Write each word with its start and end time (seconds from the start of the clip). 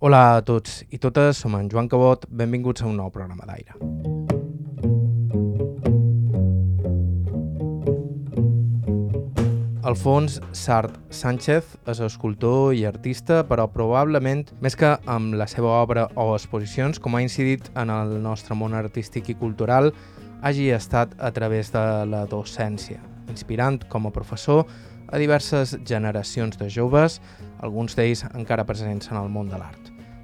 Hola 0.00 0.38
a 0.38 0.40
tots 0.40 0.78
i 0.88 0.96
totes, 0.96 1.36
som 1.42 1.52
en 1.58 1.66
Joan 1.68 1.84
Cabot, 1.92 2.22
benvinguts 2.32 2.80
a 2.80 2.86
un 2.88 2.94
nou 2.96 3.10
programa 3.12 3.44
d'aire. 3.44 3.74
Alfons 9.84 10.38
Sart 10.56 10.96
Sánchez 11.12 11.74
és 11.92 12.00
escultor 12.06 12.72
i 12.72 12.86
artista, 12.88 13.42
però 13.44 13.66
probablement, 13.68 14.46
més 14.64 14.72
que 14.72 14.94
amb 15.04 15.36
la 15.36 15.44
seva 15.52 15.74
obra 15.82 16.06
o 16.16 16.30
exposicions, 16.32 16.96
com 16.96 17.18
ha 17.18 17.20
incidit 17.20 17.68
en 17.76 17.92
el 17.92 18.16
nostre 18.24 18.56
món 18.56 18.72
artístic 18.72 19.28
i 19.28 19.36
cultural, 19.36 19.92
hagi 20.40 20.70
estat 20.72 21.12
a 21.20 21.28
través 21.36 21.74
de 21.76 21.84
la 22.08 22.24
docència, 22.24 23.04
inspirant 23.28 23.82
com 23.92 24.08
a 24.08 24.14
professor 24.16 24.64
a 25.12 25.20
diverses 25.20 25.76
generacions 25.84 26.56
de 26.56 26.72
joves, 26.72 27.20
alguns 27.60 28.00
d'ells 28.00 28.24
encara 28.32 28.64
presents 28.64 29.12
en 29.12 29.20
el 29.20 29.28
món 29.28 29.52
de 29.52 29.60
l'art. 29.60 29.79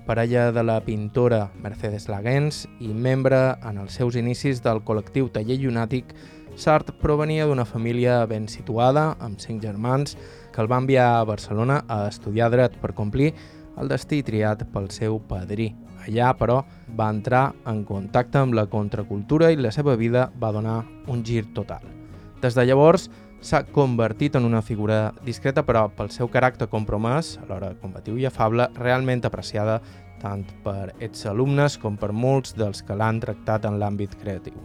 Parella 0.07 0.53
de 0.53 0.63
la 0.63 0.81
pintora 0.81 1.51
Mercedes 1.59 2.05
Laguens 2.09 2.63
i 2.79 2.93
membre 2.95 3.57
en 3.67 3.81
els 3.83 3.97
seus 3.99 4.15
inicis 4.15 4.61
del 4.63 4.79
col·lectiu 4.87 5.27
Taller 5.35 5.57
Llunàtic, 5.59 6.13
Sart 6.57 6.93
provenia 7.03 7.45
d'una 7.45 7.67
família 7.67 8.21
ben 8.31 8.47
situada, 8.49 9.17
amb 9.21 9.43
cinc 9.43 9.67
germans, 9.67 10.15
que 10.55 10.63
el 10.63 10.71
va 10.71 10.79
enviar 10.79 11.09
a 11.17 11.27
Barcelona 11.29 11.83
a 11.89 12.07
estudiar 12.09 12.53
dret 12.55 12.79
per 12.81 12.95
complir 12.95 13.33
el 13.77 13.91
destí 13.91 14.23
triat 14.23 14.63
pel 14.73 14.87
seu 14.95 15.19
padrí. 15.19 15.73
Allà, 16.07 16.31
però, 16.39 16.63
va 16.97 17.11
entrar 17.11 17.51
en 17.67 17.83
contacte 17.85 18.39
amb 18.39 18.55
la 18.55 18.69
contracultura 18.71 19.51
i 19.51 19.59
la 19.59 19.75
seva 19.75 19.99
vida 19.99 20.31
va 20.41 20.55
donar 20.55 20.85
un 21.11 21.27
gir 21.27 21.49
total. 21.53 21.83
Des 22.41 22.55
de 22.55 22.65
llavors, 22.65 23.11
s'ha 23.47 23.63
convertit 23.71 24.35
en 24.35 24.45
una 24.45 24.61
figura 24.63 25.13
discreta 25.23 25.63
però 25.63 25.85
pel 25.95 26.11
seu 26.11 26.27
caràcter 26.27 26.67
compromès, 26.67 27.37
alhora 27.45 27.77
combatiu 27.79 28.17
i 28.19 28.27
afable, 28.27 28.67
realment 28.75 29.23
apreciada 29.25 29.79
tant 30.19 30.43
per 30.65 30.91
ets 31.05 31.27
alumnes 31.31 31.77
com 31.79 31.95
per 32.01 32.11
molts 32.11 32.57
dels 32.59 32.83
que 32.83 32.97
l'han 32.99 33.21
tractat 33.23 33.69
en 33.69 33.79
l'àmbit 33.79 34.17
creatiu. 34.19 34.57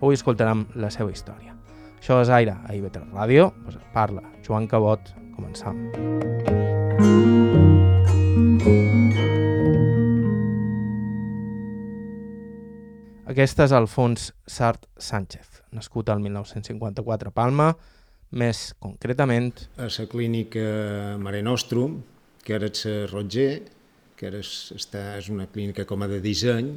Avui 0.00 0.16
escoltarem 0.16 0.64
la 0.80 0.88
seva 0.94 1.12
història. 1.12 1.52
Això 1.98 2.20
és 2.22 2.30
Aire, 2.32 2.54
a 2.56 2.72
IB3 2.72 3.12
Ràdio, 3.12 3.50
pues 3.64 3.76
parla 3.92 4.22
Joan 4.46 4.68
Cabot, 4.70 5.12
començam. 5.36 5.76
Aquest 13.26 13.60
és 13.60 13.76
Alfons 13.76 14.30
Sart 14.48 14.86
Sánchez, 14.96 15.60
nascut 15.76 16.08
al 16.08 16.24
1954 16.24 17.34
a 17.34 17.36
Palma, 17.36 17.68
més 18.30 18.72
concretament... 18.82 19.52
A 19.78 19.88
la 19.90 20.06
clínica 20.10 21.16
Mare 21.22 21.42
Nostrum, 21.42 22.00
que 22.44 22.56
ara 22.56 22.70
és 22.70 22.84
Roger, 23.12 23.62
que 24.16 24.28
ara 24.30 24.40
és, 24.42 24.72
està, 24.76 25.16
és 25.20 25.28
una 25.32 25.46
clínica 25.52 25.86
com 25.86 26.02
a 26.02 26.08
de 26.10 26.20
disseny, 26.24 26.72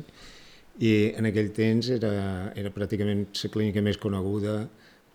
i 0.80 0.94
en 1.18 1.28
aquell 1.28 1.52
temps 1.56 1.90
era, 1.92 2.12
era 2.56 2.72
pràcticament 2.72 3.26
la 3.34 3.52
clínica 3.52 3.84
més 3.84 4.00
coneguda 4.00 4.62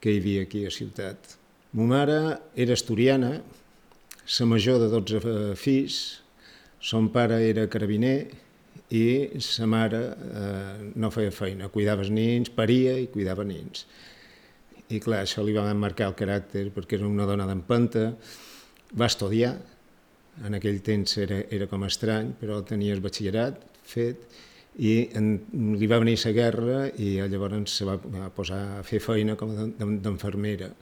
que 0.00 0.12
hi 0.12 0.20
havia 0.20 0.44
aquí 0.44 0.64
a 0.66 0.72
ciutat. 0.74 1.38
Ma 1.74 1.86
mare 1.90 2.18
era 2.54 2.74
asturiana, 2.76 3.38
la 4.38 4.46
major 4.46 4.80
de 4.80 4.88
12 4.92 5.54
fills, 5.60 6.00
son 6.80 7.08
pare 7.08 7.40
era 7.48 7.64
carabiner 7.72 8.18
i 8.92 9.40
sa 9.40 9.64
mare 9.66 10.00
eh, 10.12 10.90
no 11.00 11.08
feia 11.10 11.32
feina, 11.32 11.70
cuidava 11.72 12.04
els 12.04 12.12
nins, 12.12 12.50
paria 12.52 12.98
i 13.00 13.08
cuidava 13.12 13.46
nins 13.48 13.86
i 14.92 15.00
clar, 15.00 15.22
això 15.24 15.44
li 15.44 15.54
va 15.56 15.66
marcar 15.74 16.10
el 16.10 16.16
caràcter 16.18 16.66
perquè 16.74 16.98
era 16.98 17.08
una 17.08 17.26
dona 17.28 17.46
d'empenta, 17.48 18.10
va 18.94 19.08
estudiar, 19.08 19.54
en 20.44 20.58
aquell 20.58 20.80
temps 20.82 21.16
era, 21.22 21.40
era 21.54 21.68
com 21.70 21.86
estrany, 21.86 22.34
però 22.40 22.60
tenia 22.66 22.94
el 22.94 23.02
batxillerat 23.04 23.62
fet, 23.86 24.26
i 24.82 24.94
en, 25.14 25.28
li 25.78 25.86
va 25.86 26.00
venir 26.02 26.16
la 26.24 26.32
guerra 26.34 26.78
i 26.98 27.14
llavors 27.30 27.76
se 27.78 27.86
va, 27.86 27.96
posar 28.34 28.80
a 28.80 28.82
fer 28.82 29.00
feina 29.00 29.36
com 29.38 29.52
d'enfermera. 29.78 30.72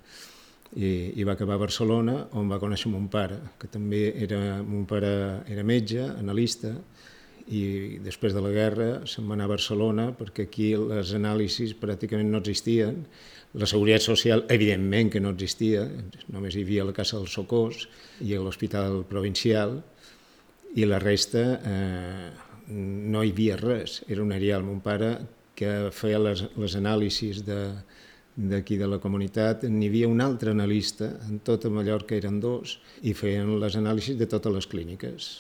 I, 0.73 1.21
I 1.21 1.25
va 1.29 1.35
acabar 1.37 1.59
a 1.59 1.61
Barcelona, 1.61 2.15
on 2.41 2.49
va 2.49 2.57
conèixer 2.59 2.89
mon 2.89 3.11
pare, 3.13 3.37
que 3.61 3.69
també 3.69 4.07
era, 4.25 4.63
mon 4.65 4.87
pare 4.89 5.43
era 5.53 5.65
metge, 5.69 6.01
analista, 6.17 6.73
i 7.53 7.99
després 8.01 8.33
de 8.33 8.41
la 8.41 8.53
guerra 8.55 8.89
se'n 9.05 9.27
va 9.29 9.35
anar 9.37 9.49
a 9.49 9.53
Barcelona 9.53 10.07
perquè 10.17 10.47
aquí 10.47 10.71
les 10.79 11.13
anàlisis 11.19 11.75
pràcticament 11.77 12.31
no 12.33 12.41
existien, 12.41 13.03
la 13.55 13.69
seguretat 13.69 14.05
social, 14.05 14.47
evidentment, 14.49 15.11
que 15.13 15.21
no 15.21 15.33
existia, 15.35 15.85
només 16.33 16.57
hi 16.57 16.65
havia 16.65 16.87
la 16.89 16.95
Casa 16.97 17.19
del 17.19 17.29
Socors 17.29 17.85
i 18.25 18.33
l'Hospital 18.37 19.03
Provincial, 19.09 19.77
i 20.75 20.89
la 20.89 20.99
resta 21.03 21.43
eh, 21.61 22.31
no 22.73 23.23
hi 23.23 23.33
havia 23.35 23.59
res, 23.61 24.01
era 24.09 24.25
un 24.25 24.33
aerial. 24.33 24.65
Mon 24.65 24.81
pare, 24.81 25.13
que 25.59 25.91
feia 25.93 26.21
les, 26.23 26.47
les 26.57 26.77
anàlisis 26.81 27.43
d'aquí 27.45 28.79
de, 28.79 28.85
de 28.87 28.91
la 28.95 29.01
comunitat, 29.03 29.69
n'hi 29.69 29.93
havia 29.93 30.09
un 30.09 30.25
altre 30.25 30.57
analista, 30.57 31.13
en 31.29 31.43
tota 31.45 31.69
Mallorca 31.69 32.17
eren 32.17 32.41
dos, 32.41 32.79
i 33.05 33.13
feien 33.13 33.59
les 33.61 33.77
anàlisis 33.77 34.17
de 34.17 34.31
totes 34.33 34.57
les 34.57 34.69
clíniques 34.71 35.33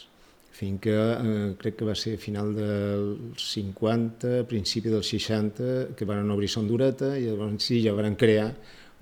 fins 0.52 0.80
que 0.84 0.92
eh, 0.92 1.54
crec 1.58 1.78
que 1.80 1.88
va 1.88 1.94
ser 1.96 2.18
final 2.20 2.52
dels 2.54 3.46
50, 3.54 4.44
principi 4.50 4.92
dels 4.92 5.08
60, 5.14 5.96
que 5.96 6.08
van 6.08 6.30
obrir 6.30 6.50
Son 6.52 6.68
Dureta 6.68 7.14
i 7.16 7.26
llavors 7.26 7.64
sí, 7.64 7.80
ja 7.84 7.94
van 7.96 8.16
crear 8.20 8.50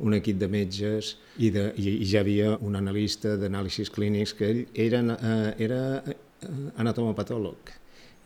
un 0.00 0.14
equip 0.16 0.38
de 0.40 0.48
metges 0.48 1.16
i, 1.36 1.50
de, 1.52 1.66
i, 1.76 1.98
i 2.00 2.06
ja 2.08 2.22
havia 2.22 2.54
un 2.64 2.78
analista 2.78 3.34
d'anàlisis 3.36 3.90
clínics 3.92 4.32
que 4.38 4.48
ell 4.48 4.62
era, 4.86 5.02
eh, 5.16 5.50
era 5.66 5.80
eh, 6.06 6.16
anatomopatòleg. 6.80 7.74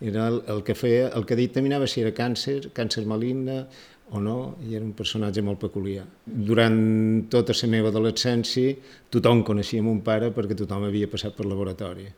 Era 0.04 0.28
el, 0.28 0.42
el 0.52 0.60
que 0.66 0.76
feia, 0.76 1.08
el 1.16 1.24
que 1.24 1.38
dictaminava 1.38 1.88
si 1.88 2.02
era 2.02 2.12
càncer, 2.14 2.68
càncer 2.76 3.06
maligne 3.08 3.62
o 4.12 4.20
no, 4.20 4.58
i 4.68 4.76
era 4.76 4.84
un 4.84 4.92
personatge 4.92 5.42
molt 5.42 5.62
peculiar. 5.62 6.04
Durant 6.26 6.76
tota 7.32 7.56
la 7.62 7.70
meva 7.72 7.88
adolescència 7.88 8.76
tothom 9.10 9.40
coneixia 9.48 9.82
mon 9.82 10.04
pare 10.04 10.28
perquè 10.34 10.58
tothom 10.58 10.84
havia 10.90 11.08
passat 11.08 11.34
per 11.38 11.48
laboratori 11.48 12.10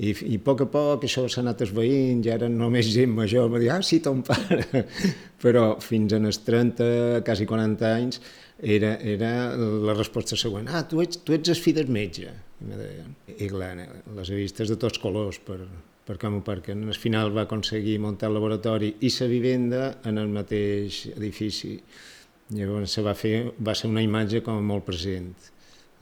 i, 0.00 0.12
i 0.32 0.38
a 0.38 0.42
poc 0.44 0.64
a 0.64 0.68
poc 0.72 1.04
això 1.04 1.26
s'ha 1.28 1.42
anat 1.42 1.60
esveint, 1.66 2.22
ja 2.24 2.38
eren 2.38 2.54
només 2.56 2.88
gent 2.88 3.12
major, 3.12 3.50
va 3.52 3.60
dir, 3.60 3.68
ah, 3.74 3.82
sí, 3.84 3.98
ton 4.04 4.22
pare. 4.24 4.84
Però 5.42 5.74
fins 5.84 6.14
als 6.16 6.40
30, 6.46 7.20
quasi 7.26 7.48
40 7.48 7.90
anys, 7.90 8.20
era, 8.60 8.94
era 9.00 9.32
la 9.56 9.96
resposta 9.96 10.36
següent, 10.40 10.68
ah, 10.72 10.82
tu 10.88 11.00
ets, 11.04 11.20
tu 11.24 11.36
ets 11.36 11.52
el 11.52 11.60
fill 11.60 11.76
del 11.76 11.92
metge. 11.92 12.32
I, 12.60 12.70
deien. 12.76 13.12
I 13.36 13.48
clar, 13.48 13.72
les 14.16 14.32
he 14.32 14.40
vistes 14.40 14.72
de 14.72 14.76
tots 14.80 15.00
colors 15.00 15.40
per, 15.44 15.58
per 16.06 16.16
Camp 16.20 16.40
perquè 16.44 16.76
al 16.76 16.96
final 17.00 17.32
va 17.36 17.46
aconseguir 17.48 17.98
muntar 18.04 18.28
el 18.28 18.36
laboratori 18.36 18.94
i 19.00 19.12
la 19.18 19.28
vivenda 19.30 19.82
en 20.08 20.20
el 20.20 20.32
mateix 20.32 21.06
edifici. 21.14 21.76
Llavors 22.56 22.96
se 22.96 23.04
va, 23.06 23.14
fer, 23.14 23.52
va 23.62 23.76
ser 23.78 23.88
una 23.92 24.02
imatge 24.02 24.40
com 24.42 24.58
molt 24.66 24.84
present, 24.88 25.28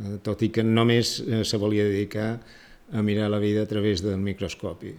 eh, 0.01 0.17
tot 0.25 0.43
i 0.43 0.49
que 0.49 0.65
només 0.65 1.19
eh, 1.21 1.43
se 1.45 1.61
volia 1.61 1.85
dedicar 1.85 2.31
a 2.93 3.03
mirar 3.03 3.31
la 3.31 3.39
vida 3.39 3.63
a 3.63 3.67
través 3.67 4.03
del 4.03 4.19
microscopi. 4.19 4.95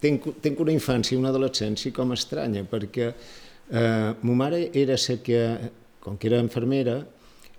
Tenc, 0.00 0.28
tenc 0.44 0.60
una 0.60 0.72
infància, 0.74 1.18
una 1.18 1.30
adolescència 1.32 1.92
com 1.94 2.12
estranya, 2.12 2.64
perquè 2.68 3.08
eh, 3.10 4.12
ma 4.20 4.36
mare 4.36 4.68
era 4.72 4.96
la 4.96 5.16
que, 5.22 5.42
com 6.00 6.16
que 6.18 6.28
era 6.28 6.40
infermera, 6.42 7.04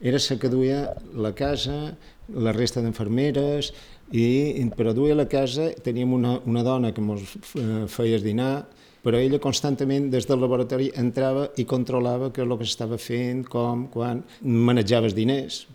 era 0.01 0.19
la 0.29 0.37
que 0.37 0.49
duia 0.49 0.93
la 1.15 1.33
casa, 1.33 1.95
la 2.29 2.51
resta 2.51 2.81
d'infermeres, 2.81 3.71
i 4.11 4.61
per 4.77 4.89
a 4.91 4.93
duia 4.93 5.15
la 5.15 5.25
casa 5.25 5.71
teníem 5.81 6.13
una, 6.13 6.39
una 6.45 6.63
dona 6.63 6.91
que 6.93 7.01
ens 7.01 7.37
eh, 7.57 7.85
feia 7.89 8.19
dinar, 8.21 8.65
però 9.05 9.17
ella 9.21 9.39
constantment 9.39 10.09
des 10.09 10.25
del 10.25 10.41
laboratori 10.41 10.91
entrava 10.97 11.49
i 11.57 11.65
controlava 11.65 12.31
què 12.33 12.41
és 12.41 12.49
el 12.49 12.57
que 12.57 12.65
s'estava 12.65 12.97
fent, 12.97 13.43
com, 13.45 13.87
quan, 13.93 14.23
manejava 14.41 15.09
els 15.09 15.17
diners, 15.17 15.65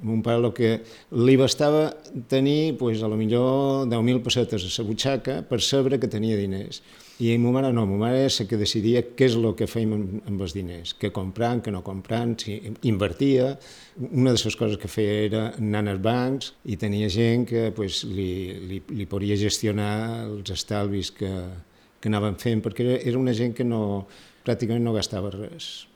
Mon 0.00 0.22
pare 0.24 0.40
el 0.40 0.52
que 0.56 0.70
li 1.12 1.34
bastava 1.36 1.90
tenir, 2.30 2.76
pues, 2.78 3.02
a 3.02 3.08
lo 3.10 3.18
millor 3.20 3.88
10.000 3.90 4.22
pessetes 4.24 4.64
a 4.64 4.70
la 4.70 4.88
butxaca 4.88 5.42
per 5.42 5.60
saber 5.60 5.98
que 6.00 6.08
tenia 6.08 6.38
diners. 6.38 6.80
I 7.20 7.36
ma 7.36 7.50
mare 7.52 7.72
no, 7.76 7.84
ma 7.84 7.98
mare 8.00 8.22
és 8.24 8.38
la 8.40 8.46
que 8.48 8.56
decidia 8.56 9.02
què 9.02 9.26
és 9.28 9.36
el 9.36 9.50
que 9.58 9.68
fèiem 9.68 9.92
amb, 9.96 10.40
els 10.40 10.54
diners, 10.56 10.94
què 10.96 11.10
comprant, 11.12 11.60
què 11.60 11.74
no 11.74 11.82
comprant, 11.84 12.32
si 12.40 12.56
invertia. 12.88 13.58
Una 14.08 14.32
de 14.32 14.40
les 14.40 14.56
coses 14.56 14.80
que 14.80 14.88
feia 14.88 15.18
era 15.26 15.42
anar 15.58 15.84
als 15.90 16.00
bancs 16.00 16.54
i 16.64 16.78
tenia 16.80 17.10
gent 17.12 17.44
que 17.50 17.68
pues, 17.76 18.04
li, 18.08 18.56
li, 18.70 18.80
li 18.88 19.06
podia 19.10 19.36
gestionar 19.36 20.24
els 20.30 20.54
estalvis 20.56 21.12
que, 21.12 21.34
que 22.00 22.08
anaven 22.08 22.40
fent, 22.40 22.64
perquè 22.64 23.02
era 23.02 23.20
una 23.20 23.36
gent 23.36 23.52
que 23.52 23.68
no, 23.68 24.06
pràcticament 24.46 24.86
no 24.86 24.96
gastava 24.96 25.34
res 25.34 25.89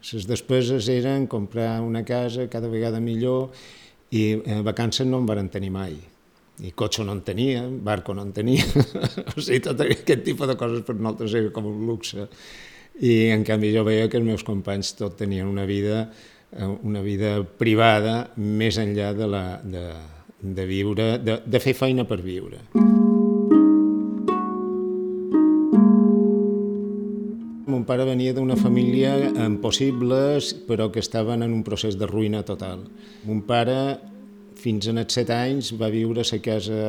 les 0.00 0.26
despeses 0.26 0.88
eren 0.88 1.26
comprar 1.28 1.80
una 1.84 2.04
casa 2.04 2.48
cada 2.48 2.68
vegada 2.68 3.00
millor 3.00 3.50
i 4.10 4.40
eh, 4.40 4.60
vacances 4.64 5.06
no 5.06 5.20
en 5.20 5.28
van 5.28 5.50
tenir 5.52 5.70
mai. 5.70 5.94
I 6.60 6.72
cotxe 6.76 7.04
no 7.04 7.14
en 7.16 7.22
tenia, 7.24 7.62
barco 7.68 8.12
no 8.12 8.24
en 8.26 8.32
tenia, 8.36 8.64
o 9.36 9.40
sigui, 9.40 9.62
tot 9.64 9.80
aquest 9.80 10.24
tipus 10.26 10.50
de 10.50 10.58
coses 10.60 10.82
per 10.84 10.96
nosaltres 10.98 11.36
era 11.38 11.52
com 11.54 11.70
un 11.70 11.86
luxe. 11.88 12.26
I 13.00 13.30
en 13.32 13.46
canvi 13.48 13.70
jo 13.72 13.84
veia 13.86 14.10
que 14.12 14.18
els 14.20 14.26
meus 14.26 14.44
companys 14.44 14.92
tot 14.98 15.16
tenien 15.16 15.48
una 15.48 15.64
vida, 15.64 16.02
eh, 16.52 16.68
una 16.68 17.00
vida 17.00 17.38
privada 17.44 18.26
més 18.36 18.80
enllà 18.82 19.14
de, 19.16 19.30
la, 19.30 19.44
de, 19.64 19.86
de 20.40 20.68
viure, 20.68 21.14
de, 21.24 21.40
de 21.46 21.62
fer 21.64 21.76
feina 21.78 22.04
per 22.04 22.20
viure. 22.24 22.60
Pare 27.90 28.06
venia 28.06 28.30
d'una 28.30 28.54
família 28.54 29.16
amb 29.42 29.58
possibles, 29.58 30.52
però 30.68 30.92
que 30.94 31.02
estaven 31.02 31.42
en 31.42 31.50
un 31.50 31.64
procés 31.66 31.96
de 31.98 32.06
ruïna 32.06 32.44
total. 32.46 32.84
Mon 33.26 33.40
pare 33.48 33.80
fins 34.60 34.86
a 34.86 34.94
els 34.94 35.16
set 35.16 35.32
anys 35.34 35.72
va 35.80 35.88
viure 35.90 36.22
a 36.22 36.28
la 36.28 36.38
casa 36.44 36.82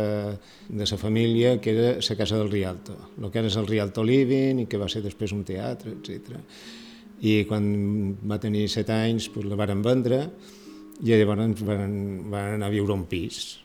de 0.69 0.85
la 0.91 0.99
família, 1.01 1.55
que 1.57 1.73
era 1.73 1.95
la 1.97 2.17
casa 2.19 2.37
del 2.37 2.51
Rialto, 2.51 2.97
el 3.17 3.31
que 3.31 3.39
era 3.39 3.49
el 3.49 3.67
Rialto 3.67 4.03
Living 4.03 4.61
i 4.61 4.67
que 4.69 4.77
va 4.77 4.89
ser 4.91 5.01
després 5.01 5.33
un 5.33 5.43
teatre, 5.47 5.95
etc. 5.97 6.37
I 7.21 7.45
quan 7.49 7.65
va 8.21 8.37
tenir 8.37 8.67
set 8.69 8.89
anys 8.93 9.29
pues, 9.33 9.47
la 9.49 9.57
varen 9.57 9.81
vendre 9.81 10.27
i 11.01 11.15
llavors 11.15 11.65
van, 11.65 11.97
van 12.29 12.59
anar 12.59 12.69
a 12.69 12.75
viure 12.75 12.93
un 12.93 13.07
pis 13.09 13.57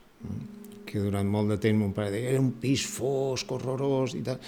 que 0.86 1.02
durant 1.02 1.28
molt 1.28 1.50
de 1.52 1.58
temps 1.60 1.76
mon 1.76 1.92
pare 1.92 2.14
deia 2.14 2.32
era 2.32 2.40
un 2.40 2.54
pis 2.62 2.86
fosc, 2.88 3.50
horrorós 3.52 4.14
i 4.16 4.22
tal, 4.24 4.38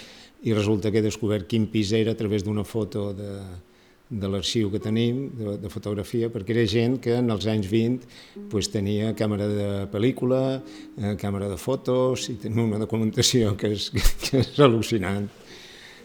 i 0.43 0.53
resulta 0.53 0.91
que 0.91 1.01
he 1.01 1.05
descobert 1.05 1.49
quin 1.49 1.67
pis 1.71 1.91
era 1.95 2.13
a 2.15 2.19
través 2.19 2.45
d'una 2.45 2.63
foto 2.63 3.09
de, 3.13 3.33
de 4.09 4.29
l'arxiu 4.31 4.71
que 4.71 4.79
tenim, 4.81 5.27
de, 5.37 5.57
de 5.61 5.69
fotografia, 5.69 6.31
perquè 6.33 6.55
era 6.55 6.65
gent 6.69 6.97
que 7.03 7.17
en 7.19 7.29
els 7.29 7.45
anys 7.51 7.67
20 7.69 8.47
pues, 8.49 8.71
tenia 8.73 9.11
càmera 9.19 9.49
de 9.51 9.69
pel·lícula, 9.91 10.41
eh, 10.97 11.13
càmera 11.21 11.49
de 11.51 11.59
fotos, 11.61 12.29
i 12.31 12.39
tenia 12.41 12.65
una 12.65 12.81
documentació 12.81 13.53
que 13.59 13.73
és, 13.75 13.91
que 14.23 14.41
és 14.41 14.55
al·lucinant. 14.63 15.29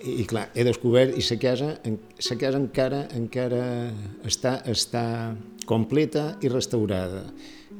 I, 0.04 0.20
i 0.20 0.28
clar, 0.28 0.50
he 0.52 0.66
descobert, 0.66 1.16
i 1.16 1.24
la 1.24 1.40
casa, 1.40 1.70
la 1.88 2.38
casa 2.42 2.60
encara, 2.60 3.04
encara 3.16 3.64
està, 4.26 4.58
està 4.68 5.04
completa 5.64 6.34
i 6.44 6.50
restaurada 6.52 7.24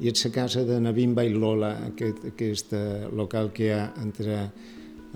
i 0.01 0.09
és 0.11 0.25
la 0.25 0.31
casa 0.33 0.65
de 0.67 0.79
Navim 0.81 1.13
Bailola, 1.15 1.69
aquest, 1.91 2.25
aquest 2.31 2.73
local 3.15 3.51
que 3.55 3.69
hi 3.69 3.69
ha 3.71 3.83
entre, 4.01 4.39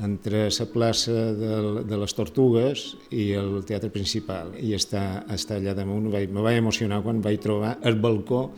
entre 0.03 0.47
la 0.47 0.65
plaça 0.71 1.13
de, 1.35 1.83
de 1.87 1.99
les 1.99 2.15
Tortugues 2.15 2.85
i 3.11 3.31
el 3.37 3.61
teatre 3.67 3.91
principal, 3.93 4.53
i 4.59 4.73
està, 4.77 5.25
està 5.31 5.57
allà 5.57 5.75
damunt. 5.77 6.09
Me 6.09 6.43
vaig 6.45 6.59
emocionar 6.59 7.01
quan 7.03 7.21
vaig 7.21 7.39
trobar 7.43 7.77
el 7.83 7.99
balcó 7.99 8.49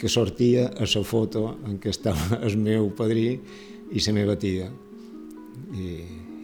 que 0.00 0.08
sortia 0.08 0.70
a 0.70 0.88
la 0.88 1.04
foto 1.04 1.56
en 1.66 1.78
què 1.80 1.92
estava 1.92 2.40
el 2.46 2.56
meu 2.56 2.90
padrí 2.96 3.34
i 3.90 4.06
la 4.06 4.16
meva 4.16 4.38
tia. 4.38 4.70
I, 5.70 5.90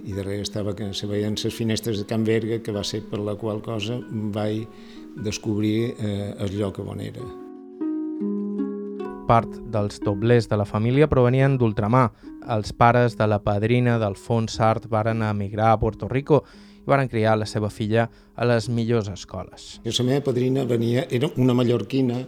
i 0.06 0.14
darrere 0.14 0.44
estava 0.44 0.75
que 0.76 0.93
se 0.94 1.09
veien 1.11 1.38
les 1.43 1.55
finestres 1.55 1.99
de 1.99 2.06
Can 2.06 2.25
Berga, 2.25 2.61
que 2.62 2.75
va 2.75 2.85
ser 2.85 3.02
per 3.11 3.20
la 3.20 3.35
qual 3.35 3.62
cosa 3.62 3.99
vaig 4.11 4.69
descobrir 5.17 5.97
eh, 5.97 6.35
el 6.38 6.56
lloc 6.59 6.79
on 6.85 7.00
era. 7.00 7.46
Part 9.26 9.56
dels 9.75 9.99
doblers 9.99 10.46
de 10.46 10.55
la 10.55 10.64
família 10.64 11.08
provenien 11.11 11.56
d'ultramar. 11.58 12.12
Els 12.55 12.70
pares 12.70 13.17
de 13.19 13.26
la 13.26 13.40
padrina 13.43 13.96
d'Alfons 13.99 14.55
Sart 14.55 14.84
varen 14.87 15.25
emigrar 15.26 15.73
a 15.73 15.81
Puerto 15.82 16.06
Rico 16.06 16.44
i 16.78 16.87
varen 16.87 17.11
criar 17.11 17.32
la 17.34 17.49
seva 17.50 17.67
filla 17.67 18.05
a 18.37 18.46
les 18.46 18.69
millors 18.70 19.08
escoles. 19.11 19.81
La 19.82 20.05
meva 20.06 20.23
padrina 20.28 20.62
venia, 20.62 21.08
era 21.11 21.26
una 21.43 21.56
mallorquina, 21.58 22.20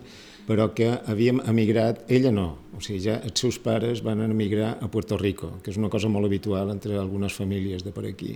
però 0.48 0.72
que 0.74 0.88
havíem 1.06 1.38
emigrat, 1.46 2.02
ella 2.10 2.32
no, 2.34 2.48
o 2.74 2.82
sigui, 2.82 2.98
ja 3.04 3.20
els 3.22 3.38
seus 3.38 3.60
pares 3.62 4.02
van 4.02 4.24
emigrar 4.26 4.72
a 4.82 4.90
Puerto 4.90 5.20
Rico, 5.20 5.52
que 5.62 5.70
és 5.70 5.78
una 5.78 5.92
cosa 5.92 6.10
molt 6.10 6.26
habitual 6.26 6.74
entre 6.74 6.98
algunes 6.98 7.36
famílies 7.36 7.86
de 7.86 7.94
per 7.94 8.08
aquí. 8.10 8.34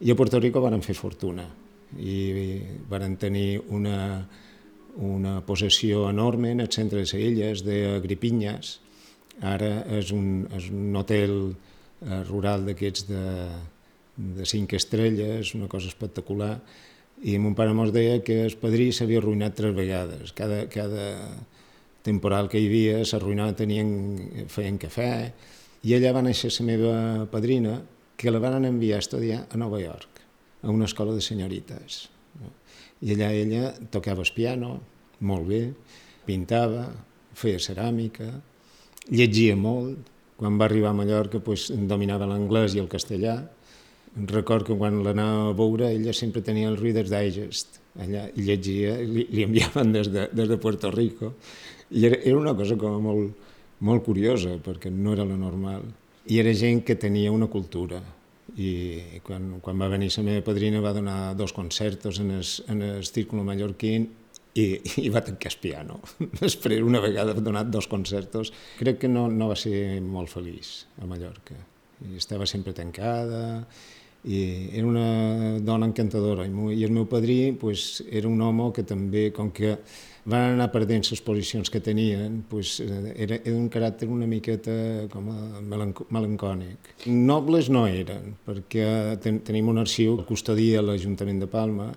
I 0.00 0.14
a 0.14 0.16
Puerto 0.16 0.40
Rico 0.40 0.64
van 0.64 0.80
fer 0.80 0.96
fortuna 0.96 1.44
i 2.00 2.62
van 2.88 3.18
tenir 3.20 3.60
una, 3.68 4.24
una 4.96 5.40
possessió 5.46 6.08
enorme 6.10 6.52
en 6.52 6.60
el 6.60 6.70
centre 6.72 7.00
de 7.00 7.04
les 7.04 7.14
illes 7.14 7.64
de 7.66 8.00
Gripinyes. 8.04 8.78
Ara 9.42 9.82
és 9.98 10.12
un, 10.14 10.46
és 10.54 10.68
un 10.70 10.94
hotel 10.96 11.32
eh, 11.50 12.20
rural 12.28 12.66
d'aquests 12.68 13.08
de, 13.08 13.24
de 14.38 14.46
cinc 14.46 14.76
estrelles, 14.78 15.54
una 15.58 15.68
cosa 15.68 15.90
espectacular, 15.90 16.58
i 17.24 17.38
mon 17.38 17.54
pare 17.58 17.74
mos 17.74 17.92
deia 17.94 18.20
que 18.26 18.44
el 18.44 18.56
padrí 18.60 18.90
s'havia 18.92 19.20
arruïnat 19.22 19.56
tres 19.58 19.74
vegades. 19.74 20.32
Cada, 20.36 20.64
cada 20.70 21.08
temporal 22.04 22.50
que 22.52 22.60
hi 22.60 22.68
havia 22.68 23.02
s'arruïnava, 23.08 23.56
tenien, 23.58 24.46
feien 24.52 24.78
cafè, 24.78 25.10
i 25.84 25.94
allà 25.96 26.14
va 26.16 26.24
néixer 26.24 26.52
la 26.58 26.66
meva 26.68 26.96
padrina, 27.32 27.78
que 28.16 28.30
la 28.30 28.38
van 28.38 28.64
enviar 28.64 29.00
a 29.00 29.04
estudiar 29.04 29.44
a 29.50 29.58
Nova 29.58 29.80
York, 29.82 30.20
a 30.62 30.70
una 30.70 30.86
escola 30.86 31.14
de 31.14 31.24
senyorites. 31.24 32.13
I 33.04 33.12
allà 33.14 33.30
ella 33.36 33.72
tocava 33.92 34.24
el 34.24 34.32
piano, 34.34 34.78
molt 35.20 35.46
bé, 35.48 35.60
pintava, 36.24 36.86
feia 37.36 37.60
ceràmica, 37.60 38.30
llegia 39.10 39.56
molt. 39.56 40.12
Quan 40.34 40.56
va 40.58 40.66
arribar 40.66 40.90
a 40.90 40.98
Mallorca 40.98 41.38
pues, 41.44 41.68
dominava 41.70 42.26
l'anglès 42.26 42.74
i 42.74 42.80
el 42.82 42.88
castellà. 42.90 43.36
Record 44.30 44.66
que 44.66 44.76
quan 44.78 45.02
l'anava 45.04 45.50
a 45.50 45.54
veure 45.58 45.90
ella 45.94 46.14
sempre 46.14 46.42
tenia 46.42 46.70
el 46.70 46.78
Reader's 46.78 47.12
Digest, 47.12 47.78
allà 48.02 48.24
i 48.34 48.46
llegia, 48.46 48.96
li, 48.98 49.26
li 49.30 49.44
enviaven 49.46 49.92
des 49.94 50.10
de, 50.10 50.28
des 50.34 50.50
de 50.50 50.58
Puerto 50.58 50.90
Rico. 50.94 51.34
I 51.94 52.08
era, 52.08 52.18
era 52.22 52.40
una 52.40 52.54
cosa 52.58 52.78
com 52.80 52.98
molt, 53.04 53.52
molt 53.86 54.04
curiosa, 54.06 54.56
perquè 54.62 54.90
no 54.90 55.14
era 55.14 55.26
lo 55.26 55.38
normal. 55.38 55.86
I 56.30 56.40
era 56.40 56.54
gent 56.56 56.82
que 56.86 56.96
tenia 56.96 57.34
una 57.34 57.50
cultura, 57.52 58.00
i 58.56 59.20
quan, 59.24 59.58
quan 59.64 59.80
va 59.80 59.88
venir 59.88 60.10
la 60.16 60.26
meva 60.26 60.44
padrina 60.44 60.82
va 60.84 60.92
donar 60.92 61.34
dos 61.36 61.52
concertos 61.52 62.20
en 62.20 62.30
el, 62.30 62.44
en 62.68 62.82
el 62.82 63.04
círculo 63.04 63.42
mallorquín 63.44 64.10
i, 64.54 64.66
i 65.02 65.10
va 65.10 65.24
tancar 65.24 65.50
el 65.52 65.58
piano. 65.60 65.98
Després, 66.44 66.82
una 66.84 67.02
vegada 67.02 67.34
donat 67.34 67.72
dos 67.74 67.88
concertos, 67.90 68.52
crec 68.78 69.02
que 69.02 69.10
no, 69.10 69.26
no 69.28 69.50
va 69.50 69.58
ser 69.58 70.00
molt 70.04 70.30
feliç 70.30 70.84
a 71.02 71.08
Mallorca. 71.10 71.58
I 72.04 72.18
estava 72.20 72.46
sempre 72.46 72.74
tancada, 72.76 73.64
i 74.24 74.40
era 74.72 74.86
una 74.88 75.58
dona 75.60 75.88
encantadora. 75.90 76.46
I 76.46 76.84
el 76.86 76.94
meu 76.94 77.08
padrí 77.10 77.52
pues, 77.60 78.02
era 78.10 78.28
un 78.30 78.40
home 78.40 78.70
que 78.76 78.86
també, 78.86 79.30
com 79.36 79.50
que 79.52 79.76
van 80.24 80.54
anar 80.54 80.70
perdent 80.72 81.04
les 81.10 81.20
posicions 81.20 81.68
que 81.70 81.80
tenien, 81.84 82.40
pues, 82.48 82.78
era, 82.80 83.36
era 83.36 83.56
un 83.56 83.68
caràcter 83.72 84.08
una 84.08 84.28
miqueta 84.28 84.74
com 85.12 85.28
a 85.32 85.60
melancònic. 85.60 86.94
Nobles 87.06 87.68
no 87.72 87.84
eren, 87.86 88.34
perquè 88.46 88.86
ten, 89.20 89.42
tenim 89.44 89.68
un 89.72 89.82
arxiu 89.82 90.16
que 90.20 90.28
custodia 90.30 90.82
l'Ajuntament 90.84 91.44
de 91.44 91.50
Palma 91.50 91.90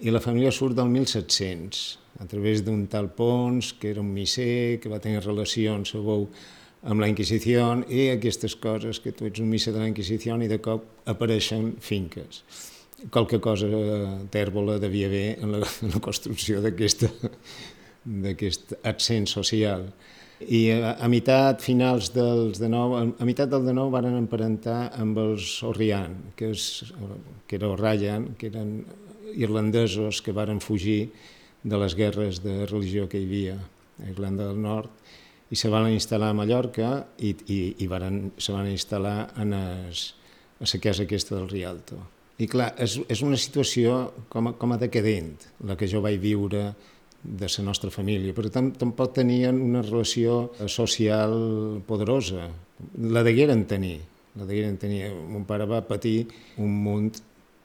i 0.00 0.12
la 0.12 0.22
família 0.24 0.52
surt 0.52 0.76
del 0.78 0.88
1700, 0.92 1.84
a 2.20 2.26
través 2.30 2.64
d'un 2.64 2.86
tal 2.88 3.10
Pons, 3.12 3.74
que 3.80 3.90
era 3.92 4.00
un 4.00 4.12
misser, 4.14 4.80
que 4.80 4.88
va 4.92 5.02
tenir 5.02 5.20
relacions, 5.24 5.92
sabeu, 5.92 6.28
amb 6.84 7.00
la 7.00 7.08
Inquisició 7.08 7.70
i 7.88 8.10
aquestes 8.12 8.56
coses 8.60 9.00
que 9.00 9.12
tu 9.16 9.28
ets 9.28 9.40
un 9.40 9.48
missa 9.48 9.72
de 9.72 9.80
la 9.80 9.88
Inquisició 9.88 10.36
i 10.40 10.48
de 10.50 10.60
cop 10.60 11.08
apareixen 11.08 11.74
finques. 11.80 12.42
Qualque 13.12 13.40
cosa 13.40 13.68
tèrbola 14.32 14.78
devia 14.80 15.08
haver 15.08 15.38
en 15.42 15.52
la, 15.52 15.60
en 15.84 15.96
la 15.96 16.00
construcció 16.00 16.60
d'aquest 18.04 18.76
accent 18.84 19.28
social. 19.30 19.88
I 20.44 20.66
a, 20.74 20.94
a 21.00 21.08
meitat, 21.08 21.62
finals 21.64 22.10
dels 22.12 22.58
de 22.60 22.68
nou, 22.68 22.96
a, 22.98 23.24
meitat 23.24 23.52
del 23.52 23.64
de 23.68 23.74
nou 23.76 23.92
van 23.92 24.08
emparentar 24.10 24.90
amb 25.00 25.18
els 25.22 25.56
Orrian, 25.64 26.18
que, 26.36 26.50
és, 26.52 26.92
que 27.48 27.56
era 27.56 27.70
Ryan, 27.78 28.32
que 28.38 28.50
eren 28.50 28.80
irlandesos 29.34 30.20
que 30.22 30.34
varen 30.34 30.60
fugir 30.60 31.08
de 31.64 31.78
les 31.80 31.94
guerres 31.96 32.42
de 32.44 32.64
religió 32.66 33.08
que 33.08 33.18
hi 33.18 33.28
havia 33.28 33.56
a 33.56 34.10
Irlanda 34.10 34.50
del 34.50 34.60
Nord 34.60 34.90
i 35.50 35.56
se 35.56 35.70
van 35.72 35.86
instal·lar 35.92 36.32
a 36.32 36.36
Mallorca 36.36 36.90
i, 37.22 37.30
i, 37.52 37.58
i 37.84 37.88
varen, 37.88 38.34
se 38.36 38.52
van 38.52 38.68
instal·lar 38.68 39.30
en 39.40 39.54
es, 39.54 40.10
a 40.60 40.66
la 40.66 40.80
casa 40.82 41.04
aquesta 41.04 41.36
del 41.36 41.48
Rialto. 41.48 42.00
I 42.42 42.48
clar, 42.50 42.72
és, 42.82 42.96
és 43.08 43.22
una 43.22 43.38
situació 43.38 44.10
com 44.32 44.50
a, 44.50 44.54
com 44.58 44.74
a 44.74 44.80
decadent, 44.80 45.36
la 45.68 45.76
que 45.78 45.86
jo 45.90 46.02
vaig 46.02 46.18
viure 46.22 46.72
de 47.24 47.48
la 47.48 47.64
nostra 47.64 47.90
família, 47.90 48.34
però 48.36 48.50
tam, 48.52 48.70
tampoc 48.76 49.14
tenien 49.16 49.56
una 49.60 49.82
relació 49.82 50.52
social 50.68 51.80
poderosa. 51.88 52.50
La 53.00 53.24
degueren 53.24 53.64
tenir, 53.64 53.98
la 54.36 54.44
degueren 54.44 54.76
tenir. 54.76 55.08
Mon 55.14 55.46
pare 55.48 55.64
va 55.66 55.80
patir 55.88 56.26
un 56.60 56.74
munt 56.84 57.22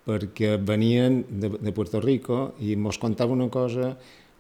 perquè 0.08 0.56
venien 0.58 1.22
de, 1.30 1.52
de 1.60 1.74
Puerto 1.76 2.00
Rico 2.02 2.54
i 2.64 2.76
mos 2.80 2.98
contava 2.98 3.36
una 3.36 3.50
cosa 3.52 3.94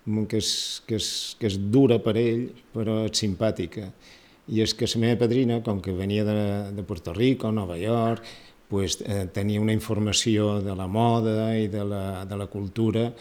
que 0.09 0.39
és, 0.39 0.81
que, 0.87 0.97
és, 0.97 1.09
que 1.37 1.49
és 1.51 1.57
dura 1.69 1.99
per 2.01 2.15
ell, 2.17 2.47
però 2.73 3.03
és 3.05 3.19
simpàtica. 3.19 3.91
I 4.49 4.63
és 4.63 4.73
que 4.73 4.87
la 4.89 5.01
meva 5.03 5.19
padrina, 5.19 5.59
com 5.61 5.81
que 5.83 5.93
venia 5.93 6.23
de, 6.25 6.37
de 6.73 6.85
Puerto 6.87 7.13
Rico, 7.13 7.51
Nova 7.51 7.77
York, 7.77 8.23
pues, 8.69 8.97
eh, 9.01 9.27
tenia 9.33 9.61
una 9.61 9.73
informació 9.73 10.59
de 10.61 10.73
la 10.77 10.87
moda 10.87 11.51
i 11.57 11.67
de 11.67 11.83
la, 11.85 12.25
de 12.25 12.37
la 12.37 12.47
cultura 12.47 13.11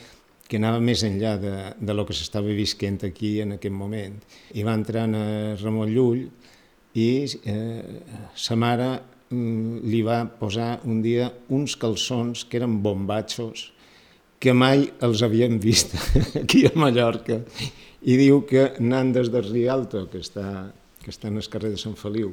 que 0.49 0.57
anava 0.57 0.81
més 0.81 1.05
enllà 1.05 1.37
de, 1.41 1.55
de 1.77 1.95
lo 1.95 2.07
que 2.09 2.17
s'estava 2.17 2.55
visquent 2.57 3.03
aquí 3.05 3.39
en 3.45 3.59
aquest 3.59 3.75
moment. 3.75 4.17
I 4.57 4.65
va 4.65 4.75
entrar 4.79 5.05
a 5.05 5.23
Ramon 5.61 5.93
Llull 5.93 6.25
i 6.99 7.11
eh, 7.45 8.03
sa 8.35 8.57
mare 8.57 8.91
Mm, 9.29 9.83
li 9.85 9.99
va 10.01 10.23
posar 10.41 10.79
un 10.89 11.03
dia 11.05 11.27
uns 11.53 11.75
calçons 11.77 12.47
que 12.49 12.57
eren 12.57 12.79
bombatxos, 12.81 13.67
que 14.41 14.55
mai 14.57 14.87
els 15.05 15.21
havíem 15.27 15.59
vist 15.61 15.93
aquí 16.43 16.65
a 16.65 16.73
Mallorca. 16.79 17.43
I 18.09 18.17
diu 18.17 18.41
que 18.49 18.71
anant 18.79 19.13
des 19.13 19.29
de 19.29 19.43
Rialto, 19.45 20.07
que 20.09 20.23
està, 20.25 20.47
que 21.03 21.13
està 21.13 21.29
en 21.29 21.37
el 21.43 21.51
carrer 21.53 21.75
de 21.75 21.81
Sant 21.83 21.99
Feliu, 21.99 22.33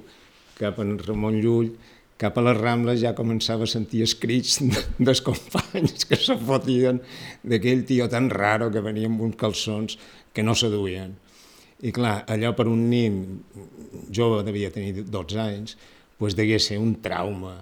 cap 0.55 0.79
en 0.79 0.95
Ramon 1.01 1.41
Llull, 1.43 1.73
cap 2.21 2.37
a 2.37 2.43
les 2.45 2.57
Rambles 2.57 3.01
ja 3.01 3.15
començava 3.15 3.65
a 3.65 3.71
sentir 3.71 4.03
escrits 4.05 4.59
dels 5.05 5.21
companys 5.25 6.07
que 6.07 6.19
se 6.19 6.37
fotien 6.39 7.01
d'aquell 7.43 7.83
tio 7.87 8.07
tan 8.11 8.29
raro 8.31 8.71
que 8.71 8.83
venia 8.83 9.11
amb 9.11 9.23
uns 9.25 9.39
calçons 9.39 9.99
que 10.35 10.43
no 10.43 10.55
seduïen. 10.55 11.15
I 11.83 11.91
clar, 11.95 12.21
allò 12.31 12.53
per 12.55 12.69
un 12.71 12.85
nin 12.89 13.17
jove, 14.09 14.43
devia 14.47 14.71
tenir 14.71 15.03
12 15.03 15.41
anys, 15.43 15.75
doncs 16.19 16.37
degué 16.37 16.59
ser 16.59 16.79
un 16.79 16.95
trauma. 17.03 17.57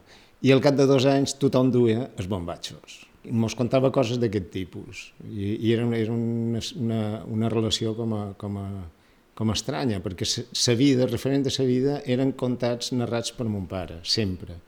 I 0.46 0.54
al 0.54 0.62
cap 0.62 0.78
de 0.78 0.86
dos 0.86 1.08
anys 1.10 1.34
tothom 1.42 1.72
duia 1.74 2.12
els 2.14 2.30
bombatxos. 2.30 3.02
Mos 3.32 3.56
contava 3.56 3.90
coses 3.96 4.20
d'aquest 4.22 4.52
tipus. 4.54 5.08
I, 5.26 5.56
i 5.56 5.74
era, 5.74 5.88
era 5.98 6.14
una, 6.14 6.62
una, 6.78 7.04
una 7.32 7.50
relació 7.50 7.96
com 7.98 8.14
a, 8.18 8.24
com 8.38 8.60
a, 8.60 8.68
com 9.34 9.52
estranya, 9.54 10.00
perquè 10.04 10.28
sa 10.28 10.76
vida, 10.78 11.08
referent 11.10 11.48
de 11.48 11.54
sa 11.54 11.66
vida, 11.66 12.00
eren 12.06 12.36
contats 12.38 12.92
narrats 12.94 13.34
per 13.34 13.48
mon 13.50 13.66
pare, 13.70 14.00
sempre. 14.04 14.60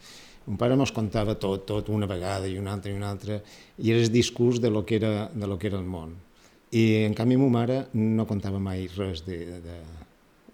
Mon 0.45 0.57
pare 0.62 0.77
mos 0.77 0.93
contava 0.93 1.36
tot, 1.41 1.65
tot 1.69 1.89
una 1.89 2.10
vegada 2.10 2.50
i 2.50 2.57
una 2.57 2.74
altra 2.74 2.91
i 2.91 2.98
una 2.98 3.10
altra, 3.13 3.39
i 3.77 3.91
era 3.91 4.01
el 4.01 4.12
discurs 4.13 4.62
de 4.62 4.69
lo 4.69 4.86
que 4.86 4.98
era, 4.98 5.29
de 5.34 5.48
lo 5.48 5.57
que 5.57 5.67
era 5.67 5.77
el 5.77 5.86
món. 5.86 6.15
I 6.74 7.05
en 7.05 7.13
canvi 7.17 7.38
ma 7.38 7.50
mare 7.50 7.86
no 7.93 8.25
contava 8.25 8.60
mai 8.60 8.88
res 8.98 9.22
de, 9.25 9.38
de, 9.63 9.77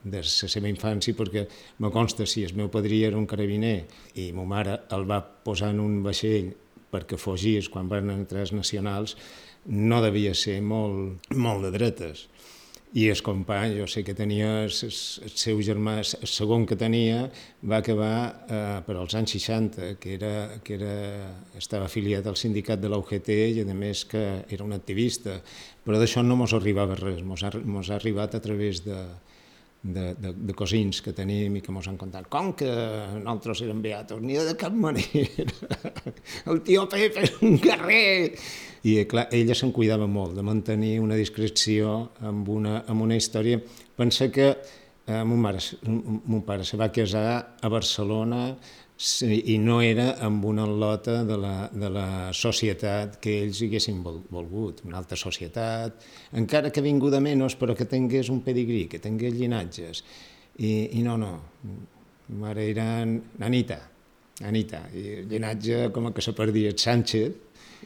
de 0.04 0.22
la 0.22 0.50
seva 0.54 0.70
infància 0.70 1.16
perquè 1.18 1.46
me 1.80 1.92
consta 1.92 2.28
si 2.28 2.44
el 2.44 2.56
meu 2.56 2.70
padrí 2.72 3.04
era 3.08 3.18
un 3.18 3.28
carabiner 3.28 3.86
i 4.20 4.32
ma 4.36 4.46
mare 4.46 4.82
el 4.96 5.08
va 5.10 5.22
posar 5.22 5.72
en 5.74 5.80
un 5.84 6.02
vaixell 6.04 6.52
perquè 6.92 7.18
fugís 7.18 7.72
quan 7.72 7.88
van 7.88 8.12
entrar 8.12 8.44
els 8.44 8.52
nacionals, 8.52 9.16
no 9.66 10.02
devia 10.04 10.34
ser 10.36 10.60
molt, 10.62 11.32
molt 11.32 11.64
de 11.64 11.72
dretes 11.72 12.28
i 12.94 13.06
el 13.08 13.22
company, 13.24 13.78
jo 13.80 13.86
sé 13.88 14.04
que 14.04 14.14
tenia 14.16 14.66
el, 14.66 14.72
seu 14.74 15.62
germà, 15.64 16.02
el 16.02 16.28
segon 16.28 16.66
que 16.68 16.76
tenia, 16.76 17.24
va 17.64 17.80
acabar 17.80 18.16
eh, 18.28 18.80
per 18.84 18.98
als 19.00 19.16
anys 19.16 19.38
60, 19.38 19.94
que, 20.02 20.18
era, 20.18 20.60
que 20.66 20.76
era, 20.76 20.96
estava 21.60 21.88
afiliat 21.88 22.28
al 22.28 22.36
sindicat 22.36 22.82
de 22.84 22.92
la 22.92 23.00
UGT 23.00 23.32
i 23.32 23.64
a 23.64 23.78
més 23.78 24.04
que 24.12 24.24
era 24.44 24.68
un 24.68 24.76
activista, 24.76 25.40
però 25.86 26.02
d'això 26.02 26.24
no 26.26 26.36
mos 26.36 26.52
arribava 26.58 27.00
res, 27.00 27.24
mos 27.24 27.46
ha, 27.48 27.54
mos 27.64 27.90
ha 27.90 27.96
arribat 27.96 28.36
a 28.36 28.44
través 28.44 28.84
de, 28.84 29.00
de, 29.82 30.12
de, 30.14 30.34
de 30.34 30.54
cosins 30.58 31.02
que 31.02 31.14
tenim 31.18 31.58
i 31.58 31.62
que 31.66 31.74
mos 31.74 31.88
han 31.90 31.98
contat. 31.98 32.28
Com 32.32 32.52
que 32.58 32.70
nosaltres 32.70 33.64
érem 33.66 33.82
beatos? 33.82 34.22
Ni 34.22 34.38
de 34.38 34.58
cap 34.60 34.74
manera. 34.74 35.48
El 36.50 36.62
tio 36.66 36.86
Pepe 36.92 37.26
és 37.26 37.40
un 37.42 37.58
guerrer 37.62 38.12
i 38.82 38.96
clar, 39.06 39.28
ella 39.30 39.54
se'n 39.54 39.70
cuidava 39.74 40.08
molt 40.10 40.34
de 40.34 40.42
mantenir 40.46 40.96
una 41.04 41.18
discreció 41.18 42.12
amb 42.26 42.48
una, 42.50 42.80
amb 42.90 43.06
una 43.06 43.18
història. 43.18 43.60
Pensa 43.98 44.32
que 44.34 44.48
eh, 44.50 45.22
mon, 45.22 45.38
mare, 45.42 45.62
mon 45.86 46.42
pare 46.48 46.66
se 46.66 46.80
va 46.82 46.90
casar 46.94 47.28
a 47.62 47.70
Barcelona 47.70 48.48
i 49.26 49.58
no 49.58 49.80
era 49.82 50.12
amb 50.22 50.44
una 50.46 50.68
lota 50.68 51.24
de 51.26 51.38
la, 51.38 51.56
de 51.74 51.90
la 51.90 52.08
societat 52.38 53.16
que 53.22 53.34
ells 53.44 53.64
haguessin 53.66 54.04
vol, 54.06 54.20
volgut, 54.30 54.84
una 54.86 55.00
altra 55.00 55.18
societat, 55.18 56.04
encara 56.38 56.70
que 56.70 56.84
vinguda 56.86 57.22
menys, 57.24 57.56
però 57.58 57.74
que 57.78 57.90
tingués 57.90 58.30
un 58.30 58.44
pedigrí, 58.46 58.86
que 58.92 59.02
tingués 59.02 59.34
llinatges. 59.40 60.04
I, 60.62 61.00
i 61.00 61.02
no, 61.02 61.18
no, 61.18 61.32
mare 62.44 62.68
era 62.70 62.86
Anita, 63.02 63.80
Anita, 64.46 64.86
i 64.94 65.24
llinatge 65.26 65.88
com 65.96 66.12
que 66.14 66.22
se 66.22 66.38
perdia 66.38 66.78
Sánchez, 66.78 67.34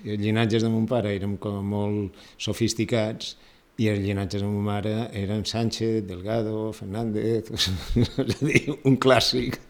i 0.03 0.11
els 0.11 0.19
llinatges 0.19 0.67
de 0.67 0.69
mon 0.69 0.83
pare 0.89 1.15
eren 1.15 1.39
com 1.39 1.63
molt 1.63 2.19
sofisticats 2.35 3.37
i 3.79 3.87
els 3.91 4.03
llinatges 4.03 4.43
de 4.43 4.51
mon 4.51 4.67
mare 4.67 4.95
eren 5.15 5.47
Sánchez, 5.47 6.03
Delgado, 6.07 6.73
Fernández, 6.75 7.51
és 7.55 8.15
a 8.19 8.41
dir, 8.43 8.65
un 8.83 8.99
clàssic. 8.99 9.61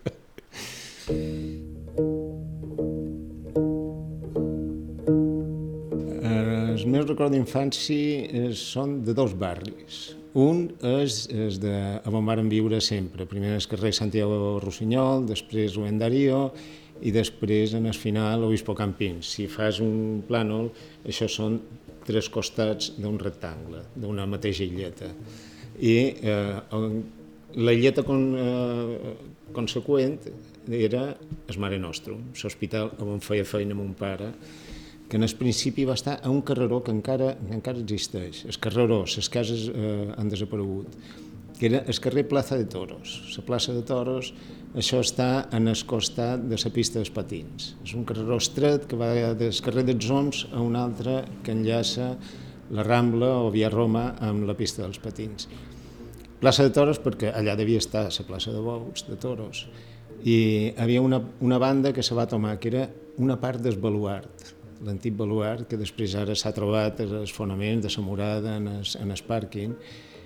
Els 6.76 6.86
meus 6.90 7.06
records 7.06 7.32
d'infància 7.36 8.50
són 8.58 9.04
de 9.06 9.14
dos 9.14 9.36
barris. 9.38 10.16
Un 10.36 10.66
és, 10.82 11.30
és 11.30 11.60
de, 11.62 12.02
on 12.10 12.26
vàrem 12.26 12.50
viure 12.50 12.82
sempre. 12.82 13.26
Primer 13.30 13.54
el 13.56 13.68
carrer 13.70 13.94
Santiago 13.94 14.60
Rossinyol, 14.64 15.30
després 15.30 15.78
Rubén 15.78 16.02
Darío, 16.02 16.50
i 17.06 17.12
després 17.14 17.74
en 17.78 17.86
el 17.86 17.94
final 17.94 18.44
Obispo 18.48 18.74
Campins. 18.76 19.30
Si 19.38 19.46
fas 19.52 19.80
un 19.84 20.24
plànol, 20.28 20.72
això 21.06 21.30
són 21.30 21.60
tres 22.06 22.30
costats 22.34 22.92
d'un 22.98 23.20
rectangle, 23.22 23.84
d'una 23.96 24.26
mateixa 24.26 24.64
illeta. 24.66 25.14
I 25.80 25.96
eh, 26.18 26.60
la 27.56 27.72
illeta 27.78 28.04
con, 28.08 28.36
eh, 28.42 29.16
conseqüent 29.54 30.20
era 30.70 31.18
el 31.48 31.60
Mare 31.60 31.78
Nostrum, 31.80 32.32
l'hospital 32.42 32.94
on 33.04 33.22
feia 33.22 33.46
feina 33.46 33.78
mon 33.78 33.94
pare, 33.98 34.32
que 35.10 35.18
en 35.18 35.24
el 35.24 35.36
principi 35.38 35.86
va 35.86 35.94
estar 35.94 36.20
a 36.24 36.32
un 36.34 36.42
carreró 36.42 36.82
que 36.84 36.92
encara, 36.92 37.36
encara 37.54 37.82
existeix. 37.82 38.46
Els 38.50 38.58
carrerós, 38.58 39.20
les 39.20 39.30
cases 39.30 39.68
eh, 39.70 40.10
han 40.18 40.32
desaparegut 40.32 40.98
que 41.60 41.68
era 41.68 41.84
el 41.88 42.00
carrer 42.00 42.28
Plaza 42.28 42.58
de 42.58 42.66
Toros. 42.66 43.22
La 43.38 43.44
plaça 43.46 43.74
de 43.74 43.84
Toros, 43.88 44.34
això 44.76 45.00
està 45.00 45.48
en 45.56 45.70
el 45.72 45.84
costat 45.88 46.44
de 46.50 46.58
la 46.60 46.72
pista 46.74 47.00
dels 47.00 47.14
patins. 47.16 47.76
És 47.86 47.94
un 47.96 48.04
carreró 48.04 48.38
estret 48.42 48.90
que 48.90 49.00
va 49.00 49.14
del 49.40 49.62
carrer 49.64 49.86
dels 49.88 50.10
Oms 50.12 50.46
a 50.52 50.60
un 50.60 50.76
altre 50.76 51.22
que 51.44 51.56
enllaça 51.56 52.16
la 52.76 52.84
Rambla 52.84 53.30
o 53.46 53.52
Via 53.54 53.70
Roma 53.70 54.16
amb 54.20 54.44
la 54.50 54.58
pista 54.58 54.84
dels 54.84 55.00
patins. 55.00 55.48
Plaça 56.42 56.66
de 56.66 56.74
Toros 56.76 57.00
perquè 57.00 57.32
allà 57.32 57.56
devia 57.56 57.80
estar 57.80 58.10
la 58.10 58.28
plaça 58.28 58.52
de 58.52 58.60
Bous, 58.60 59.06
de 59.08 59.16
Toros, 59.16 59.68
i 60.26 60.34
hi 60.34 60.74
havia 60.82 61.02
una, 61.06 61.20
una 61.46 61.60
banda 61.62 61.94
que 61.94 62.04
se 62.04 62.16
va 62.18 62.26
tomar, 62.26 62.58
que 62.60 62.72
era 62.72 62.88
una 63.22 63.38
part 63.38 63.62
del 63.62 63.78
baluart, 63.78 64.48
l'antic 64.86 65.14
baluart, 65.18 65.68
que 65.70 65.78
després 65.78 66.16
ara 66.18 66.34
s'ha 66.36 66.52
trobat 66.56 67.00
els 67.06 67.34
fonaments 67.34 67.86
de 67.86 67.92
la 67.94 68.04
murada 68.04 68.56
en 68.58 68.68
el, 68.80 68.88
en 69.00 69.14
el 69.14 69.22
pàrquing, 69.28 69.76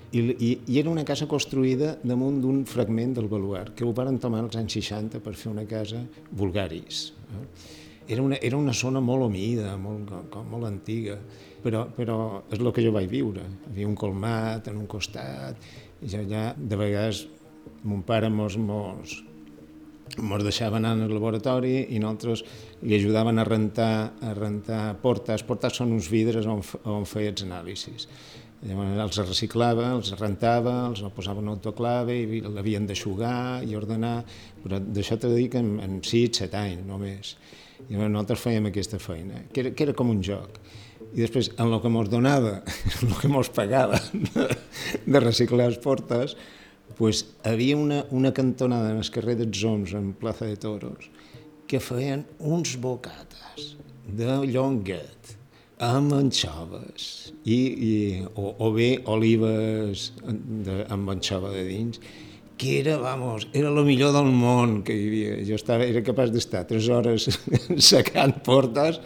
i, 0.10 0.22
i, 0.22 0.50
i 0.72 0.80
era 0.80 0.90
una 0.90 1.04
casa 1.06 1.28
construïda 1.30 1.98
damunt 2.02 2.40
d'un 2.42 2.64
fragment 2.66 3.14
del 3.20 3.28
baluart, 3.30 3.76
que 3.76 3.86
ho 3.86 3.92
van 3.94 4.18
tomar 4.24 4.42
als 4.46 4.58
anys 4.58 4.80
60 4.80 5.22
per 5.22 5.36
fer 5.36 5.52
una 5.52 5.68
casa 5.70 6.02
vulgaris. 6.32 7.12
Eh? 7.36 7.46
Era, 8.16 8.24
una, 8.24 8.40
era 8.42 8.58
una 8.58 8.74
zona 8.74 9.04
molt 9.04 9.28
humida, 9.28 9.76
molt, 9.78 10.16
com, 10.34 10.48
molt 10.50 10.66
antiga, 10.66 11.20
però, 11.62 11.84
però 11.94 12.16
és 12.50 12.58
el 12.58 12.72
que 12.74 12.88
jo 12.88 12.96
vaig 12.96 13.12
viure. 13.12 13.44
Hi 13.68 13.74
havia 13.76 13.92
un 13.92 14.00
colmat 14.00 14.72
en 14.72 14.80
un 14.80 14.88
costat, 14.90 15.60
i 16.02 16.10
ja 16.10 16.54
de 16.56 16.80
vegades 16.80 17.28
mon 17.84 18.02
pare 18.08 18.32
mos, 18.34 18.58
mos, 18.58 19.20
mos 20.18 20.44
deixava 20.44 20.80
anar 20.80 20.96
al 20.96 21.14
laboratori 21.14 21.86
i 21.94 22.00
nosaltres 22.02 22.44
li 22.82 22.98
ajudaven 22.98 23.40
a 23.40 23.46
rentar, 23.48 23.94
a 24.22 24.34
rentar 24.34 24.84
portes. 25.04 25.46
Portes 25.46 25.78
són 25.80 25.94
uns 25.96 26.10
vidres 26.12 26.50
on, 26.50 26.64
on 26.90 27.06
feia 27.10 27.34
els 27.34 27.46
anàlisis 27.46 28.10
Llavors 28.60 29.16
els 29.16 29.30
reciclava, 29.30 29.86
els 29.96 30.12
rentava, 30.20 30.74
els 30.90 31.00
posava 31.16 31.40
en 31.40 31.52
autoclave 31.54 32.16
i 32.20 32.42
l'havien 32.44 32.88
d'aixugar 32.90 33.64
i 33.64 33.76
ordenar, 33.80 34.18
però 34.64 34.82
d'això 34.84 35.16
dir 35.22 35.48
que 35.54 35.62
en, 35.64 35.78
en 35.80 36.02
6, 36.04 36.42
7 36.44 36.60
anys 36.60 36.84
només. 36.88 37.38
I 37.88 37.96
nosaltres 37.96 38.44
fèiem 38.44 38.68
aquesta 38.68 39.00
feina, 39.00 39.46
que 39.54 39.64
era, 39.64 39.72
que 39.72 39.88
era 39.88 39.96
com 39.96 40.12
un 40.12 40.20
joc. 40.26 40.60
I 41.14 41.24
després, 41.24 41.54
en 41.56 41.72
el 41.72 41.80
que 41.80 41.92
mos 41.94 42.12
donava, 42.12 42.58
en 43.00 43.08
el 43.08 43.16
que 43.22 43.32
mos 43.32 43.50
pagava 43.56 44.02
de 45.14 45.24
reciclar 45.24 45.70
les 45.72 45.80
portes, 45.80 46.36
pues, 46.98 47.26
havia 47.44 47.78
una, 47.78 48.06
una 48.12 48.34
cantonada 48.34 48.92
en 48.92 49.02
el 49.04 49.12
carrer 49.12 49.38
dels 49.40 49.64
Oms, 49.64 49.94
en 49.94 50.14
plaça 50.14 50.48
de 50.50 50.58
Toros, 50.58 51.10
que 51.70 51.80
feien 51.84 52.26
uns 52.40 52.76
bocates 52.82 53.76
de 54.10 54.40
llonguet, 54.50 55.36
amb 55.80 56.12
anxoves 56.12 57.32
i, 57.48 57.56
i, 57.56 57.94
o, 58.36 58.52
o 58.60 58.72
bé 58.76 58.90
olives 59.08 60.10
de, 60.28 60.82
amb 60.92 61.14
anxova 61.16 61.54
de 61.54 61.64
dins 61.70 62.02
que 62.60 62.82
era, 62.82 62.98
vamos, 63.00 63.48
era 63.56 63.70
el 63.72 63.80
millor 63.88 64.12
del 64.12 64.28
món 64.36 64.82
que 64.84 64.92
hi 64.92 65.06
havia. 65.08 65.36
Jo 65.48 65.56
estava, 65.56 65.86
era 65.88 66.02
capaç 66.04 66.34
d'estar 66.34 66.66
tres 66.68 66.90
hores 66.92 67.30
secant 67.92 68.36
portes 68.44 69.00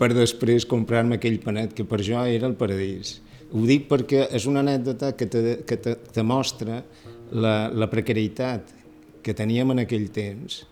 per 0.00 0.08
després 0.16 0.64
comprar-me 0.64 1.18
aquell 1.18 1.36
panet 1.42 1.74
que 1.76 1.84
per 1.84 2.00
jo 2.00 2.22
era 2.24 2.48
el 2.48 2.56
paradís. 2.56 3.18
Ho 3.52 3.66
dic 3.68 3.84
perquè 3.90 4.24
és 4.32 4.48
una 4.48 4.64
anècdota 4.64 5.12
que 5.18 5.28
te, 5.28 5.42
que 5.68 5.76
te, 5.76 5.98
te 6.16 6.24
mostra 6.24 6.80
la, 7.32 7.70
la 7.72 7.90
precarietat 7.90 8.72
que 9.24 9.34
teníem 9.34 9.72
en 9.72 9.84
aquell 9.84 10.10
temps 10.12 10.62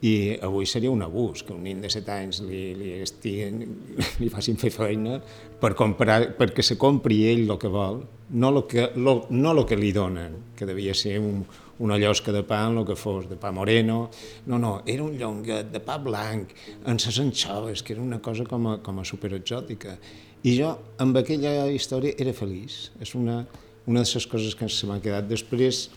i 0.00 0.38
avui 0.40 0.64
seria 0.64 0.90
un 0.90 1.02
abús 1.04 1.42
que 1.44 1.52
un 1.52 1.64
nen 1.66 1.82
de 1.82 1.90
7 1.92 2.12
anys 2.14 2.40
li, 2.46 2.70
li, 2.78 2.92
estiguin, 3.04 3.60
li 4.22 4.30
facin 4.32 4.56
fer 4.60 4.70
feina 4.72 5.18
per 5.60 5.74
comprar, 5.76 6.22
perquè 6.38 6.64
se 6.64 6.78
compri 6.80 7.26
ell 7.28 7.44
el 7.44 7.58
que 7.60 7.68
vol, 7.68 8.00
no 8.30 8.52
el 8.54 8.62
que, 8.70 8.88
lo, 8.96 9.26
no 9.30 9.52
lo 9.52 9.66
que 9.66 9.76
li 9.76 9.92
donen, 9.92 10.54
que 10.56 10.68
devia 10.68 10.94
ser 10.94 11.18
un, 11.20 11.44
una 11.80 11.98
llosca 11.98 12.32
de 12.32 12.42
pa 12.44 12.62
en 12.68 12.78
el 12.80 12.86
que 12.88 12.96
fos, 12.96 13.28
de 13.28 13.36
pa 13.40 13.52
moreno, 13.52 14.10
no, 14.46 14.58
no, 14.58 14.72
era 14.86 15.04
un 15.04 15.16
llonguet 15.18 15.68
de 15.72 15.80
pa 15.84 15.98
blanc, 16.00 16.52
amb 16.84 17.00
ses 17.00 17.20
anxoves, 17.20 17.82
que 17.82 17.96
era 17.96 18.02
una 18.02 18.20
cosa 18.24 18.44
com 18.48 18.68
a, 18.72 18.76
com 18.84 19.00
a 19.00 19.04
superexòtica. 19.04 19.96
I 20.44 20.56
jo, 20.56 20.74
amb 21.00 21.16
aquella 21.20 21.66
història, 21.72 22.16
era 22.20 22.32
feliç. 22.36 22.86
És 23.00 23.12
una, 23.16 23.42
una 23.86 24.04
de 24.04 24.10
les 24.14 24.26
coses 24.26 24.54
que 24.54 24.68
se 24.68 24.86
m'ha 24.86 25.00
quedat. 25.00 25.28
Després, 25.28 25.88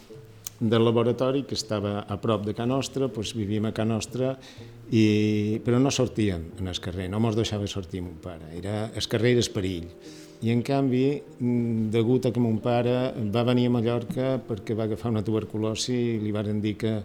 del 0.64 0.86
laboratori 0.86 1.44
que 1.44 1.56
estava 1.58 2.06
a 2.08 2.18
prop 2.22 2.46
de 2.46 2.54
Can 2.56 2.70
Nostra, 2.72 3.10
doncs 3.12 3.34
vivíem 3.36 3.66
a 3.68 3.74
Can 3.76 3.90
Nostra, 3.92 4.38
i, 4.94 5.60
però 5.66 5.80
no 5.82 5.92
sortíem 5.92 6.46
en 6.62 6.70
el 6.72 6.80
carrer, 6.80 7.10
no 7.12 7.20
mos 7.24 7.36
deixava 7.36 7.68
sortir 7.68 8.04
mon 8.06 8.20
pare, 8.24 8.54
era, 8.60 8.88
el 8.96 9.08
carrer 9.10 9.36
era 9.38 9.48
perill. 9.54 9.90
I 10.44 10.52
en 10.52 10.62
canvi, 10.64 11.06
degut 11.92 12.26
a 12.28 12.34
que 12.36 12.42
mon 12.44 12.58
pare 12.64 13.14
va 13.32 13.46
venir 13.48 13.70
a 13.70 13.74
Mallorca 13.76 14.34
perquè 14.44 14.76
va 14.76 14.90
agafar 14.90 15.14
una 15.14 15.24
tuberculosi 15.24 15.96
i 15.96 16.18
li 16.20 16.34
van 16.36 16.60
dir 16.64 16.76
que, 16.80 16.98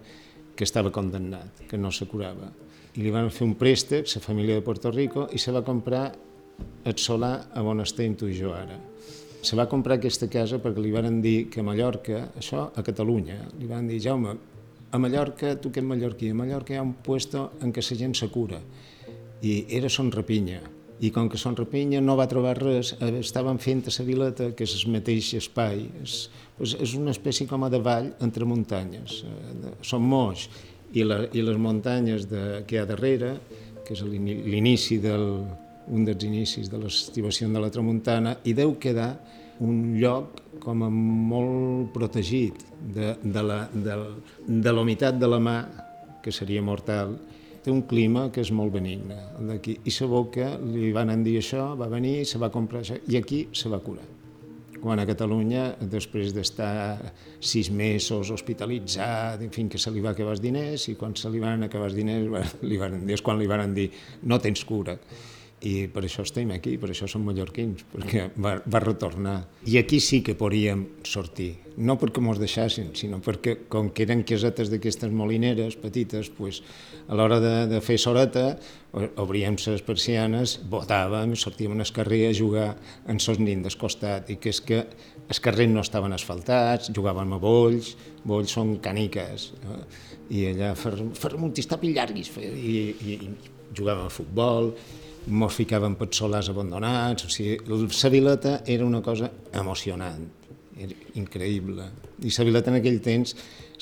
que 0.58 0.66
estava 0.66 0.90
condemnat, 0.90 1.62
que 1.70 1.78
no 1.78 1.92
se 1.94 2.08
curava. 2.11 2.50
I 2.99 3.04
li 3.04 3.14
van 3.14 3.30
fer 3.30 3.47
un 3.47 3.54
préstec, 3.54 4.11
la 4.11 4.25
família 4.25 4.58
de 4.58 4.66
Puerto 4.66 4.90
Rico, 4.90 5.28
i 5.30 5.38
se 5.38 5.54
va 5.54 5.62
comprar 5.62 6.11
el 6.85 6.99
solar 6.99 7.49
a 7.54 7.62
on 7.62 7.85
estem 7.85 8.16
tu 8.18 8.26
i 8.26 8.35
jo 8.35 8.50
ara. 8.54 8.75
Se 9.49 9.57
va 9.57 9.64
comprar 9.64 9.97
aquesta 9.97 10.26
casa 10.28 10.59
perquè 10.61 10.83
li 10.85 10.90
van 10.93 11.23
dir 11.25 11.47
que 11.49 11.62
a 11.62 11.64
Mallorca, 11.64 12.19
això 12.37 12.67
a 12.69 12.83
Catalunya, 12.85 13.38
li 13.57 13.69
van 13.71 13.87
dir, 13.88 13.97
Jaume, 14.05 14.35
a 14.93 14.99
Mallorca, 15.00 15.55
tu 15.57 15.71
que 15.73 15.81
ets 15.81 15.88
mallorquí, 15.88 16.28
a 16.28 16.37
Mallorca 16.37 16.75
hi 16.75 16.76
ha 16.76 16.83
un 16.85 16.93
puesto 17.05 17.47
en 17.64 17.73
què 17.73 17.81
la 17.81 17.97
gent 17.97 18.17
se 18.19 18.28
cura. 18.28 18.59
I 19.40 19.55
era 19.78 19.88
Son 19.88 20.11
Rapinya. 20.12 20.61
I 21.00 21.11
com 21.14 21.31
que 21.33 21.40
Son 21.40 21.57
Rapinya 21.57 22.02
no 22.05 22.17
va 22.19 22.26
trobar 22.28 22.59
res, 22.59 22.90
eh, 23.00 23.21
estaven 23.23 23.57
fent 23.59 23.87
a 23.87 23.95
la 23.97 24.05
vileta, 24.05 24.50
que 24.52 24.64
és 24.69 24.75
el 24.83 24.93
mateix 24.93 25.33
espai, 25.38 25.87
és, 26.02 26.28
és 26.61 26.95
una 26.99 27.14
espècie 27.17 27.47
com 27.49 27.64
a 27.64 27.71
de 27.73 27.81
vall 27.81 28.11
entre 28.21 28.45
muntanyes. 28.45 29.23
Eh, 29.25 29.73
són 29.81 30.02
moix 30.02 30.49
i, 30.93 31.05
la, 31.05 31.23
i 31.33 31.40
les 31.40 31.57
muntanyes 31.57 32.28
de, 32.28 32.45
que 32.67 32.76
hi 32.76 32.83
ha 32.83 32.85
darrere, 32.85 33.38
que 33.87 33.97
és 33.97 34.05
l'inici 34.05 34.99
del, 35.00 35.25
un 35.90 36.04
dels 36.07 36.25
inicis 36.25 36.71
de 36.71 36.80
l'estivació 36.83 37.49
de 37.52 37.62
la 37.62 37.71
tramuntana, 37.73 38.37
i 38.45 38.54
deu 38.57 38.76
quedar 38.80 39.12
un 39.64 39.99
lloc 39.99 40.42
com 40.62 40.85
a 40.87 40.90
molt 40.90 41.90
protegit 41.95 42.62
de, 42.78 43.14
de 43.23 43.42
la 43.42 43.62
de, 43.73 43.97
de 44.47 44.75
l'humitat 44.75 45.18
de 45.18 45.30
la 45.30 45.40
mà, 45.42 45.59
que 46.23 46.35
seria 46.35 46.62
mortal, 46.62 47.16
té 47.64 47.73
un 47.73 47.83
clima 47.88 48.28
que 48.35 48.42
és 48.45 48.52
molt 48.54 48.75
benigne. 48.75 49.16
D'aquí. 49.49 49.78
I 49.85 49.95
la 50.00 50.11
boca 50.12 50.52
li 50.62 50.92
van 50.95 51.12
dir 51.25 51.38
això, 51.40 51.73
va 51.78 51.88
venir, 51.90 52.23
se 52.26 52.38
va 52.38 52.52
comprar 52.54 52.85
això, 52.85 52.99
i 53.09 53.18
aquí 53.18 53.47
se 53.52 53.71
va 53.73 53.83
curar. 53.83 54.07
Quan 54.78 55.00
a 55.02 55.07
Catalunya, 55.09 55.73
després 55.90 56.30
d'estar 56.30 57.11
sis 57.42 57.66
mesos 57.75 58.30
hospitalitzat, 58.30 59.42
en 59.42 59.50
fi, 59.50 59.64
que 59.66 59.78
se 59.78 59.90
li 59.90 60.04
va 60.04 60.12
acabar 60.14 60.37
els 60.37 60.42
diners, 60.45 60.87
i 60.92 60.95
quan 60.95 61.16
se 61.18 61.30
li 61.35 61.42
van 61.42 61.66
acabar 61.66 61.88
els 61.90 61.99
diners, 61.99 62.54
li 62.71 62.78
van 62.78 63.00
dir, 63.00 63.16
és 63.18 63.25
quan 63.26 63.40
li 63.40 63.50
van 63.50 63.75
dir, 63.75 63.88
no 64.23 64.38
tens 64.38 64.62
cura 64.68 64.95
i 65.67 65.88
per 65.91 66.05
això 66.07 66.23
estem 66.23 66.53
aquí, 66.55 66.77
per 66.79 66.93
això 66.93 67.09
som 67.11 67.25
mallorquins, 67.27 67.83
perquè 67.91 68.29
va, 68.38 68.57
va 68.62 68.81
retornar. 68.85 69.38
I 69.67 69.79
aquí 69.81 69.99
sí 70.03 70.21
que 70.23 70.37
podríem 70.38 70.85
sortir, 71.07 71.50
no 71.83 71.97
perquè 71.99 72.23
mos 72.23 72.38
deixassin, 72.38 72.93
sinó 72.99 73.19
perquè, 73.25 73.57
com 73.71 73.91
que 73.95 74.05
eren 74.07 74.23
casetes 74.27 74.71
d'aquestes 74.71 75.11
molineres 75.11 75.75
petites, 75.83 76.31
pues, 76.37 76.61
a 77.09 77.19
l'hora 77.19 77.41
de, 77.43 77.55
de 77.73 77.81
fer 77.83 77.99
soreta, 77.99 78.53
obríem 79.19 79.59
les 79.59 79.83
persianes, 79.87 80.59
botàvem, 80.71 81.35
sortíem 81.35 81.75
al 81.75 81.93
carrer 81.95 82.29
a 82.29 82.37
jugar 82.37 82.69
en 83.11 83.19
sos 83.19 83.41
nins 83.43 83.67
del 83.67 83.79
costat, 83.81 84.31
i 84.31 84.38
que 84.38 84.55
és 84.55 84.62
que 84.62 84.85
els 85.27 85.43
carrers 85.43 85.75
no 85.75 85.83
estaven 85.83 86.15
asfaltats, 86.15 86.93
jugàvem 86.95 87.35
a 87.35 87.41
bolls, 87.43 87.97
bolls 88.25 88.55
són 88.55 88.77
caniques, 88.85 89.53
no? 89.65 89.83
i 90.31 90.47
allà 90.53 90.75
fer, 90.77 90.95
fer 91.17 91.35
un 91.35 91.53
tistapis 91.57 91.95
llarguis, 91.97 92.31
i, 92.38 92.79
i, 92.95 93.19
i 93.19 93.75
jugàvem 93.75 94.07
a 94.07 94.12
futbol, 94.12 94.75
mos 95.27 95.55
ficàvem 95.59 95.97
per 95.99 96.09
solars 96.17 96.49
abandonats, 96.53 97.27
o 97.27 97.33
sigui, 97.33 97.59
la 97.69 98.11
vileta 98.11 98.61
era 98.67 98.87
una 98.87 99.03
cosa 99.03 99.31
emocionant, 99.53 100.29
era 100.79 100.95
increïble. 101.19 101.89
I 102.23 102.33
la 102.35 102.47
vileta 102.47 102.71
en 102.71 102.79
aquell 102.79 103.01
temps, 103.05 103.35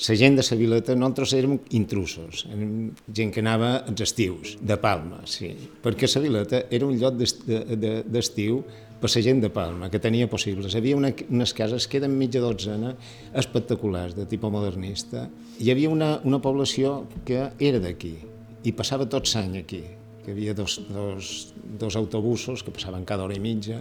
la 0.07 0.15
gent 0.15 0.35
de 0.37 0.43
la 0.49 0.57
vileta, 0.57 0.95
nosaltres 0.95 1.33
érem 1.33 1.57
intrusos, 1.77 2.45
érem 2.51 2.91
gent 3.13 3.31
que 3.33 3.41
anava 3.41 3.77
als 3.87 4.01
estius, 4.05 4.57
de 4.61 4.77
Palma, 4.77 5.23
sí, 5.25 5.53
perquè 5.83 6.09
la 6.13 6.21
vileta 6.21 6.65
era 6.69 6.85
un 6.85 6.97
lloc 6.99 7.17
d'estiu 7.17 8.61
per 9.01 9.09
la 9.13 9.21
gent 9.21 9.41
de 9.41 9.49
Palma, 9.53 9.89
que 9.89 10.01
tenia 10.01 10.29
possibles. 10.29 10.73
Hi 10.73 10.81
havia 10.81 10.97
una, 10.97 11.13
unes 11.29 11.53
cases 11.53 11.87
que 11.87 12.01
eren 12.01 12.17
mitja 12.17 12.41
dotzena, 12.41 12.95
espectaculars, 13.33 14.15
de 14.17 14.25
tipus 14.25 14.53
modernista. 14.53 15.27
Hi 15.59 15.71
havia 15.73 15.89
una, 15.89 16.17
una 16.25 16.41
població 16.41 17.03
que 17.25 17.47
era 17.59 17.81
d'aquí, 17.81 18.17
i 18.65 18.73
passava 18.73 19.05
tot 19.09 19.29
l'any 19.33 19.61
aquí, 19.61 19.83
que 20.27 20.33
hi 20.33 20.35
havia 20.35 20.53
dos, 20.53 20.81
dos, 20.91 21.53
dos 21.79 21.95
autobusos 21.95 22.59
que 22.59 22.71
passaven 22.75 23.05
cada 23.07 23.23
hora 23.23 23.35
i 23.37 23.39
mitja. 23.39 23.79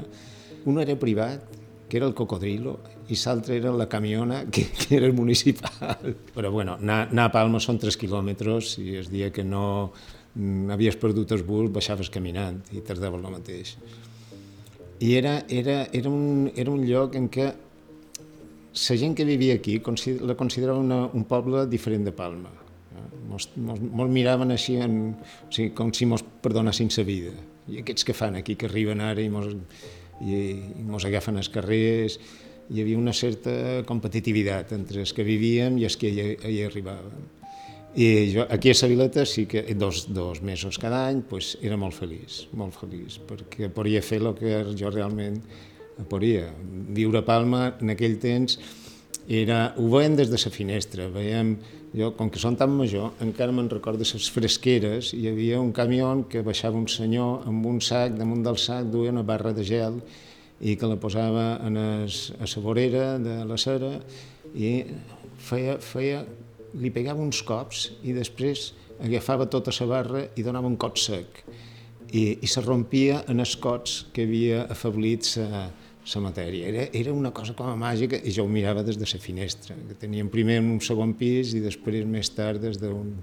Un 0.71 0.79
era 0.79 0.95
privat, 0.95 1.43
que 1.91 1.99
era 1.99 2.07
el 2.07 2.15
Cocodrilo, 2.15 2.77
i 3.11 3.19
l'altre 3.19 3.57
era 3.59 3.73
la 3.75 3.89
camiona, 3.91 4.45
que, 4.47 4.63
que 4.71 4.95
era 4.95 5.09
el 5.11 5.13
municipal. 5.13 6.15
Però 6.37 6.53
bueno, 6.55 6.77
anar, 6.79 7.09
anar 7.11 7.25
a 7.27 7.33
Palma 7.35 7.59
són 7.59 7.81
3 7.83 7.99
quilòmetres 7.99 8.77
i 8.79 8.95
el 9.01 9.11
dia 9.11 9.33
que 9.35 9.43
no 9.43 9.91
havies 10.71 10.99
perdut 11.03 11.35
el 11.35 11.43
bus 11.43 11.73
baixaves 11.75 12.13
caminant 12.15 12.61
i 12.71 12.83
tardaves 12.87 13.19
el 13.19 13.35
mateix. 13.35 13.75
I 15.03 15.17
era, 15.19 15.41
era, 15.51 15.81
era, 15.91 16.09
un, 16.09 16.53
era 16.55 16.71
un 16.71 16.85
lloc 16.87 17.19
en 17.19 17.27
què 17.27 17.49
la 17.51 18.99
gent 19.03 19.19
que 19.19 19.27
vivia 19.27 19.59
aquí 19.59 19.81
la 20.23 20.39
considerava 20.39 20.79
una, 20.79 21.09
un 21.11 21.27
poble 21.27 21.67
diferent 21.67 22.07
de 22.07 22.15
Palma 22.15 22.55
mos 23.31 24.11
miraven 24.13 24.55
així, 24.55 24.79
en, 24.83 25.15
o 25.17 25.53
sigui, 25.53 25.73
com 25.77 25.93
si 25.95 26.09
mos 26.09 26.25
perdonessin 26.43 26.91
la 26.97 27.05
vida. 27.05 27.37
I 27.69 27.81
aquests 27.83 28.07
que 28.07 28.15
fan 28.15 28.37
aquí, 28.39 28.55
que 28.55 28.69
arriben 28.71 29.01
ara 29.03 29.23
i 29.23 29.31
mos, 29.31 29.49
i, 30.21 30.35
i 30.81 30.85
mos 30.87 31.05
agafen 31.05 31.37
els 31.37 31.51
carrers, 31.53 32.19
hi 32.71 32.83
havia 32.83 32.99
una 32.99 33.15
certa 33.15 33.83
competitivitat 33.87 34.73
entre 34.75 35.01
els 35.05 35.13
que 35.15 35.27
vivíem 35.27 35.79
i 35.79 35.87
els 35.87 35.97
que 35.99 36.11
hi, 36.11 36.37
hi 36.43 36.63
arribaven. 36.67 37.35
I 37.97 38.07
jo 38.29 38.45
aquí 38.53 38.71
a 38.71 38.77
Savileta 38.77 39.25
sí 39.25 39.47
que 39.49 39.63
dos, 39.75 40.13
dos 40.13 40.43
mesos 40.43 40.77
cada 40.79 41.07
any 41.09 41.23
pues, 41.25 41.55
era 41.65 41.79
molt 41.81 41.97
feliç, 41.97 42.43
molt 42.53 42.77
feliç, 42.77 43.17
perquè 43.25 43.71
podia 43.73 44.03
fer 44.05 44.21
el 44.21 44.35
que 44.37 44.59
jo 44.77 44.91
realment 44.93 45.39
podia. 46.11 46.51
Viure 46.93 47.23
a 47.23 47.25
Palma 47.25 47.71
en 47.81 47.95
aquell 47.95 48.19
temps 48.21 48.59
era, 49.29 49.75
ho 49.77 49.89
veiem 49.91 50.17
des 50.17 50.31
de 50.31 50.39
la 50.39 50.53
finestra, 50.55 51.09
veiem 51.11 51.57
jo, 51.97 52.13
com 52.17 52.31
que 52.31 52.39
són 52.39 52.57
tan 52.59 52.71
major, 52.77 53.13
encara 53.25 53.53
me'n 53.53 53.69
recordo 53.71 54.05
les 54.05 54.29
fresqueres, 54.31 55.13
hi 55.15 55.27
havia 55.31 55.61
un 55.61 55.73
camió 55.73 56.13
que 56.31 56.45
baixava 56.47 56.79
un 56.79 56.87
senyor 56.89 57.47
amb 57.49 57.67
un 57.67 57.81
sac, 57.81 58.15
damunt 58.19 58.45
del 58.45 58.59
sac 58.59 58.87
duia 58.93 59.11
una 59.11 59.25
barra 59.27 59.53
de 59.57 59.65
gel 59.65 60.01
i 60.61 60.77
que 60.77 60.89
la 60.89 60.97
posava 60.97 61.59
en 61.67 61.77
es, 61.77 62.33
a 62.39 62.47
la 62.47 62.63
vorera 62.63 63.19
de 63.19 63.45
la 63.45 63.57
cera 63.57 63.97
i 64.55 64.85
feia, 65.39 65.79
feia, 65.81 66.25
li 66.77 66.91
pegava 66.93 67.23
uns 67.23 67.43
cops 67.43 67.91
i 68.05 68.13
després 68.13 68.73
agafava 69.03 69.49
tota 69.51 69.73
la 69.81 69.87
barra 69.87 70.27
i 70.37 70.45
donava 70.45 70.69
un 70.69 70.77
cot 70.77 70.99
sec. 70.99 71.43
I, 72.13 72.39
i 72.41 72.47
se 72.47 72.63
rompia 72.63 73.25
en 73.29 73.41
els 73.43 73.57
cots 73.59 74.07
que 74.15 74.25
havia 74.25 74.65
afablit 74.71 75.27
la 75.37 75.67
la 76.15 76.23
matèria. 76.23 76.69
Era, 76.71 76.89
era 76.93 77.13
una 77.13 77.33
cosa 77.35 77.55
com 77.59 77.69
a 77.71 77.77
màgica 77.77 78.19
i 78.23 78.33
jo 78.35 78.45
ho 78.47 78.51
mirava 78.51 78.85
des 78.87 78.99
de 78.99 79.07
la 79.11 79.21
finestra, 79.21 79.75
que 79.89 79.95
teníem 79.99 80.29
primer 80.31 80.61
en 80.63 80.71
un 80.77 80.81
segon 80.81 81.15
pis 81.19 81.55
i 81.55 81.61
després 81.61 82.07
més 82.07 82.31
tard 82.31 82.63
des 82.63 82.79
d'un 82.79 83.15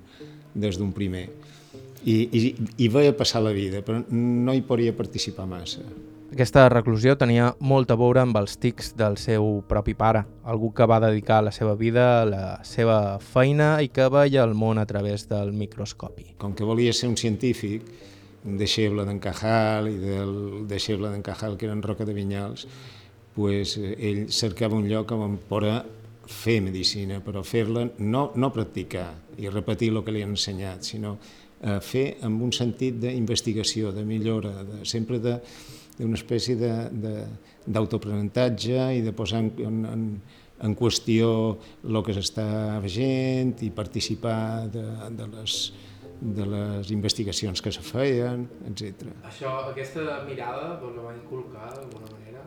des 0.53 0.77
d'un 0.77 0.91
primer. 0.93 1.27
I, 2.05 2.15
i, 2.35 2.55
I 2.83 2.89
veia 2.91 3.13
passar 3.15 3.41
la 3.43 3.53
vida, 3.55 3.81
però 3.81 4.03
no 4.11 4.53
hi 4.53 4.61
podia 4.61 4.93
participar 4.95 5.47
massa. 5.47 5.81
Aquesta 6.33 6.65
reclusió 6.71 7.13
tenia 7.13 7.51
molt 7.61 7.91
a 7.93 7.97
veure 7.97 8.23
amb 8.23 8.37
els 8.39 8.55
tics 8.57 8.95
del 8.97 9.19
seu 9.21 9.61
propi 9.69 9.93
pare, 9.93 10.23
algú 10.49 10.71
que 10.73 10.87
va 10.89 10.97
dedicar 11.03 11.43
la 11.45 11.53
seva 11.53 11.75
vida 11.77 12.05
a 12.21 12.25
la 12.25 12.45
seva 12.65 13.19
feina 13.21 13.75
i 13.85 13.91
que 13.93 14.07
veia 14.09 14.41
el 14.43 14.55
món 14.57 14.81
a 14.81 14.87
través 14.89 15.27
del 15.29 15.53
microscopi. 15.53 16.33
Com 16.41 16.55
que 16.57 16.65
volia 16.65 16.93
ser 16.93 17.11
un 17.11 17.19
científic, 17.21 17.85
deixeble 18.43 19.05
d'en 19.07 19.19
Cajal 19.23 19.87
i 19.91 19.97
del 20.01 20.67
deixeble 20.67 21.09
d'en 21.11 21.23
Cajal, 21.23 21.57
que 21.57 21.65
era 21.67 21.75
en 21.75 21.83
Roca 21.83 22.05
de 22.05 22.13
Vinyals, 22.13 22.67
pues, 23.35 23.77
eh, 23.77 23.95
ell 23.99 24.31
cercava 24.31 24.75
un 24.75 24.87
lloc 24.89 25.11
on 25.15 25.37
poder 25.49 25.81
fer 26.27 26.61
medicina, 26.61 27.19
però 27.23 27.43
fer-la, 27.43 27.87
no, 27.99 28.31
no 28.35 28.51
practicar 28.53 29.09
i 29.37 29.49
repetir 29.49 29.89
el 29.91 30.03
que 30.03 30.13
li 30.13 30.21
han 30.23 30.35
ensenyat, 30.35 30.83
sinó 30.87 31.17
eh, 31.61 31.79
fer 31.81 32.17
amb 32.23 32.41
un 32.43 32.51
sentit 32.55 32.99
d'investigació, 33.01 33.91
de 33.95 34.05
millora, 34.07 34.63
de, 34.67 34.83
sempre 34.87 35.19
d'una 35.23 36.19
espècie 36.19 36.55
d'autoaprenentatge 37.65 38.87
i 38.99 39.01
de 39.03 39.13
posar 39.15 39.43
en, 39.43 39.85
en, 39.89 40.05
en 40.63 40.75
qüestió 40.79 41.57
el 41.83 42.03
que 42.05 42.15
s'està 42.15 42.79
veient 42.83 43.55
i 43.65 43.71
participar 43.75 44.69
de, 44.71 44.85
de 45.17 45.27
les 45.35 45.57
de 46.23 46.45
les 46.47 46.91
investigacions 46.95 47.61
que 47.61 47.71
se 47.75 47.83
feien, 47.83 48.45
etc. 48.69 49.09
Això, 49.27 49.51
aquesta 49.73 50.21
mirada 50.27 50.77
vos 50.79 50.95
la 50.95 51.09
va 51.09 51.15
inculcar 51.17 51.67
d'alguna 51.73 52.07
manera? 52.07 52.43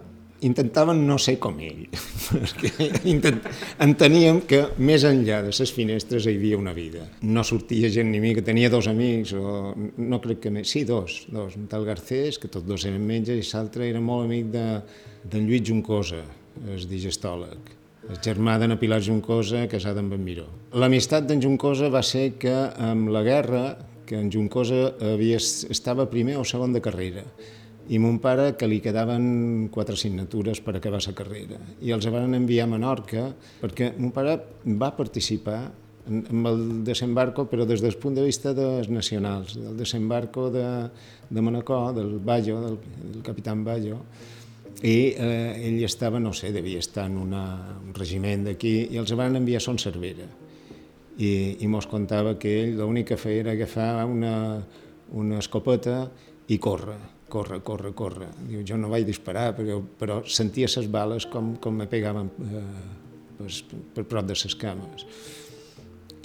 Intentaven 0.49 1.03
no 1.09 1.17
ser 1.21 1.37
com 1.41 1.61
ell, 1.65 1.85
perquè 2.27 2.89
intent... 3.13 3.43
enteníem 3.85 4.43
que 4.49 4.63
més 4.81 5.05
enllà 5.09 5.43
de 5.45 5.53
les 5.53 5.73
finestres 5.77 6.29
hi 6.29 6.37
havia 6.37 6.61
una 6.61 6.73
vida. 6.77 7.05
No 7.23 7.45
sortia 7.45 7.93
gent 7.93 8.13
ni 8.13 8.21
mi, 8.25 8.35
que 8.37 8.45
tenia 8.45 8.73
dos 8.73 8.89
amics, 8.89 9.37
o 9.37 9.73
no 9.77 10.21
crec 10.25 10.47
que 10.47 10.53
més, 10.53 10.73
sí, 10.73 10.85
dos, 10.89 11.23
dos, 11.33 11.57
un 11.61 11.69
tal 11.73 11.85
Garcés, 11.89 12.41
que 12.41 12.53
tots 12.53 12.69
dos 12.69 12.89
eren 12.89 13.05
metges, 13.05 13.41
i 13.45 13.57
l'altre 13.57 13.89
era 13.89 14.01
molt 14.01 14.29
amic 14.29 14.53
de, 14.57 14.69
d'en 15.25 15.49
Lluís 15.49 15.69
Juncosa, 15.69 16.25
el 16.65 16.89
digestòleg. 16.89 17.77
El 18.11 18.21
germà 18.23 18.57
d'en 18.61 18.77
Pilar 18.79 19.01
Juncosa, 19.03 19.67
casada 19.71 20.03
amb 20.03 20.15
en 20.17 20.25
Miró. 20.25 20.47
L'amistat 20.79 21.27
d'en 21.27 21.43
Juncosa 21.43 21.91
va 21.93 22.03
ser 22.07 22.37
que 22.41 22.55
amb 22.55 23.11
la 23.15 23.23
guerra, 23.27 23.65
que 24.07 24.19
en 24.21 24.31
Juncosa 24.33 24.93
havia, 25.03 25.39
estava 25.75 26.07
primer 26.11 26.37
o 26.39 26.45
segon 26.47 26.77
de 26.77 26.83
carrera, 26.85 27.25
i 27.89 27.99
mon 28.03 28.19
pare 28.23 28.53
que 28.59 28.67
li 28.67 28.81
quedaven 28.83 29.69
quatre 29.75 29.97
signatures 29.99 30.61
per 30.63 30.77
acabar 30.77 31.01
la 31.05 31.15
carrera. 31.15 31.59
I 31.83 31.93
els 31.95 32.07
van 32.11 32.35
enviar 32.35 32.67
a 32.67 32.71
Menorca 32.71 33.29
perquè 33.61 33.93
mon 33.99 34.11
pare 34.15 34.39
va 34.67 34.91
participar 34.97 35.61
amb 36.07 36.47
el 36.47 36.61
desembarco, 36.87 37.47
però 37.51 37.67
des 37.67 37.83
del 37.83 37.97
punt 37.99 38.15
de 38.15 38.25
vista 38.27 38.53
dels 38.55 38.89
nacionals, 38.91 39.57
del 39.59 39.77
desembarco 39.79 40.51
de, 40.55 40.67
de 41.31 41.43
Manacor, 41.43 41.95
del 41.97 42.19
Ballo, 42.19 42.61
del, 42.63 42.79
del 43.13 43.23
capitán 43.27 43.65
Ballo, 43.67 43.99
i 44.83 45.15
eh, 45.17 45.69
ell 45.69 45.83
estava, 45.87 46.21
no 46.21 46.35
sé, 46.37 46.51
devia 46.53 46.81
estar 46.83 47.07
en 47.09 47.17
una, 47.17 47.45
un 47.81 47.95
regiment 47.97 48.45
d'aquí, 48.51 48.75
i 48.93 49.01
els 49.01 49.13
van 49.17 49.39
enviar 49.39 49.63
a 49.63 49.65
Son 49.65 49.79
Cervera. 49.81 50.27
I, 51.17 51.31
i 51.65 51.69
mos 51.73 51.87
contava 51.89 52.35
que 52.37 52.53
ell 52.63 52.75
l'únic 52.77 53.09
que 53.13 53.17
feia 53.17 53.47
era 53.47 53.55
agafar 53.57 54.05
una, 54.05 54.35
una 55.17 55.39
escopeta 55.41 56.11
i 56.53 56.59
córrer, 56.61 56.99
córrer, 57.33 57.63
córrer, 57.65 57.95
córrer. 57.97 58.29
Diu, 58.51 58.61
jo 58.69 58.77
no 58.77 58.93
vaig 58.93 59.07
disparar, 59.09 59.55
però, 59.57 59.81
però 59.81 60.21
sentia 60.29 60.69
les 60.69 60.91
bales 60.93 61.25
com, 61.33 61.55
com 61.57 61.81
me 61.81 61.89
pegaven 61.89 62.29
eh, 62.45 62.67
pues, 63.39 63.63
per 63.95 64.05
prop 64.05 64.29
de 64.29 64.37
les 64.37 64.61
cames. 64.61 65.09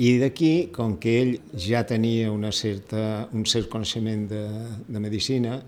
I 0.01 0.15
d'aquí, 0.17 0.71
com 0.73 0.95
que 0.99 1.11
ell 1.21 1.33
ja 1.55 1.83
tenia 1.85 2.31
una 2.33 2.51
certa, 2.51 3.29
un 3.37 3.45
cert 3.45 3.69
coneixement 3.69 4.27
de, 4.31 4.43
de 4.87 5.01
medicina, 5.03 5.59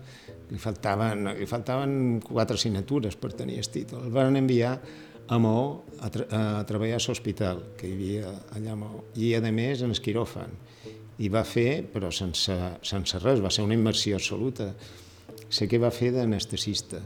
li 0.54 0.60
faltaven, 0.62 1.32
li 1.38 1.48
faltaven 1.50 2.20
quatre 2.22 2.58
assignatures 2.58 3.18
per 3.18 3.32
tenir 3.34 3.58
el 3.58 3.70
títol. 3.70 4.06
El 4.06 4.14
van 4.14 4.38
enviar 4.38 4.76
a 5.26 5.38
Maó 5.40 5.84
a, 5.98 6.10
tra 6.12 6.26
a 6.28 6.64
treballar 6.68 7.00
a 7.00 7.02
l'hospital 7.02 7.62
que 7.78 7.88
hi 7.88 7.94
havia 7.96 8.34
allà 8.56 8.74
a 8.74 8.78
Maó, 8.78 9.02
i 9.16 9.34
a 9.34 9.40
més 9.50 9.82
en 9.82 9.94
el 9.94 10.00
quiròfan. 10.04 10.54
I 11.18 11.30
va 11.30 11.44
fer, 11.46 11.84
però 11.90 12.10
sense, 12.10 12.54
sense 12.82 13.18
res, 13.22 13.42
va 13.42 13.50
ser 13.50 13.64
una 13.64 13.74
immersió 13.74 14.16
absoluta. 14.18 14.72
Sé 15.48 15.68
que 15.70 15.78
va 15.78 15.92
fer 15.94 16.10
d'anestesista. 16.14 17.00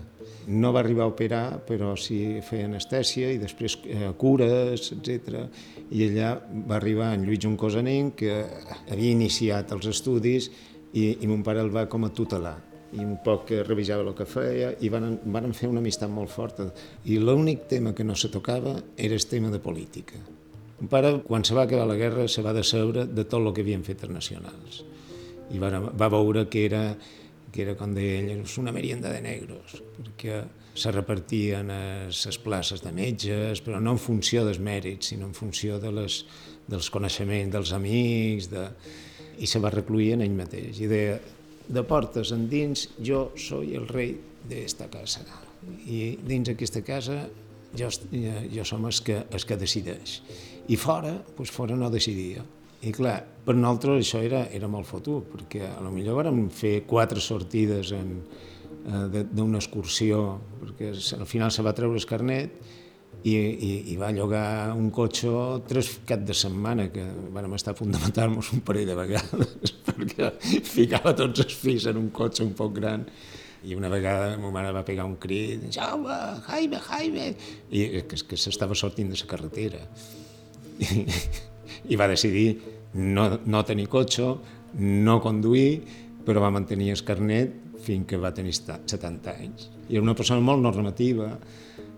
No 0.48 0.72
va 0.72 0.80
arribar 0.80 1.04
a 1.04 1.12
operar, 1.12 1.58
però 1.68 1.92
sí 2.00 2.40
feia 2.44 2.68
anestèsia 2.68 3.28
i 3.34 3.40
després 3.40 3.76
eh, 3.84 4.08
cures, 4.16 4.92
etc. 4.96 5.42
I 5.92 6.08
allà 6.08 6.32
va 6.40 6.78
arribar 6.78 7.12
en 7.14 7.28
Lluís 7.28 7.44
Juncosanen, 7.44 8.14
que 8.16 8.40
havia 8.88 9.12
iniciat 9.12 9.76
els 9.76 9.92
estudis 9.92 10.48
i, 10.92 11.18
i 11.20 11.28
mon 11.28 11.44
pare 11.44 11.61
el 11.61 11.72
va 11.72 11.84
com 11.92 12.08
a 12.08 12.12
tutelar 12.16 12.56
i 12.96 13.05
un 13.05 13.18
poc 13.24 13.44
que 13.51 13.62
revisava 13.64 14.05
el 14.07 14.14
que 14.16 14.24
feia 14.29 14.72
i 14.81 14.88
van, 14.88 15.18
van 15.29 15.53
fer 15.57 15.68
una 15.68 15.83
amistat 15.83 16.09
molt 16.09 16.33
forta 16.33 16.70
i 17.05 17.18
l'únic 17.20 17.66
tema 17.68 17.92
que 17.94 18.07
no 18.07 18.16
se 18.16 18.31
tocava 18.33 18.79
era 18.96 19.14
el 19.14 19.27
tema 19.29 19.51
de 19.53 19.61
política. 19.61 20.20
Un 20.79 20.88
pare, 20.88 21.18
quan 21.27 21.44
se 21.44 21.57
va 21.59 21.66
acabar 21.66 21.88
la 21.90 21.98
guerra, 21.98 22.29
se 22.29 22.42
va 22.42 22.55
decebre 22.55 23.05
de 23.05 23.24
tot 23.24 23.42
el 23.42 23.53
que 23.53 23.64
havien 23.66 23.85
fet 23.85 24.07
els 24.07 24.14
nacionals 24.14 24.85
i 25.53 25.59
va, 25.61 25.70
va 25.81 26.09
veure 26.12 26.46
que 26.48 26.64
era, 26.66 26.83
que 27.53 27.64
era 27.64 27.74
com 27.77 27.94
deia 27.96 28.20
ell, 28.20 28.44
una 28.61 28.72
merienda 28.72 29.12
de 29.12 29.20
negros, 29.24 29.79
perquè 29.96 30.42
se 30.79 30.92
repartien 30.94 31.72
les 32.07 32.38
places 32.44 32.85
de 32.85 32.92
metges, 32.94 33.62
però 33.64 33.81
no 33.83 33.96
en 33.96 34.03
funció 34.03 34.44
dels 34.46 34.61
mèrits, 34.62 35.11
sinó 35.11 35.27
en 35.27 35.35
funció 35.35 35.81
de 35.83 35.90
les, 35.94 36.20
dels 36.70 36.90
coneixements 36.94 37.55
dels 37.57 37.72
amics, 37.74 38.51
de... 38.53 38.68
i 39.38 39.46
se 39.46 39.61
va 39.62 39.72
recluir 39.74 40.12
en 40.14 40.22
ell 40.27 40.37
mateix. 40.38 40.79
I 40.83 40.90
deia, 40.90 41.18
de 41.68 41.85
portes 41.85 42.33
endins, 42.33 42.88
jo 43.04 43.28
soy 43.37 43.74
el 43.76 43.88
rei 43.88 44.14
d'esta 44.48 44.88
casa. 44.92 45.24
I 45.87 46.16
dins 46.24 46.48
aquesta 46.48 46.83
casa 46.87 47.26
jo, 47.76 47.90
jo 48.52 48.64
som 48.64 48.87
el 48.88 49.00
que, 49.04 49.22
el 49.31 49.44
que 49.44 49.59
decideix. 49.61 50.20
I 50.68 50.76
fora, 50.81 51.14
doncs 51.37 51.52
fora 51.52 51.76
no 51.76 51.90
decidia. 51.92 52.44
I 52.87 52.92
clar, 52.94 53.18
per 53.44 53.57
nosaltres 53.57 54.04
això 54.04 54.20
era, 54.22 54.44
era 54.54 54.68
molt 54.70 54.87
fotut, 54.87 55.26
perquè 55.33 55.64
a 55.66 55.81
lo 55.83 55.90
millor 55.90 56.22
vam 56.22 56.44
fer 56.54 56.85
quatre 56.87 57.20
sortides 57.20 57.90
en, 57.96 58.12
eh, 58.87 59.24
d'una 59.33 59.59
excursió, 59.59 60.38
perquè 60.61 60.92
al 61.18 61.26
final 61.26 61.50
se 61.50 61.64
va 61.66 61.74
treure 61.74 61.98
el 61.98 62.07
carnet 62.07 62.54
i, 63.24 63.35
i, 63.35 63.70
i 63.92 63.96
va 63.98 64.12
llogar 64.14 64.74
un 64.76 64.92
cotxe 64.94 65.31
tres 65.68 65.90
cap 66.07 66.22
de 66.26 66.37
setmana, 66.37 66.88
que 66.94 67.04
vam 67.35 67.57
estar 67.57 67.74
a 67.74 67.78
punt 67.78 67.90
de 67.94 68.00
matar-nos 68.02 68.52
un 68.54 68.62
parell 68.66 68.87
de 68.88 68.96
vegades, 68.98 69.74
perquè 69.88 70.31
ficava 70.66 71.16
tots 71.18 71.44
els 71.44 71.59
fills 71.59 71.88
en 71.90 71.98
un 72.00 72.12
cotxe 72.14 72.44
un 72.46 72.54
poc 72.59 72.76
gran, 72.78 73.04
i 73.66 73.74
una 73.74 73.90
vegada 73.90 74.37
ma 74.38 74.52
mare 74.54 74.70
va 74.72 74.85
pegar 74.87 75.09
un 75.09 75.16
crit, 75.18 75.66
Jaume, 75.74 76.14
Jaime, 76.46 76.78
Jaime, 76.87 77.28
i 77.74 77.87
que, 78.07 78.20
que 78.31 78.38
s'estava 78.38 78.76
sortint 78.78 79.11
de 79.11 79.18
la 79.18 79.31
carretera. 79.31 79.83
I, 80.88 81.04
i 81.90 81.96
va 81.98 82.07
decidir 82.11 82.52
no, 82.94 83.28
no 83.46 83.64
tenir 83.66 83.88
cotxe, 83.90 84.28
no 84.78 85.18
conduir, 85.24 85.83
però 86.24 86.42
va 86.44 86.52
mantenir 86.54 86.92
el 86.94 87.02
carnet 87.09 87.57
fins 87.83 88.07
que 88.09 88.18
va 88.20 88.33
tenir 88.35 88.54
70 88.54 89.35
anys. 89.35 89.68
I 89.88 89.98
era 89.98 90.04
una 90.04 90.14
persona 90.14 90.44
molt 90.44 90.62
normativa, 90.62 91.33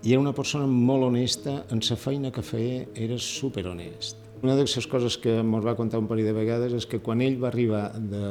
i 0.03 0.13
era 0.13 0.21
una 0.21 0.33
persona 0.33 0.65
molt 0.65 1.05
honesta, 1.05 1.65
en 1.69 1.81
la 1.85 1.95
feina 1.97 2.31
que 2.33 2.41
feia 2.41 2.87
era 2.95 3.17
superhonest. 3.21 4.17
Una 4.41 4.55
de 4.57 4.63
les 4.65 4.87
coses 4.89 5.19
que 5.21 5.35
ens 5.37 5.65
va 5.65 5.75
contar 5.77 5.99
un 6.01 6.07
parell 6.09 6.25
de 6.25 6.33
vegades 6.33 6.73
és 6.73 6.87
que 6.89 6.97
quan 7.05 7.21
ell 7.21 7.37
va 7.37 7.51
arribar 7.51 7.91
de, 7.93 8.21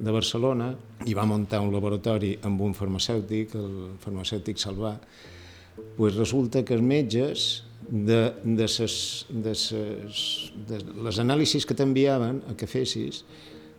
de 0.00 0.14
Barcelona 0.14 0.70
i 1.04 1.12
va 1.12 1.26
muntar 1.28 1.60
un 1.60 1.74
laboratori 1.74 2.38
amb 2.48 2.62
un 2.64 2.72
farmacèutic, 2.72 3.52
el 3.60 3.98
farmacèutic 4.00 4.56
Salvà, 4.56 4.94
pues 5.98 6.16
resulta 6.16 6.64
que 6.64 6.72
els 6.78 6.84
metges 6.84 7.44
de, 7.90 8.32
de, 8.40 8.70
ses, 8.72 9.26
de, 9.28 9.52
ses, 9.52 10.24
de 10.68 10.80
les 11.04 11.20
anàlisis 11.20 11.68
que 11.68 11.76
t'enviaven 11.76 12.40
a 12.48 12.56
que 12.56 12.70
fessis 12.70 13.26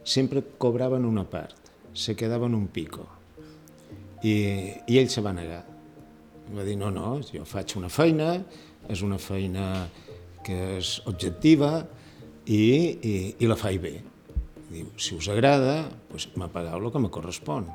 sempre 0.05 0.45
cobraven 0.61 1.09
una 1.09 1.25
part, 1.25 1.57
se 1.93 2.13
quedaven 2.13 2.53
un 2.53 2.69
pico. 2.69 3.09
I, 4.21 4.37
i 4.85 5.01
ell 5.01 5.09
se 5.09 5.25
va 5.25 5.33
negar 5.33 5.63
va 6.55 6.65
dir, 6.67 6.77
no, 6.79 6.91
no, 6.93 7.15
jo 7.25 7.43
faig 7.47 7.75
una 7.79 7.89
feina, 7.91 8.35
és 8.91 9.03
una 9.05 9.19
feina 9.21 9.65
que 10.45 10.57
és 10.79 10.95
objectiva 11.09 11.81
i, 12.45 12.57
i, 12.57 13.13
i 13.39 13.49
la 13.49 13.57
faig 13.59 13.79
bé. 13.83 13.93
Diu, 14.71 14.89
si 15.01 15.17
us 15.17 15.27
agrada, 15.31 15.83
doncs 16.09 16.29
m'apagueu 16.39 16.79
el 16.79 16.93
que 16.93 17.01
me 17.03 17.11
correspon. 17.13 17.67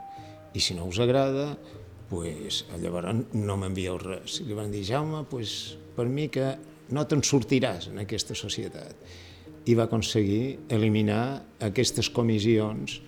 I 0.56 0.62
si 0.64 0.74
no 0.76 0.88
us 0.88 1.00
agrada, 1.04 1.50
pues, 2.10 2.64
llavors 2.80 3.36
no 3.36 3.58
m'envieu 3.60 4.00
res. 4.00 4.40
I 4.40 4.48
li 4.48 4.56
van 4.56 4.72
dir, 4.72 4.84
Jaume, 4.88 5.22
pues, 5.30 5.76
per 5.96 6.08
mi 6.08 6.30
que 6.32 6.54
no 6.96 7.04
te'n 7.08 7.24
sortiràs 7.26 7.90
en 7.92 8.02
aquesta 8.02 8.36
societat. 8.38 8.96
I 9.66 9.74
va 9.74 9.88
aconseguir 9.90 10.68
eliminar 10.72 11.42
aquestes 11.66 12.08
comissions 12.14 13.00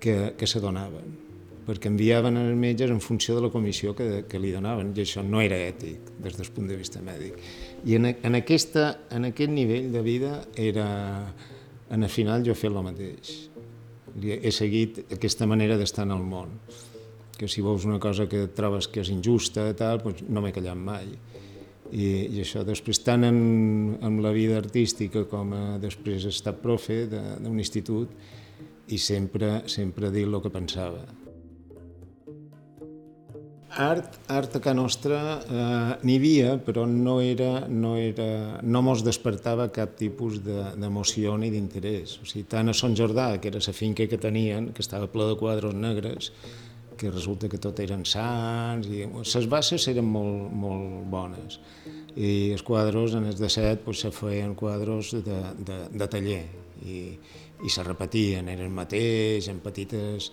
que, 0.00 0.32
que 0.36 0.48
se 0.48 0.62
donaven 0.64 1.29
perquè 1.66 1.90
enviaven 1.90 2.38
els 2.40 2.56
metges 2.58 2.90
en 2.92 3.00
funció 3.04 3.36
de 3.36 3.44
la 3.44 3.50
comissió 3.52 3.94
que, 3.96 4.24
que 4.28 4.40
li 4.40 4.52
donaven, 4.54 4.92
i 4.96 5.04
això 5.04 5.22
no 5.26 5.42
era 5.42 5.58
ètic 5.60 6.12
des 6.22 6.36
del 6.38 6.50
punt 6.54 6.70
de 6.70 6.78
vista 6.78 7.02
mèdic. 7.04 7.38
I 7.84 7.96
en, 7.98 8.10
en, 8.12 8.38
aquesta, 8.38 8.86
en 9.14 9.28
aquest 9.30 9.52
nivell 9.52 9.90
de 9.92 10.02
vida 10.04 10.34
era, 10.56 10.86
en 11.90 12.06
el 12.06 12.12
final 12.12 12.44
jo 12.46 12.54
he 12.54 12.58
fet 12.58 12.70
el 12.72 12.84
mateix. 12.86 13.34
He 14.20 14.50
seguit 14.50 15.04
aquesta 15.14 15.46
manera 15.46 15.76
d'estar 15.78 16.06
en 16.08 16.16
el 16.16 16.24
món, 16.26 16.56
que 17.38 17.48
si 17.48 17.62
veus 17.64 17.86
una 17.88 18.00
cosa 18.02 18.26
que 18.28 18.48
trobes 18.52 18.90
que 18.90 19.04
és 19.04 19.12
injusta, 19.12 19.70
tal, 19.78 20.02
doncs 20.02 20.26
no 20.28 20.42
m'he 20.44 20.52
callat 20.52 20.76
mai. 20.76 21.08
I, 21.90 22.08
i 22.36 22.42
això 22.42 22.62
després 22.62 23.00
tant 23.02 23.24
en, 23.26 23.38
en 23.98 24.20
la 24.22 24.30
vida 24.30 24.60
artística 24.60 25.24
com 25.30 25.54
a, 25.56 25.62
després 25.82 26.26
he 26.26 26.34
estat 26.34 26.60
profe 26.62 27.04
d'un 27.10 27.56
institut 27.58 28.12
i 28.90 28.98
sempre, 28.98 29.64
sempre 29.70 30.10
dit 30.14 30.28
el 30.28 30.38
que 30.42 30.52
pensava 30.54 31.02
art, 33.76 34.18
art 34.26 34.56
a 34.56 34.60
casa 34.60 34.74
nostra 34.74 35.18
eh, 35.40 35.98
n'hi 36.02 36.16
havia, 36.18 36.54
però 36.64 36.86
no, 36.86 37.20
era, 37.20 37.66
no, 37.68 37.94
era, 37.96 38.60
no 38.62 38.82
mos 38.82 39.04
despertava 39.06 39.68
cap 39.74 39.94
tipus 39.98 40.40
d'emoció 40.44 41.36
de, 41.36 41.44
ni 41.44 41.50
d'interès. 41.54 42.18
O 42.22 42.26
sigui, 42.26 42.46
tant 42.50 42.68
a 42.68 42.74
Sant 42.76 42.96
Jordà, 42.98 43.32
que 43.40 43.52
era 43.52 43.62
la 43.62 43.76
finca 43.76 44.06
que 44.10 44.18
tenien, 44.18 44.72
que 44.74 44.82
estava 44.82 45.10
ple 45.10 45.30
de 45.30 45.38
quadros 45.38 45.74
negres, 45.74 46.32
que 47.00 47.10
resulta 47.10 47.48
que 47.48 47.58
tot 47.58 47.78
eren 47.80 48.04
sants, 48.04 48.90
i 48.90 49.06
les 49.06 49.48
bases 49.48 49.86
eren 49.88 50.04
molt, 50.04 50.50
molt 50.52 51.06
bones. 51.08 51.60
I 52.16 52.50
els 52.52 52.64
quadros, 52.66 53.14
en 53.14 53.30
els 53.30 53.38
de 53.40 53.48
set, 53.48 53.84
pues, 53.86 54.02
se 54.02 54.10
feien 54.12 54.56
quadros 54.58 55.14
de, 55.14 55.38
de, 55.56 55.78
de 55.94 56.08
taller, 56.10 56.42
i, 56.84 57.02
i 57.64 57.70
se 57.72 57.84
repetien, 57.86 58.48
eren 58.50 58.72
mateix, 58.74 59.48
en 59.48 59.62
petites 59.64 60.32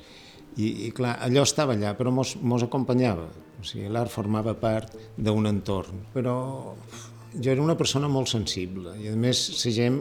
i, 0.58 0.88
i 0.88 0.92
clar, 0.92 1.18
allò 1.22 1.44
estava 1.46 1.74
allà, 1.78 1.94
però 1.98 2.12
mos, 2.14 2.36
mos 2.42 2.66
acompanyava. 2.66 3.28
O 3.58 3.66
sigui, 3.66 3.88
l'art 3.90 4.14
formava 4.14 4.54
part 4.58 4.94
d'un 5.16 5.50
entorn. 5.50 6.08
Però 6.14 6.38
jo 7.34 7.52
era 7.52 7.62
una 7.62 7.76
persona 7.78 8.08
molt 8.10 8.30
sensible 8.32 8.96
i 9.04 9.12
a 9.12 9.16
més 9.20 9.42
la 9.52 9.74
gent 9.76 9.98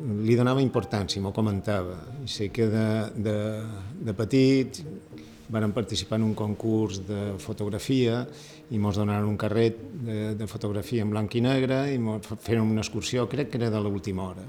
li 0.00 0.36
donava 0.36 0.62
importància, 0.64 1.20
m'ho 1.22 1.32
comentava. 1.36 1.96
I 2.24 2.28
sé 2.28 2.48
que 2.52 2.68
de, 2.72 2.86
de, 3.16 3.36
de 4.08 4.14
petit 4.16 4.80
varen 5.50 5.74
participar 5.74 6.20
en 6.20 6.28
un 6.28 6.36
concurs 6.38 7.00
de 7.08 7.34
fotografia 7.42 8.22
i 8.70 8.78
ens 8.78 9.00
donaren 9.00 9.26
un 9.26 9.36
carret 9.36 9.80
de, 10.06 10.20
de 10.38 10.46
fotografia 10.46 11.02
en 11.02 11.10
blanc 11.10 11.34
i 11.34 11.42
negre 11.42 11.82
i 11.92 11.98
feren 12.38 12.70
una 12.70 12.84
excursió, 12.84 13.26
crec 13.28 13.50
que 13.50 13.60
era 13.60 13.70
de 13.72 13.82
l'última 13.82 14.28
hora. 14.30 14.46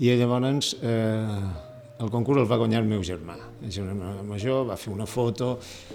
I 0.00 0.12
llavors 0.16 0.74
eh, 0.80 1.69
el 2.00 2.08
concurs 2.08 2.40
el 2.40 2.48
va 2.48 2.56
guanyar 2.60 2.80
el 2.80 2.88
meu 2.88 3.02
germà. 3.04 3.34
El 3.60 3.72
germà 3.74 4.12
major 4.24 4.64
va 4.70 4.76
fer 4.80 4.92
una 4.92 5.06
foto 5.08 5.50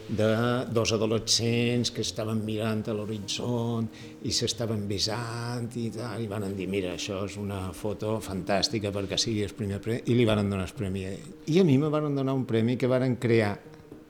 de 0.08 0.28
dos 0.74 0.94
adolescents 0.94 1.92
que 1.96 2.06
estaven 2.06 2.44
mirant 2.46 2.84
a 2.92 2.94
l'horitzó 2.94 3.82
i 4.26 4.34
s'estaven 4.36 4.86
besant 4.90 5.72
i 5.82 5.88
tal, 5.96 6.22
i 6.22 6.30
van 6.30 6.46
dir, 6.54 6.70
mira, 6.70 6.94
això 6.94 7.24
és 7.26 7.40
una 7.42 7.72
foto 7.74 8.20
fantàstica 8.22 8.94
perquè 8.94 9.18
sigui 9.22 9.44
el 9.48 9.58
primer 9.58 9.82
premi, 9.82 10.04
i 10.06 10.18
li 10.18 10.30
van 10.30 10.44
donar 10.46 10.70
el 10.70 10.78
premi 10.78 11.08
a 11.08 11.16
ell. 11.16 11.34
I 11.50 11.60
a 11.62 11.66
mi 11.66 11.80
me 11.82 11.90
van 11.90 12.14
donar 12.14 12.38
un 12.38 12.46
premi 12.46 12.78
que 12.78 12.92
varen 12.92 13.18
crear 13.18 13.56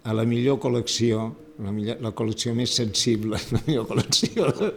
a 0.05 0.13
la 0.13 0.27
millor 0.27 0.59
col·lecció, 0.61 1.31
la, 1.63 1.71
millor, 1.71 2.01
la 2.03 2.11
col·lecció 2.11 2.53
més 2.53 2.75
sensible, 2.75 3.39
la 3.55 3.63
millor 3.65 3.87
col·lecció 3.89 4.51
de, 4.59 4.73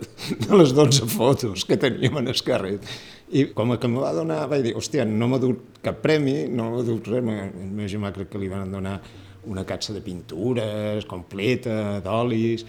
de 0.46 0.62
les 0.62 0.74
12 0.76 1.11
fotos 1.11 1.66
que 1.66 1.76
teníem 1.81 2.22
en 2.22 2.31
el 2.31 2.46
carret 2.46 2.87
i 3.30 3.44
com 3.56 3.74
que 3.76 3.88
me 3.90 4.00
va 4.00 4.12
donar, 4.16 4.42
vaig 4.48 4.62
dir, 4.64 4.74
hòstia, 4.78 5.04
no 5.08 5.28
m'ha 5.28 5.40
dut 5.42 5.80
cap 5.84 6.00
premi, 6.04 6.46
no 6.48 6.70
m'ha 6.72 6.84
dut 6.86 7.10
res, 7.12 7.24
el 7.24 7.72
meu 7.76 7.88
germà 7.90 8.12
crec 8.14 8.30
que 8.32 8.40
li 8.40 8.48
van 8.48 8.72
donar 8.72 8.98
una 9.48 9.64
catxa 9.68 9.94
de 9.96 10.00
pintures 10.04 11.06
completa, 11.08 11.98
d'olis, 12.04 12.64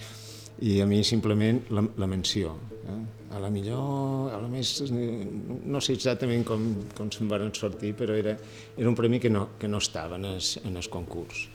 i 0.67 0.79
a 0.83 0.87
mi 0.87 0.99
simplement 1.07 1.63
la, 1.71 1.85
la 1.97 2.07
menció. 2.11 2.55
Eh? 2.83 2.99
A 3.35 3.39
la 3.39 3.51
millor, 3.53 4.31
a 4.33 4.39
la 4.41 4.49
més, 4.49 4.73
no 4.89 5.79
sé 5.85 5.93
exactament 5.95 6.43
com, 6.47 6.65
com 6.97 7.11
se'n 7.13 7.29
van 7.29 7.51
sortir, 7.53 7.93
però 7.95 8.17
era, 8.17 8.33
era 8.75 8.89
un 8.89 8.97
premi 8.97 9.19
que 9.21 9.29
no, 9.29 9.51
que 9.59 9.69
no 9.69 9.79
estava 9.79 10.17
en 10.17 10.25
el, 10.33 10.39
en 10.65 10.79
el 10.81 10.89
concurs 10.89 11.47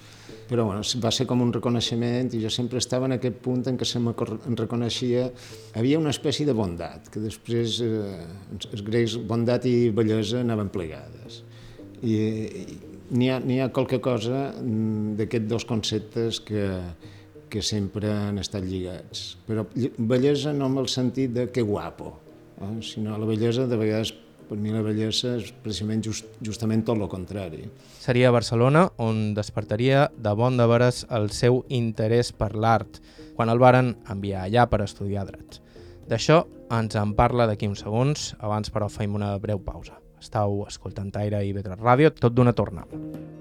però 0.49 0.67
bueno, 0.69 0.83
va 1.03 1.13
ser 1.15 1.27
com 1.31 1.43
un 1.45 1.53
reconeixement 1.55 2.33
i 2.35 2.41
jo 2.43 2.51
sempre 2.53 2.81
estava 2.83 3.09
en 3.09 3.17
aquest 3.17 3.39
punt 3.45 3.65
en 3.71 3.79
què 3.81 3.89
se 3.89 4.01
em 4.01 4.57
reconeixia, 4.59 5.29
havia 5.79 6.01
una 6.01 6.13
espècie 6.15 6.47
de 6.47 6.55
bondat, 6.57 7.09
que 7.13 7.23
després 7.23 7.81
eh, 7.85 8.19
els 8.73 8.85
grecs 8.85 9.19
bondat 9.29 9.69
i 9.71 9.91
bellesa 9.95 10.43
anaven 10.45 10.73
plegades. 10.75 11.43
I, 12.05 12.15
i 12.15 12.79
n'hi 13.15 13.31
ha, 13.31 13.41
ha 13.65 13.71
qualque 13.73 14.01
cosa 14.05 14.51
mm, 14.61 15.15
d'aquests 15.21 15.51
dos 15.51 15.67
conceptes 15.69 16.41
que, 16.45 16.67
que 17.51 17.63
sempre 17.63 18.11
han 18.13 18.41
estat 18.43 18.67
lligats. 18.67 19.35
Però 19.47 19.67
bellesa 19.73 20.55
no 20.57 20.71
en 20.73 20.83
el 20.85 20.91
sentit 20.93 21.35
de 21.37 21.49
que 21.55 21.63
guapo, 21.63 22.15
eh? 22.61 22.77
sinó 22.83 23.19
la 23.19 23.29
bellesa 23.29 23.69
de 23.71 23.81
vegades 23.81 24.15
per 24.49 24.59
mi 24.61 24.73
la 24.75 24.83
bellesa 24.85 25.35
és 25.39 25.51
precisament 25.65 26.03
just, 26.05 26.29
justament 26.45 26.85
tot 26.87 27.01
el 27.01 27.11
contrari. 27.11 27.65
Seria 28.01 28.29
a 28.31 28.35
Barcelona 28.35 28.87
on 29.03 29.33
despertaria 29.37 30.09
de 30.17 30.35
bon 30.39 30.59
de 30.61 30.69
veres 30.71 31.05
el 31.11 31.31
seu 31.33 31.63
interès 31.69 32.33
per 32.33 32.53
l'art, 32.55 33.01
quan 33.35 33.51
el 33.51 33.63
varen 33.63 33.95
enviar 34.13 34.45
allà 34.45 34.69
per 34.71 34.85
estudiar 34.85 35.27
drets. 35.29 35.63
D'això 36.09 36.43
ens 36.75 36.97
en 37.01 37.15
parla 37.17 37.49
d'aquí 37.49 37.69
uns 37.71 37.85
segons, 37.85 38.33
abans 38.39 38.73
però 38.73 38.91
feim 38.93 39.17
una 39.17 39.35
breu 39.41 39.63
pausa. 39.65 39.99
Estau 40.21 40.63
escoltant 40.69 41.13
Aire 41.21 41.45
i 41.45 41.53
Vetres 41.53 41.81
Ràdio, 41.81 42.13
tot 42.17 42.37
d'una 42.37 42.57
tornada. 42.57 43.34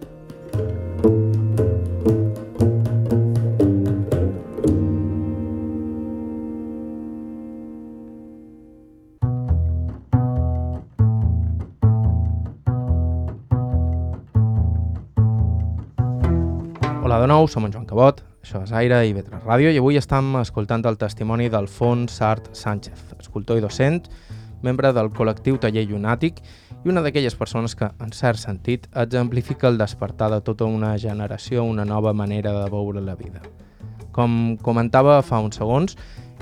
Nou, 17.44 17.50
som 17.52 17.66
en 17.66 17.74
Joan 17.74 17.84
Cabot, 17.84 18.22
això 18.40 18.62
és 18.64 18.72
Aire 18.72 19.02
i 19.04 19.12
Vetre 19.12 19.42
Ràdio 19.44 19.72
i 19.74 19.80
avui 19.82 19.98
estem 20.00 20.30
escoltant 20.40 20.86
el 20.88 20.96
testimoni 20.96 21.50
d'Alfons 21.52 22.14
Sart 22.16 22.46
Sánchez, 22.56 23.18
escultor 23.20 23.60
i 23.60 23.64
docent, 23.64 24.06
membre 24.64 24.94
del 24.96 25.10
col·lectiu 25.12 25.58
Taller 25.60 25.84
Llunàtic 25.90 26.40
i 26.86 26.92
una 26.94 27.04
d'aquelles 27.04 27.36
persones 27.36 27.76
que, 27.76 27.90
en 28.00 28.16
cert 28.16 28.40
sentit, 28.40 28.88
exemplifica 28.96 29.68
el 29.68 29.78
despertar 29.82 30.30
de 30.32 30.40
tota 30.40 30.64
una 30.64 30.94
generació 30.98 31.66
una 31.68 31.84
nova 31.84 32.14
manera 32.14 32.54
de 32.56 32.70
veure 32.72 33.04
la 33.04 33.18
vida. 33.20 33.44
Com 34.16 34.56
comentava 34.64 35.20
fa 35.22 35.42
uns 35.44 35.60
segons, 35.60 35.98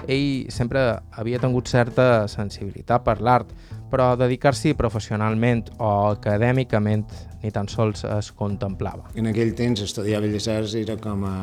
ell 0.06 0.52
sempre 0.54 0.86
havia 1.18 1.42
tingut 1.42 1.66
certa 1.66 2.28
sensibilitat 2.30 3.02
per 3.10 3.18
l'art, 3.26 3.50
però 3.90 4.14
dedicar-s'hi 4.22 4.78
professionalment 4.78 5.66
o 5.80 6.12
acadèmicament 6.14 7.10
ni 7.41 7.51
tan 7.51 7.69
sols 7.71 8.04
es 8.06 8.32
contemplava. 8.38 9.10
En 9.17 9.30
aquell 9.32 9.54
temps 9.58 9.82
estudiar 9.82 10.21
Belles 10.21 10.47
Arts 10.51 10.75
era 10.77 10.97
com 11.01 11.25
a... 11.25 11.36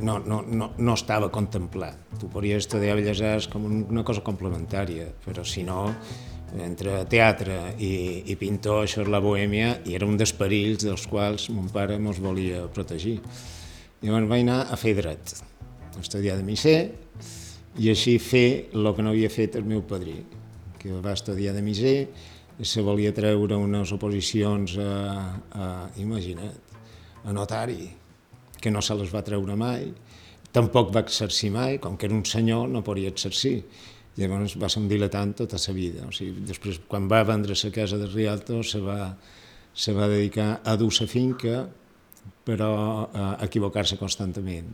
no, 0.00 0.18
no, 0.20 0.42
no, 0.42 0.72
no 0.76 0.96
estava 0.96 1.30
contemplat. 1.32 1.96
Tu 2.20 2.28
podries 2.32 2.66
estudiar 2.66 2.96
Belles 2.98 3.22
Arts 3.24 3.48
com 3.52 3.64
una 3.68 4.04
cosa 4.04 4.24
complementària, 4.26 5.08
però 5.24 5.44
si 5.46 5.64
no, 5.66 5.88
entre 6.56 7.02
teatre 7.10 7.58
i, 7.76 7.92
i 8.32 8.36
pintor, 8.40 8.84
això 8.84 9.02
és 9.04 9.10
la 9.12 9.20
bohèmia, 9.24 9.78
i 9.88 9.96
era 9.98 10.08
un 10.08 10.16
dels 10.20 10.32
perills 10.36 10.84
dels 10.86 11.06
quals 11.10 11.48
mon 11.52 11.68
pare 11.72 11.98
ens 11.98 12.20
volia 12.24 12.66
protegir. 12.72 13.18
Llavors 14.02 14.28
vaig 14.30 14.44
anar 14.46 14.62
a 14.70 14.78
fer 14.80 14.94
dret, 14.98 15.36
a 15.96 16.00
estudiar 16.00 16.38
de 16.38 16.46
misser, 16.46 16.78
i 17.78 17.90
així 17.92 18.18
fer 18.22 18.70
el 18.74 18.92
que 18.94 19.04
no 19.04 19.12
havia 19.12 19.30
fet 19.30 19.56
el 19.58 19.66
meu 19.68 19.84
padrí, 19.86 20.20
que 20.78 20.94
va 21.02 21.14
estudiar 21.16 21.54
de 21.56 21.62
se 22.62 22.82
volia 22.82 23.12
treure 23.14 23.56
unes 23.56 23.92
oposicions 23.94 24.76
a, 24.82 24.92
a 25.54 25.66
imagina't, 26.02 26.76
a 27.24 27.32
notari, 27.32 27.86
que 28.58 28.70
no 28.70 28.82
se 28.82 28.96
les 28.98 29.12
va 29.14 29.22
treure 29.22 29.54
mai, 29.58 29.86
tampoc 30.52 30.90
va 30.94 31.04
exercir 31.04 31.52
mai, 31.54 31.78
com 31.78 31.96
que 31.96 32.08
era 32.08 32.16
un 32.16 32.24
senyor 32.26 32.68
no 32.68 32.82
podia 32.84 33.12
exercir. 33.12 33.62
Llavors 34.18 34.56
va 34.58 34.66
ser 34.66 34.82
un 34.82 34.88
diletant 34.90 35.36
tota 35.38 35.60
la 35.62 35.74
vida. 35.74 36.08
O 36.08 36.12
sigui, 36.14 36.42
després, 36.42 36.80
quan 36.90 37.06
va 37.10 37.22
vendre 37.22 37.54
la 37.54 37.70
casa 37.70 37.98
de 37.98 38.08
Rialto, 38.10 38.62
se 38.66 38.80
va, 38.82 39.14
se 39.72 39.94
va 39.94 40.08
dedicar 40.10 40.60
a 40.64 40.74
dur 40.76 40.90
la 41.00 41.06
finca, 41.06 41.68
però 42.44 42.72
a 43.14 43.36
equivocar-se 43.44 43.96
constantment. 43.96 44.72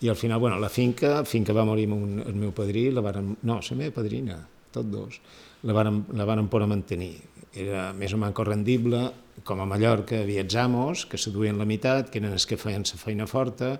I 0.00 0.08
al 0.08 0.16
final, 0.16 0.40
bueno, 0.40 0.58
la 0.58 0.68
finca, 0.68 1.24
finca 1.24 1.52
va 1.52 1.64
morir 1.68 1.86
un, 1.92 2.22
el 2.26 2.34
meu 2.34 2.50
padrí, 2.56 2.88
la 2.90 3.04
varen, 3.04 3.36
no, 3.42 3.60
la 3.60 3.76
meva 3.76 3.94
padrina, 4.00 4.38
tots 4.74 4.90
dos, 4.90 5.18
la 5.66 5.76
varen, 5.76 6.04
la 6.16 6.26
varen 6.28 6.48
poder 6.52 6.68
mantenir. 6.70 7.16
Era 7.56 7.90
més 7.96 8.14
o 8.14 8.20
menys 8.20 8.44
rendible, 8.46 9.08
com 9.44 9.60
a 9.60 9.66
Mallorca 9.66 10.20
havia 10.20 10.44
els 10.44 10.56
amos, 10.60 11.04
que 11.10 11.18
seduïen 11.18 11.58
la 11.58 11.66
meitat, 11.66 12.10
que 12.10 12.20
eren 12.20 12.36
els 12.36 12.46
que 12.46 12.60
feien 12.60 12.86
la 12.86 13.00
feina 13.00 13.26
forta, 13.26 13.76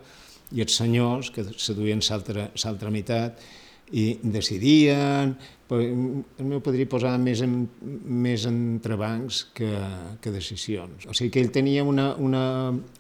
i 0.50 0.64
els 0.64 0.74
senyors, 0.74 1.30
que 1.30 1.44
seduïen 1.56 2.02
l'altra 2.02 2.90
meitat, 2.90 3.42
i 3.90 4.18
decidien, 4.22 5.34
el 5.70 6.46
meu 6.46 6.60
padrí 6.62 6.86
posava 6.90 7.18
més, 7.18 7.42
en, 7.42 7.64
més 8.06 8.44
entrebancs 8.46 9.44
que, 9.54 9.70
que 10.22 10.32
decisions. 10.34 11.06
O 11.10 11.14
sigui 11.14 11.30
que 11.34 11.42
ell 11.42 11.50
tenia 11.54 11.84
una, 11.86 12.12
una, 12.18 12.44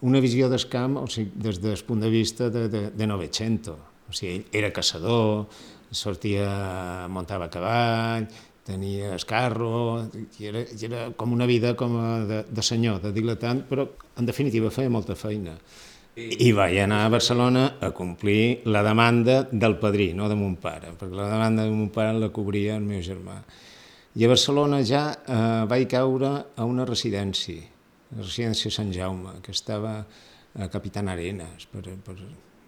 una 0.06 0.22
visió 0.22 0.50
del 0.50 0.66
camp 0.70 0.98
o 1.00 1.06
sigui, 1.10 1.30
des 1.46 1.60
del 1.62 1.82
punt 1.86 2.02
de 2.02 2.10
vista 2.10 2.50
de, 2.50 2.66
de, 2.70 2.82
de 2.94 3.10
Novecento. 3.10 3.76
O 4.10 4.14
sigui, 4.14 4.40
ell 4.40 4.62
era 4.62 4.72
caçador, 4.74 5.46
sortia, 5.90 7.08
muntava 7.10 7.46
a 7.48 7.52
cavall, 7.52 8.26
tenia 8.66 9.14
escarro, 9.16 10.06
i 10.38 10.48
era, 10.50 10.62
i 10.62 10.86
era 10.86 11.04
com 11.16 11.32
una 11.34 11.46
vida 11.50 11.74
com 11.78 11.96
de, 12.28 12.44
de 12.48 12.64
senyor, 12.64 13.00
de 13.02 13.12
diletant, 13.16 13.64
però 13.68 13.86
en 14.18 14.28
definitiva 14.28 14.70
feia 14.74 14.92
molta 14.92 15.16
feina. 15.18 15.56
I 16.20 16.50
vaig 16.52 16.76
anar 16.82 17.04
a 17.06 17.10
Barcelona 17.12 17.64
a 17.80 17.92
complir 17.96 18.66
la 18.68 18.82
demanda 18.84 19.44
del 19.50 19.78
padrí, 19.80 20.10
no 20.14 20.28
de 20.28 20.36
mon 20.36 20.56
pare, 20.60 20.92
perquè 20.98 21.16
la 21.16 21.30
demanda 21.30 21.64
de 21.64 21.72
mon 21.72 21.88
pare 21.94 22.18
la 22.18 22.28
cobria 22.34 22.76
el 22.76 22.84
meu 22.84 23.00
germà. 23.02 23.38
I 24.18 24.26
a 24.26 24.30
Barcelona 24.32 24.80
ja 24.84 25.04
eh, 25.14 25.64
vaig 25.70 25.86
caure 25.88 26.32
a 26.58 26.66
una 26.66 26.84
residència, 26.84 27.62
la 28.10 28.26
residència 28.26 28.74
Sant 28.74 28.90
Jaume, 28.92 29.38
que 29.44 29.54
estava 29.54 30.00
a 30.58 30.68
Capitan 30.68 31.08
Arenas, 31.08 31.68
per, 31.70 31.84
per 32.04 32.16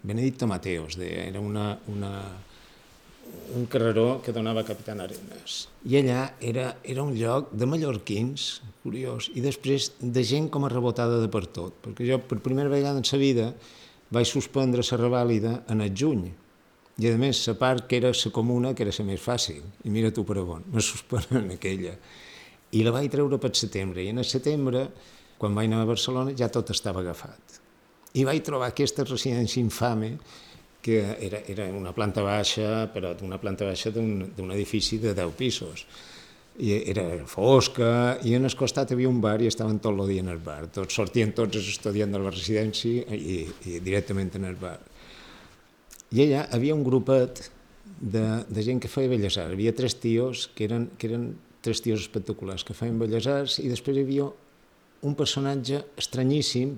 Benedicto 0.07 0.47
Mateos, 0.47 0.95
deia, 0.97 1.27
era 1.27 1.43
una, 1.43 1.73
una, 1.91 2.13
un 3.55 3.65
carreró 3.65 4.21
que 4.23 4.33
donava 4.33 4.61
a 4.61 4.67
Capitan 4.67 5.01
Arenas. 5.03 5.67
I 5.85 5.99
allà 6.01 6.21
era, 6.41 6.77
era 6.83 7.03
un 7.03 7.13
lloc 7.17 7.51
de 7.53 7.67
mallorquins, 7.69 8.61
curiós, 8.83 9.29
i 9.37 9.43
després 9.43 9.91
de 10.01 10.23
gent 10.25 10.49
com 10.51 10.65
a 10.65 10.71
rebotada 10.71 11.19
de 11.21 11.29
per 11.31 11.45
tot, 11.45 11.75
perquè 11.83 12.07
jo 12.09 12.19
per 12.19 12.41
primera 12.43 12.71
vegada 12.71 12.99
en 12.99 13.07
sa 13.07 13.19
vida 13.21 13.51
vaig 14.13 14.29
suspendre 14.29 14.83
la 14.85 14.99
revàlida 14.99 15.53
en 15.69 15.81
el 15.85 15.93
juny, 15.95 16.27
i 17.01 17.09
a 17.09 17.17
més 17.17 17.39
la 17.49 17.55
part 17.57 17.87
que 17.89 17.97
era 17.97 18.11
la 18.13 18.31
comuna, 18.33 18.73
que 18.73 18.85
era 18.85 18.93
la 18.97 19.05
més 19.05 19.21
fàcil, 19.21 19.63
i 19.83 19.89
mira 19.89 20.13
tu 20.13 20.25
per 20.25 20.37
on, 20.41 20.65
me 20.71 20.81
suspenen 20.81 21.51
aquella. 21.57 21.95
I 22.73 22.83
la 22.85 22.93
vaig 22.93 23.11
treure 23.13 23.37
per 23.41 23.53
setembre, 23.57 24.03
i 24.03 24.09
en 24.09 24.21
el 24.21 24.25
setembre, 24.29 24.87
quan 25.37 25.53
vaig 25.57 25.69
anar 25.69 25.83
a 25.83 25.89
Barcelona, 25.89 26.33
ja 26.37 26.49
tot 26.49 26.69
estava 26.73 27.01
agafat. 27.01 27.59
I 28.13 28.25
vaig 28.25 28.43
trobar 28.45 28.69
aquesta 28.69 29.05
residència 29.05 29.61
infame 29.61 30.17
que 30.83 30.99
era, 31.23 31.39
era 31.47 31.69
una 31.71 31.93
planta 31.95 32.21
baixa, 32.25 32.89
però 32.93 33.13
d'una 33.15 33.39
planta 33.39 33.65
baixa 33.65 33.91
d'un 33.95 34.51
edifici 34.51 34.99
de 34.99 35.15
10 35.15 35.37
pisos. 35.39 35.87
i 36.53 36.75
era 36.91 37.03
fosca, 37.25 38.19
i 38.21 38.35
en 38.37 38.45
el 38.45 38.53
costat 38.53 38.91
havia 38.93 39.09
un 39.09 39.17
bar 39.21 39.39
i 39.41 39.47
estaven 39.49 39.79
tot 39.81 39.95
el 39.97 40.11
dia 40.11 40.21
en 40.21 40.29
el 40.29 40.37
bar. 40.37 40.67
Tots 40.69 40.93
sortien 40.93 41.31
tots 41.33 41.57
els 41.57 41.69
estudiants 41.71 42.13
de 42.13 42.21
la 42.21 42.29
residència 42.29 43.07
i, 43.09 43.39
i 43.65 43.79
directament 43.81 44.29
en 44.37 44.45
el 44.51 44.59
bar. 44.61 44.77
I 46.13 46.21
allà 46.27 46.43
havia 46.53 46.75
un 46.75 46.83
grupet 46.85 47.41
de, 47.99 48.43
de 48.45 48.65
gent 48.67 48.83
que 48.83 48.91
feia 48.91 49.09
belles 49.09 49.37
arts. 49.37 49.49
Hi 49.49 49.57
havia 49.57 49.73
tres 49.73 49.97
tios 49.97 50.45
que 50.53 50.67
eren, 50.67 50.91
que 50.97 51.09
eren 51.09 51.31
tres 51.65 51.81
tios 51.81 52.03
espectaculars 52.03 52.65
que 52.67 52.75
feien 52.77 52.99
belles 53.01 53.25
arts 53.25 53.57
i 53.63 53.69
després 53.71 53.97
hi 53.97 54.05
havia 54.05 54.29
un 55.03 55.15
personatge 55.19 55.81
estranyíssim, 55.99 56.77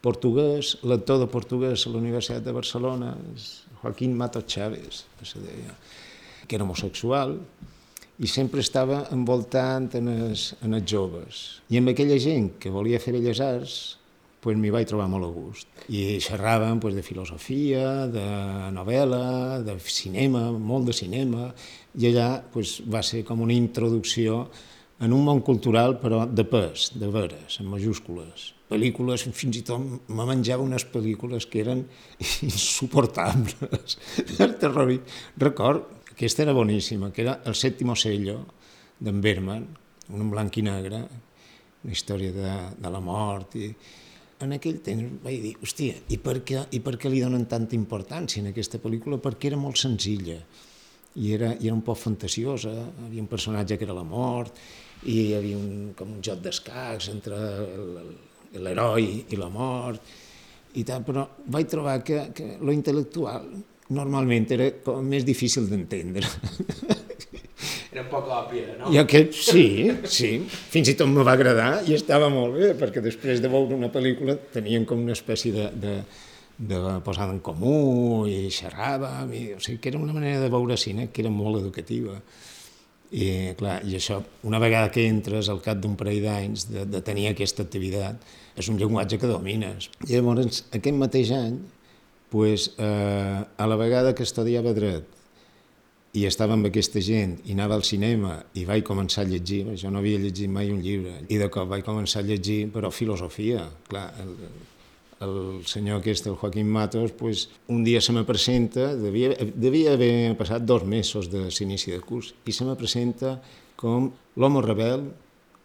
portuguès, 0.00 0.76
lector 0.82 1.20
de 1.20 1.28
portuguès 1.28 1.86
a 1.86 1.92
la 1.92 2.00
Universitat 2.00 2.44
de 2.44 2.54
Barcelona, 2.56 3.14
Joaquín 3.82 4.16
Matos 4.16 4.46
Chávez, 4.46 5.04
que 5.18 5.26
se 5.28 5.40
deia, 5.40 5.76
que 6.46 6.56
era 6.56 6.64
homosexual, 6.64 7.36
i 8.20 8.28
sempre 8.28 8.60
estava 8.60 9.06
envoltant 9.14 9.88
en 9.96 10.10
els, 10.12 10.50
en 10.64 10.76
els 10.76 10.84
joves. 10.88 11.62
I 11.72 11.80
amb 11.80 11.92
aquella 11.92 12.18
gent 12.20 12.54
que 12.60 12.72
volia 12.72 13.00
fer 13.00 13.14
belles 13.16 13.40
arts, 13.40 13.78
pues 14.40 14.56
m'hi 14.56 14.72
vaig 14.72 14.88
trobar 14.88 15.08
molt 15.12 15.28
a 15.28 15.30
gust. 15.32 15.68
I 15.92 16.18
xerràvem 16.24 16.80
pues, 16.80 16.96
de 16.96 17.04
filosofia, 17.04 18.06
de 18.12 18.26
novel·la, 18.72 19.60
de 19.64 19.76
cinema, 19.84 20.48
molt 20.52 20.88
de 20.88 20.96
cinema, 20.96 21.50
i 21.96 22.08
allà 22.08 22.30
pues, 22.52 22.78
va 22.88 23.04
ser 23.04 23.24
com 23.28 23.40
una 23.44 23.56
introducció 23.56 24.46
en 25.00 25.12
un 25.16 25.24
món 25.24 25.44
cultural, 25.44 25.96
però 26.00 26.26
de 26.28 26.44
pes, 26.44 26.90
de 27.00 27.08
veres, 27.12 27.60
en 27.60 27.68
majúscules. 27.72 28.50
Pel·lícules, 28.70 29.24
fins 29.34 29.58
i 29.58 29.64
tot 29.66 30.10
me 30.14 30.26
menjava 30.28 30.62
unes 30.62 30.84
pel·lícules 30.92 31.48
que 31.50 31.64
eren 31.64 31.82
insuportables, 32.46 33.96
el 34.44 34.54
terror. 34.62 34.92
Record, 35.42 35.88
aquesta 36.12 36.44
era 36.46 36.54
boníssima, 36.54 37.10
que 37.10 37.24
era 37.26 37.40
El 37.50 37.58
sèptimo 37.58 37.96
sello, 37.98 38.38
d'en 39.00 39.18
Berman, 39.24 39.66
un 40.14 40.30
blanc 40.30 40.60
i 40.60 40.64
negre, 40.66 41.02
una 41.80 41.96
història 41.96 42.32
de, 42.34 42.54
de 42.78 42.92
la 42.92 43.00
mort, 43.02 43.56
i, 43.56 43.70
en 44.40 44.56
aquell 44.56 44.80
temps 44.84 45.20
vaig 45.24 45.42
dir, 45.42 45.54
hòstia, 45.60 45.98
i 46.12 46.18
per, 46.22 46.38
què, 46.46 46.64
i 46.76 46.80
per 46.84 46.96
què 47.00 47.10
li 47.12 47.20
donen 47.24 47.46
tanta 47.48 47.76
importància 47.76 48.40
en 48.42 48.50
aquesta 48.52 48.80
pel·lícula? 48.80 49.20
Perquè 49.20 49.50
era 49.50 49.58
molt 49.60 49.80
senzilla 49.80 50.38
i 51.20 51.32
era, 51.34 51.50
i 51.58 51.66
era 51.66 51.74
un 51.74 51.82
poc 51.84 51.98
fantasiosa, 52.00 52.70
hi 52.70 53.08
havia 53.08 53.24
un 53.24 53.28
personatge 53.30 53.76
que 53.76 53.86
era 53.88 53.96
la 53.96 54.06
mort, 54.06 54.56
i 55.08 55.16
hi 55.26 55.34
havia 55.36 55.58
un, 55.58 55.92
com 55.96 56.14
un 56.16 56.24
joc 56.24 56.42
d'escacs 56.44 57.10
entre 57.12 57.40
l'heroi 58.58 59.26
i 59.30 59.38
la 59.38 59.50
mort, 59.52 60.00
i 60.78 60.84
tal, 60.86 61.02
però 61.06 61.26
vaig 61.50 61.68
trobar 61.70 61.98
que, 62.06 62.30
que 62.34 62.56
lo 62.62 62.74
intel·lectual 62.74 63.46
normalment 63.90 64.46
era 64.54 64.70
com 64.84 65.06
més 65.06 65.26
difícil 65.26 65.68
d'entendre. 65.70 66.26
Era 67.90 68.04
un 68.04 68.10
poc 68.12 68.28
òbvia, 68.30 68.76
no? 68.78 68.90
I 68.94 69.00
aquest, 69.00 69.34
sí, 69.34 69.64
sí, 70.06 70.28
fins 70.70 70.92
i 70.92 70.94
tot 70.94 71.08
me 71.10 71.24
va 71.26 71.32
agradar 71.34 71.80
i 71.90 71.96
estava 71.96 72.28
molt 72.30 72.54
bé, 72.54 72.68
perquè 72.78 73.02
després 73.02 73.42
de 73.42 73.50
veure 73.50 73.74
una 73.74 73.90
pel·lícula 73.90 74.36
tenien 74.54 74.86
com 74.86 75.02
una 75.02 75.16
espècie 75.16 75.50
de, 75.50 75.64
de, 75.82 75.96
de 76.70 76.78
posada 77.02 77.34
en 77.34 77.40
comú 77.42 78.28
i 78.30 78.44
xerràvem, 78.54 79.34
i, 79.34 79.42
o 79.56 79.60
sigui 79.64 79.80
que 79.82 79.90
era 79.90 79.98
una 79.98 80.14
manera 80.14 80.38
de 80.44 80.52
veure 80.54 80.78
cine 80.78 81.08
que 81.10 81.24
era 81.24 81.34
molt 81.34 81.58
educativa. 81.58 82.14
I, 83.10 83.56
clar, 83.58 83.80
i 83.82 83.96
això, 83.98 84.20
una 84.46 84.60
vegada 84.62 84.90
que 84.94 85.02
entres 85.10 85.48
al 85.50 85.58
cap 85.64 85.80
d'un 85.82 85.96
parell 85.98 86.22
d'anys 86.22 86.68
de, 86.70 86.84
de 86.86 87.00
tenir 87.02 87.26
aquesta 87.30 87.64
activitat, 87.66 88.20
és 88.54 88.68
un 88.70 88.78
llenguatge 88.78 89.18
que 89.18 89.30
domines. 89.30 89.88
I 90.06 90.14
llavors, 90.14 90.64
aquest 90.70 90.98
mateix 90.98 91.32
any, 91.34 91.56
pues, 92.30 92.70
eh, 92.78 93.40
a 93.42 93.66
la 93.66 93.78
vegada 93.80 94.14
que 94.14 94.22
estudiava 94.22 94.74
dret 94.76 95.18
i 96.14 96.24
estava 96.26 96.56
amb 96.56 96.66
aquesta 96.66 97.02
gent 97.02 97.36
i 97.46 97.54
anava 97.54 97.76
al 97.78 97.84
cinema 97.86 98.40
i 98.58 98.64
vaig 98.66 98.82
començar 98.86 99.22
a 99.22 99.30
llegir, 99.30 99.62
jo 99.78 99.90
no 99.90 100.00
havia 100.00 100.18
llegit 100.18 100.50
mai 100.50 100.70
un 100.70 100.80
llibre, 100.82 101.20
i 101.30 101.38
de 101.38 101.46
cop 101.50 101.68
vaig 101.70 101.84
començar 101.86 102.22
a 102.22 102.26
llegir, 102.26 102.64
però 102.74 102.90
filosofia, 102.94 103.66
clar, 103.90 104.08
el, 104.22 104.34
el 105.20 105.66
senyor 105.68 106.00
aquest, 106.00 106.26
el 106.26 106.36
Joaquín 106.36 106.68
Matos, 106.70 107.12
pues, 107.12 107.48
un 107.68 107.84
dia 107.84 108.00
se 108.00 108.12
me 108.12 108.24
presenta, 108.24 108.94
devia, 108.96 109.34
devia 109.54 109.92
haver 109.92 110.36
passat 110.40 110.64
dos 110.64 110.86
mesos 110.88 111.28
de 111.30 111.44
l'inici 111.44 111.92
de 111.92 112.00
curs, 112.00 112.32
i 112.48 112.56
se 112.56 112.64
me 112.64 112.76
presenta 112.76 113.36
com 113.76 114.08
l'home 114.40 114.64
rebel 114.64 115.04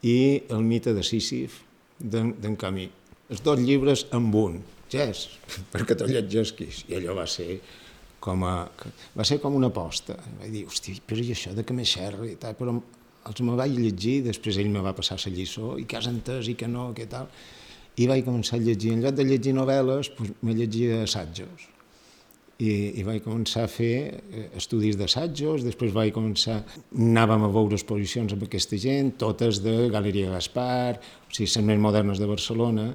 i 0.04 0.44
el 0.52 0.62
mite 0.64 0.94
de 0.94 1.04
Sísif 1.04 1.62
d'en 2.00 2.60
Camí. 2.60 2.90
Els 3.32 3.42
dos 3.42 3.60
llibres 3.60 4.06
amb 4.12 4.36
un, 4.36 4.60
és, 4.92 5.26
perquè 5.74 5.96
te'l 5.96 6.12
llegeixis, 6.12 6.84
i 6.92 7.00
allò 7.00 7.16
va 7.18 7.26
ser 7.28 7.58
com 8.20 8.44
a, 8.44 8.58
va 9.16 9.24
ser 9.24 9.40
com 9.40 9.56
una 9.56 9.72
aposta. 9.72 10.18
Vaig 10.42 10.52
dir, 10.52 10.66
hosti, 10.68 11.00
però 11.06 11.22
i 11.22 11.32
això 11.32 11.54
de 11.56 11.64
que 11.64 11.76
me 11.78 11.86
xerra 11.88 12.28
i 12.28 12.36
tal, 12.42 12.56
però 12.60 12.76
els 13.26 13.42
me 13.42 13.56
vaig 13.58 13.74
llegir, 13.74 14.20
després 14.28 14.60
ell 14.62 14.72
me 14.74 14.84
va 14.86 14.96
passar 14.98 15.18
la 15.24 15.32
lliçó, 15.34 15.76
i 15.80 15.86
que 15.88 15.98
has 15.98 16.10
entès 16.12 16.50
i 16.52 16.56
que 16.60 16.68
no, 16.68 16.92
que 16.98 17.08
tal, 17.10 17.30
i 17.96 18.08
vaig 18.10 18.26
començar 18.26 18.60
a 18.60 18.64
llegir. 18.64 18.94
En 18.96 19.06
lloc 19.06 19.16
de 19.16 19.26
llegir 19.28 19.56
novel·les, 19.56 20.12
doncs, 20.18 20.36
me 20.44 20.56
llegia 20.58 21.04
assajos. 21.06 21.70
I, 22.56 22.72
i 23.02 23.04
vaig 23.04 23.20
començar 23.24 23.66
a 23.66 23.72
fer 23.72 23.96
eh, 24.16 24.46
estudis 24.56 24.96
d'assajos, 24.96 25.66
després 25.68 25.92
vaig 25.96 26.14
començar, 26.16 26.62
anàvem 26.96 27.44
a 27.44 27.52
veure 27.52 27.76
exposicions 27.76 28.32
amb 28.32 28.46
aquesta 28.48 28.80
gent, 28.80 29.12
totes 29.20 29.60
de 29.64 29.90
Galeria 29.92 30.32
Gaspar, 30.32 30.96
o 31.28 31.36
sigui, 31.36 31.50
les 31.50 31.68
més 31.68 31.82
modernes 31.84 32.22
de 32.22 32.30
Barcelona, 32.32 32.94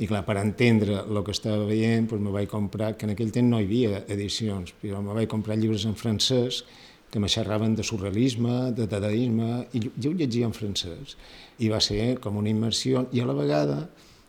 i 0.00 0.08
clar, 0.08 0.22
per 0.28 0.36
entendre 0.40 1.00
el 1.02 1.22
que 1.24 1.32
estava 1.32 1.64
veient, 1.68 2.06
doncs 2.08 2.24
me 2.24 2.36
vaig 2.36 2.52
comprar, 2.52 2.92
que 2.96 3.08
en 3.08 3.14
aquell 3.14 3.32
temps 3.32 3.48
no 3.48 3.60
hi 3.60 3.68
havia 3.68 4.04
edicions, 4.12 4.76
però 4.80 5.00
me 5.04 5.16
vaig 5.16 5.28
comprar 5.28 5.56
llibres 5.60 5.88
en 5.88 5.96
francès 5.96 6.62
que 7.12 7.20
me 7.20 7.28
xerraven 7.28 7.74
de 7.76 7.84
surrealisme, 7.84 8.72
de 8.76 8.86
dadaisme, 8.88 9.66
i 9.76 9.82
jo 9.84 10.12
ho 10.12 10.16
llegia 10.16 10.48
en 10.48 10.54
francès. 10.56 11.16
I 11.60 11.68
va 11.68 11.80
ser 11.84 12.14
com 12.24 12.38
una 12.40 12.48
immersió, 12.48 13.06
i 13.12 13.20
a 13.20 13.28
la 13.28 13.36
vegada 13.36 13.82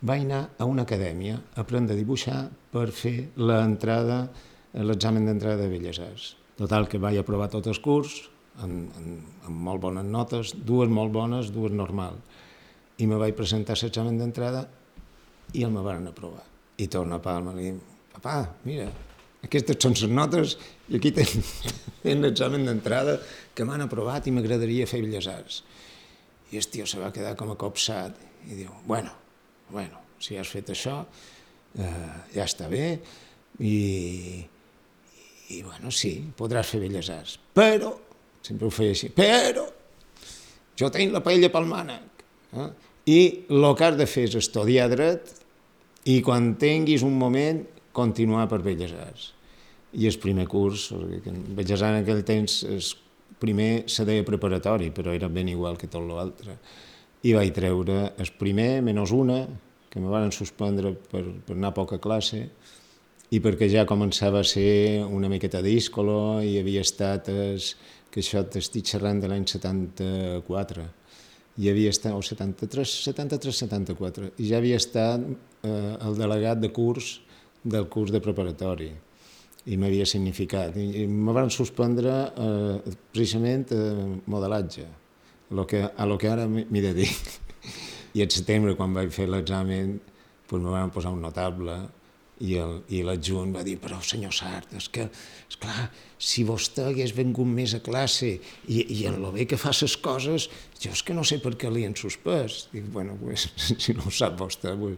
vaig 0.03 0.25
anar 0.25 0.41
a 0.59 0.67
una 0.67 0.83
acadèmia 0.83 1.37
a 1.55 1.63
aprendre 1.63 1.95
a 1.95 1.99
dibuixar 1.99 2.41
per 2.73 2.89
fer 2.91 3.29
l'entrada, 3.39 4.25
l'examen 4.75 5.29
d'entrada 5.29 5.63
de 5.63 5.69
Belles 5.71 5.99
Arts. 6.03 6.33
Total, 6.59 6.89
que 6.91 6.99
vaig 7.01 7.17
aprovar 7.21 7.47
tot 7.53 7.69
el 7.71 7.79
curs, 7.81 8.17
amb, 8.59 8.91
amb, 8.99 9.29
amb 9.47 9.63
molt 9.69 9.81
bones 9.85 10.05
notes, 10.05 10.53
dues 10.67 10.91
molt 10.91 11.13
bones, 11.15 11.53
dues 11.55 11.71
normal. 11.71 12.19
I 12.99 13.07
me 13.07 13.17
vaig 13.21 13.33
presentar 13.37 13.77
a 13.77 13.81
l'examen 13.85 14.19
d'entrada 14.19 14.67
i 15.53 15.63
el 15.63 15.71
me 15.71 15.85
van 15.85 16.11
aprovar. 16.11 16.43
I 16.77 16.89
torna 16.91 17.17
a 17.17 17.23
Palma 17.23 17.55
i 17.55 17.69
diu, 17.69 17.79
papà, 18.13 18.37
mira, 18.67 18.89
aquestes 19.43 19.79
són 19.79 19.95
les 19.95 20.11
notes 20.11 20.57
i 20.89 20.99
aquí 20.99 21.13
tenen 21.15 22.23
l'examen 22.27 22.67
d'entrada 22.67 23.17
que 23.55 23.63
m'han 23.63 23.87
aprovat 23.87 24.27
i 24.27 24.35
m'agradaria 24.35 24.89
fer 24.89 25.01
Belles 25.05 25.31
Arts. 25.31 25.63
I 26.51 26.59
el 26.59 26.69
tio 26.69 26.85
se 26.85 26.99
va 26.99 27.13
quedar 27.15 27.37
com 27.39 27.55
a 27.55 27.59
copsat 27.59 28.19
i 28.51 28.59
diu, 28.59 28.71
bueno, 28.85 29.22
bueno, 29.73 29.99
si 30.21 30.37
has 30.39 30.53
fet 30.53 30.71
això, 30.71 31.01
eh, 31.75 32.15
ja 32.35 32.45
està 32.45 32.69
bé 32.71 32.87
i, 33.59 33.75
i 35.49 35.61
bueno, 35.65 35.91
sí, 35.91 36.15
podràs 36.37 36.71
fer 36.71 36.83
Belles 36.85 37.09
Arts, 37.11 37.37
però, 37.57 37.91
sempre 38.45 38.69
ho 38.69 38.73
feia 38.73 38.95
així, 38.95 39.11
però 39.17 39.65
jo 40.79 40.89
tinc 40.93 41.13
la 41.13 41.23
paella 41.25 41.51
pel 41.53 41.69
mànec, 41.69 42.25
eh? 42.53 42.71
i 43.09 43.19
el 43.51 43.69
que 43.75 43.87
has 43.89 43.97
de 43.99 44.07
fer 44.07 44.29
és 44.29 44.37
estudiar 44.39 44.87
dret 44.93 45.33
i 46.09 46.19
quan 46.23 46.53
tinguis 46.59 47.03
un 47.03 47.17
moment, 47.19 47.63
continuar 47.93 48.47
per 48.49 48.63
Belles 48.65 48.93
Arts. 48.97 49.31
I 49.93 50.07
el 50.09 50.15
primer 50.17 50.47
curs, 50.49 50.87
Belles 50.93 51.81
Arts 51.81 51.91
en 51.91 51.99
aquell 51.99 52.23
temps, 52.25 52.63
el 52.65 52.81
primer 53.39 53.85
se 53.91 54.05
deia 54.07 54.25
preparatori, 54.25 54.89
però 54.95 55.13
era 55.13 55.29
ben 55.29 55.51
igual 55.51 55.77
que 55.77 55.89
tot 55.91 56.03
l'altre. 56.07 56.57
I 57.23 57.31
vaig 57.37 57.53
treure 57.55 57.99
el 58.19 58.31
primer, 58.39 58.81
menys 58.83 59.13
una, 59.15 59.43
que 59.89 60.01
me 60.01 60.09
van 60.11 60.31
suspendre 60.35 60.91
per, 61.11 61.23
per 61.45 61.55
anar 61.55 61.71
a 61.71 61.77
poca 61.77 61.99
classe, 62.03 62.47
i 63.33 63.39
perquè 63.41 63.69
ja 63.71 63.85
començava 63.89 64.41
a 64.41 64.47
ser 64.47 65.05
una 65.05 65.29
miqueta 65.31 65.61
díscolo 65.63 66.41
i 66.43 66.57
havia 66.59 66.83
estat, 66.85 67.29
es, 67.29 67.73
que 68.11 68.21
això 68.21 68.43
t'estic 68.43 68.91
xerrant 68.91 69.23
de 69.23 69.29
l'any 69.31 69.45
74, 69.49 70.83
i 71.63 71.69
havia 71.69 71.93
estat, 71.93 72.13
o 72.13 72.21
73, 72.21 72.97
73, 73.07 73.61
74, 73.65 74.33
i 74.37 74.49
ja 74.49 74.59
havia 74.59 74.81
estat 74.81 75.23
eh, 75.23 75.95
el 76.03 76.19
delegat 76.19 76.61
de 76.61 76.69
curs 76.73 77.15
del 77.63 77.87
curs 77.87 78.11
de 78.11 78.21
preparatori 78.21 78.89
i 79.71 79.77
m'havia 79.79 80.05
significat. 80.09 80.75
I, 80.75 81.03
i 81.03 81.07
me 81.07 81.33
van 81.33 81.53
suspendre 81.53 82.17
eh, 82.33 82.95
precisament 83.13 83.71
eh, 83.71 83.81
modelatge, 84.27 84.89
lo 85.51 85.65
que, 85.67 85.83
a 85.83 86.05
lo 86.05 86.17
que 86.17 86.29
ara 86.29 86.47
m'hi 86.47 86.83
dedic. 86.83 87.33
I 88.17 88.23
al 88.23 88.31
setembre, 88.31 88.75
quan 88.77 88.93
vaig 88.93 89.11
fer 89.13 89.27
l'examen, 89.29 89.97
pues 90.47 90.61
me 90.61 90.71
van 90.71 90.91
posar 90.93 91.13
un 91.15 91.21
notable 91.23 91.81
i, 92.43 93.01
l'adjunt 93.05 93.53
va 93.55 93.63
dir, 93.63 93.77
però 93.81 93.99
senyor 94.03 94.33
Sart, 94.35 94.73
és 94.75 94.89
que, 94.91 95.05
és 95.49 95.57
clar, 95.61 95.87
si 96.17 96.43
vostè 96.47 96.87
hagués 96.89 97.13
vengut 97.15 97.47
més 97.47 97.75
a 97.77 97.81
classe 97.83 98.33
i, 98.33 98.79
i 98.81 99.05
en 99.09 99.21
lo 99.21 99.31
bé 99.35 99.45
que 99.49 99.59
fa 99.59 99.71
les 99.75 99.95
coses, 100.01 100.49
jo 100.81 100.91
és 100.91 101.03
que 101.05 101.15
no 101.15 101.23
sé 101.23 101.39
per 101.43 101.53
què 101.59 101.71
li 101.71 101.85
han 101.87 101.95
suspès. 101.95 102.67
Dic, 102.73 102.89
bueno, 102.91 103.15
pues, 103.21 103.47
si 103.83 103.95
no 103.95 104.07
ho 104.07 104.13
sap 104.13 104.39
vostè, 104.39 104.75
pues... 104.79 104.97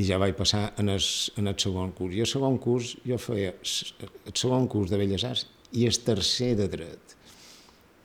i 0.00 0.06
ja 0.08 0.16
vaig 0.16 0.32
passar 0.32 0.70
en 0.80 0.88
el, 0.88 1.02
en 1.36 1.50
el 1.50 1.56
segon 1.60 1.90
curs. 1.92 2.14
I 2.16 2.22
el 2.24 2.28
segon 2.30 2.54
curs 2.56 2.94
jo 3.04 3.18
feia 3.20 3.50
el 3.52 4.32
segon 4.32 4.64
curs 4.72 4.88
de 4.88 4.96
Belles 4.96 5.24
Arts 5.28 5.42
i 5.76 5.84
el 5.84 5.98
tercer 6.00 6.54
de 6.56 6.68
dret. 6.72 7.16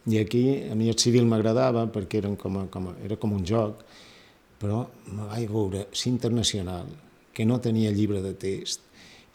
I 0.07 0.19
aquí 0.21 0.43
a 0.71 0.75
mi 0.79 0.87
el 0.89 0.97
civil 0.99 1.27
m'agradava 1.27 1.83
perquè 1.91 2.21
eren 2.21 2.37
com 2.39 2.61
a, 2.61 2.67
com 2.71 2.91
a, 2.91 2.95
era 3.03 3.17
com 3.19 3.33
un 3.35 3.43
joc, 3.45 3.83
però 4.61 4.85
me 5.11 5.27
vaig 5.27 5.49
veure 5.51 5.87
internacional, 6.09 6.87
que 7.33 7.45
no 7.45 7.59
tenia 7.61 7.91
llibre 7.91 8.21
de 8.23 8.33
text, 8.33 8.87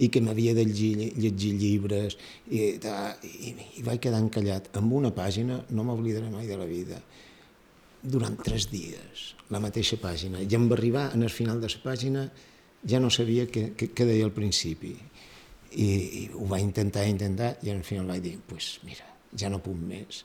i 0.03 0.09
que 0.09 0.23
m'havia 0.25 0.55
de 0.57 0.65
llegir, 0.67 1.13
llegir 1.21 1.53
llibres, 1.61 2.17
i, 2.51 2.73
i, 2.81 3.53
i 3.79 3.85
vaig 3.87 4.01
quedar 4.03 4.23
encallat 4.23 4.73
amb 4.81 4.97
una 4.99 5.13
pàgina, 5.15 5.61
no 5.71 5.85
m'oblidaré 5.87 6.31
mai 6.33 6.49
de 6.49 6.57
la 6.59 6.67
vida, 6.67 6.99
durant 8.03 8.35
tres 8.43 8.67
dies, 8.73 9.29
la 9.55 9.61
mateixa 9.63 10.01
pàgina. 10.03 10.43
I 10.43 10.59
em 10.59 10.67
va 10.71 10.77
arribar, 10.79 11.11
en 11.15 11.23
el 11.23 11.31
final 11.31 11.61
de 11.63 11.71
la 11.71 11.83
pàgina, 11.85 12.27
ja 12.89 12.99
no 12.99 13.13
sabia 13.15 13.47
què, 13.47 13.69
què, 13.79 13.93
què 13.95 14.09
deia 14.09 14.27
al 14.27 14.35
principi. 14.35 14.97
I, 15.73 15.87
I 15.87 16.23
ho 16.35 16.49
va 16.51 16.59
intentar, 16.61 17.07
intentar, 17.09 17.55
i 17.63 17.71
al 17.71 17.85
final 17.87 18.11
vaig 18.11 18.25
dir, 18.25 18.39
pues 18.49 18.75
mira, 18.89 19.07
ja 19.39 19.53
no 19.53 19.63
puc 19.63 19.79
més. 19.79 20.25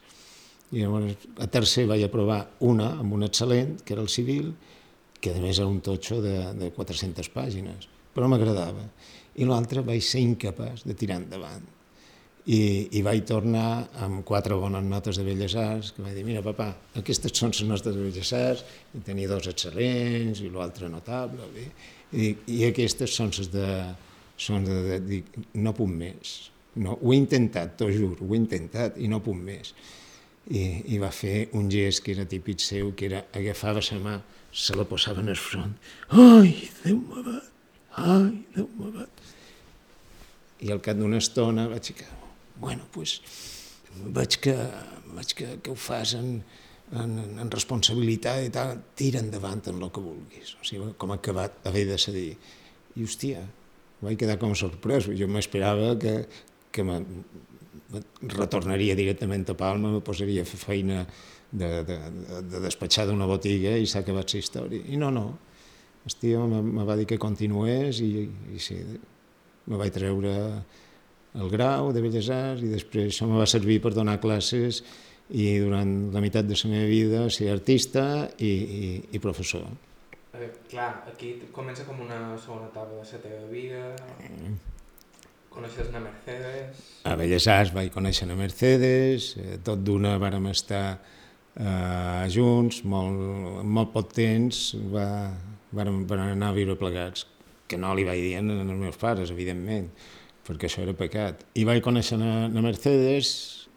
I 0.72 0.84
llavors, 0.84 1.28
a 1.40 1.48
tercer 1.48 1.86
vaig 1.88 2.04
aprovar 2.04 2.42
una, 2.68 2.92
amb 3.00 3.16
un 3.16 3.24
excel·lent, 3.28 3.78
que 3.86 3.96
era 3.96 4.04
el 4.04 4.12
civil, 4.12 4.52
que 5.22 5.32
a 5.34 5.40
més 5.42 5.60
era 5.60 5.70
un 5.70 5.80
totxo 5.82 6.20
de, 6.22 6.36
de 6.60 6.70
400 6.76 7.32
pàgines, 7.34 7.88
però 8.14 8.28
m'agradava. 8.30 8.84
I 9.38 9.48
l'altre 9.48 9.84
vaig 9.86 10.04
ser 10.04 10.22
incapaç 10.26 10.84
de 10.88 10.96
tirar 10.98 11.22
endavant. 11.22 11.66
I, 12.48 12.60
i 12.96 13.02
vaig 13.04 13.26
tornar 13.28 13.90
amb 14.04 14.22
quatre 14.28 14.56
bones 14.56 14.86
notes 14.88 15.20
de 15.20 15.26
Belles 15.28 15.56
Arts, 15.60 15.92
que 15.96 16.04
vaig 16.04 16.16
dir, 16.16 16.24
mira, 16.28 16.44
papa, 16.46 16.70
aquestes 17.00 17.34
són 17.36 17.52
les 17.52 17.68
nostres 17.68 17.96
de 17.98 18.06
Belles 18.06 18.34
Arts, 18.36 18.64
i 18.96 19.04
tenia 19.08 19.32
dos 19.32 19.50
excel·lents 19.52 20.44
i 20.44 20.52
l'altre 20.54 20.88
notable, 20.92 21.48
bé. 21.56 21.66
I, 22.16 22.30
i 22.56 22.62
aquestes 22.70 23.16
són 23.16 23.34
les 23.36 23.52
de... 23.54 23.72
Són 24.38 24.68
de, 24.68 24.74
de, 24.86 24.98
de, 25.02 25.46
no 25.58 25.72
puc 25.74 25.90
més. 25.90 26.32
No, 26.78 26.94
ho 27.02 27.10
he 27.10 27.18
intentat, 27.18 27.72
t'ho 27.80 27.88
juro, 27.90 28.20
ho 28.22 28.36
he 28.36 28.38
intentat 28.38 29.00
i 29.02 29.08
no 29.10 29.18
puc 29.26 29.34
més. 29.34 29.72
I, 30.48 30.64
I 30.94 31.00
va 31.02 31.12
fer 31.12 31.50
un 31.60 31.68
gest 31.72 32.04
que 32.06 32.14
era 32.16 32.26
típic 32.30 32.62
seu, 32.64 32.94
que 32.96 33.10
era 33.10 33.26
agafava 33.36 33.84
la 33.84 34.00
mà, 34.04 34.18
se 34.52 34.76
la 34.76 34.86
posava 34.88 35.22
en 35.22 35.30
el 35.30 35.40
front. 35.40 35.74
Ai, 36.10 36.70
Déu 36.84 37.02
m'abat! 37.10 37.50
Ai, 37.98 38.32
Déu 38.56 38.70
m'abat! 38.78 39.26
I 40.64 40.72
al 40.74 40.82
cap 40.82 40.98
d'una 40.98 41.20
estona 41.22 41.68
vaig 41.70 41.92
dir, 41.92 42.08
bueno, 42.58 42.88
doncs, 42.96 43.20
veig 44.16 44.40
que, 44.42 44.56
veig 45.18 45.36
que, 45.38 45.50
que 45.62 45.74
ho 45.74 45.78
fas 45.78 46.16
en, 46.18 46.40
en, 46.96 47.14
en 47.44 47.52
responsabilitat 47.54 48.48
i 48.48 48.54
tal, 48.54 48.78
tira 48.98 49.22
endavant 49.22 49.62
en 49.70 49.82
el 49.82 49.92
que 49.94 50.04
vulguis. 50.04 50.56
O 50.58 50.66
sigui, 50.66 50.94
com 50.98 51.14
ha 51.14 51.20
acabat 51.20 51.60
haver 51.68 51.86
de 51.92 52.00
cedir. 52.02 52.30
I, 52.96 53.04
hòstia, 53.06 53.44
vaig 54.02 54.18
quedar 54.18 54.40
com 54.42 54.56
sorprès. 54.58 55.10
Jo 55.20 55.28
m'esperava 55.30 55.94
que, 56.02 56.22
que 56.72 56.86
me, 56.88 57.02
me 57.04 57.47
retornaria 58.22 58.96
directament 58.96 59.46
a 59.50 59.56
Palma, 59.58 59.92
me 59.96 60.04
posaria 60.04 60.44
a 60.44 60.48
fer 60.48 60.60
feina 60.60 61.04
de, 61.52 61.70
de, 61.88 61.98
de 62.52 62.64
despatxar 62.64 63.08
d'una 63.08 63.28
botiga 63.30 63.76
i 63.80 63.88
s'ha 63.88 64.04
acabat 64.04 64.34
la 64.34 64.42
història. 64.42 64.84
I 64.88 65.00
no, 65.00 65.12
no. 65.14 65.28
El 66.08 66.16
tio 66.22 66.46
me 66.48 66.86
va 66.88 66.96
dir 66.96 67.08
que 67.08 67.20
continués 67.20 68.00
i, 68.04 68.28
i 68.56 68.60
sí, 68.64 68.78
me 69.68 69.80
vaig 69.80 69.92
treure 69.96 70.36
el 71.38 71.50
grau 71.52 71.92
de 71.94 72.02
Belles 72.02 72.30
Arts 72.32 72.64
i 72.64 72.72
després 72.72 73.12
això 73.12 73.28
me 73.30 73.40
va 73.40 73.48
servir 73.50 73.82
per 73.84 73.92
donar 73.96 74.18
classes 74.24 74.82
i 75.30 75.58
durant 75.60 76.14
la 76.14 76.24
meitat 76.24 76.48
de 76.48 76.56
la 76.56 76.72
meva 76.72 76.88
vida 76.88 77.26
ser 77.30 77.52
artista 77.52 78.06
i, 78.40 78.48
i, 78.48 78.92
i 79.12 79.20
professor. 79.20 79.68
Eh, 80.38 80.50
clar, 80.72 81.04
aquí 81.12 81.34
comença 81.52 81.84
com 81.88 82.00
una 82.06 82.38
segona 82.40 82.70
etapa 82.72 82.94
de 82.94 83.04
la 83.04 83.22
teva 83.24 83.44
vida, 83.52 83.84
coneixes 85.58 85.90
na 85.94 86.02
Mercedes... 86.04 86.82
A 87.08 87.16
Belles 87.18 87.48
Arts 87.50 87.74
vaig 87.74 87.90
conèixer 87.94 88.28
a 88.30 88.38
Mercedes, 88.38 89.32
eh, 89.42 89.58
tot 89.66 89.82
d'una 89.86 90.18
vàrem 90.22 90.50
estar 90.52 91.00
eh, 91.58 92.26
junts, 92.34 92.84
molt, 92.86 93.64
molt 93.66 93.94
poc 93.96 94.14
temps 94.16 94.62
va, 94.94 95.08
vàrem, 95.74 96.04
vàrem 96.10 96.36
anar 96.36 96.52
a 96.52 96.58
viure 96.58 96.78
plegats, 96.80 97.26
que 97.68 97.80
no 97.80 97.96
li 97.98 98.06
vaig 98.08 98.22
dir 98.24 98.38
als 98.40 98.78
meus 98.78 99.00
pares, 99.02 99.34
evidentment, 99.34 99.90
perquè 100.48 100.70
això 100.70 100.86
era 100.86 100.96
pecat. 100.98 101.44
I 101.58 101.66
vaig 101.68 101.82
conèixer 101.84 102.20
a, 102.22 102.34
a 102.48 102.64
Mercedes 102.64 103.34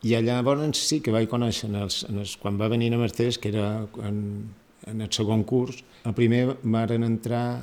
i 0.07 0.15
allà 0.17 0.39
llavors 0.39 0.81
sí 0.81 1.01
que 1.05 1.13
vaig 1.15 1.29
conèixer, 1.33 1.69
en 1.73 1.83
els, 1.87 2.05
en 2.09 2.23
els, 2.23 2.37
quan 2.41 2.61
va 2.61 2.71
venir 2.73 2.93
a 2.95 3.01
Mercedes, 3.01 3.41
que 3.41 3.53
era 3.53 3.87
en, 4.07 4.23
en 4.91 5.05
el 5.05 5.13
segon 5.13 5.45
curs, 5.49 5.83
el 6.09 6.17
primer 6.17 6.47
varen 6.63 7.05
entrar 7.09 7.63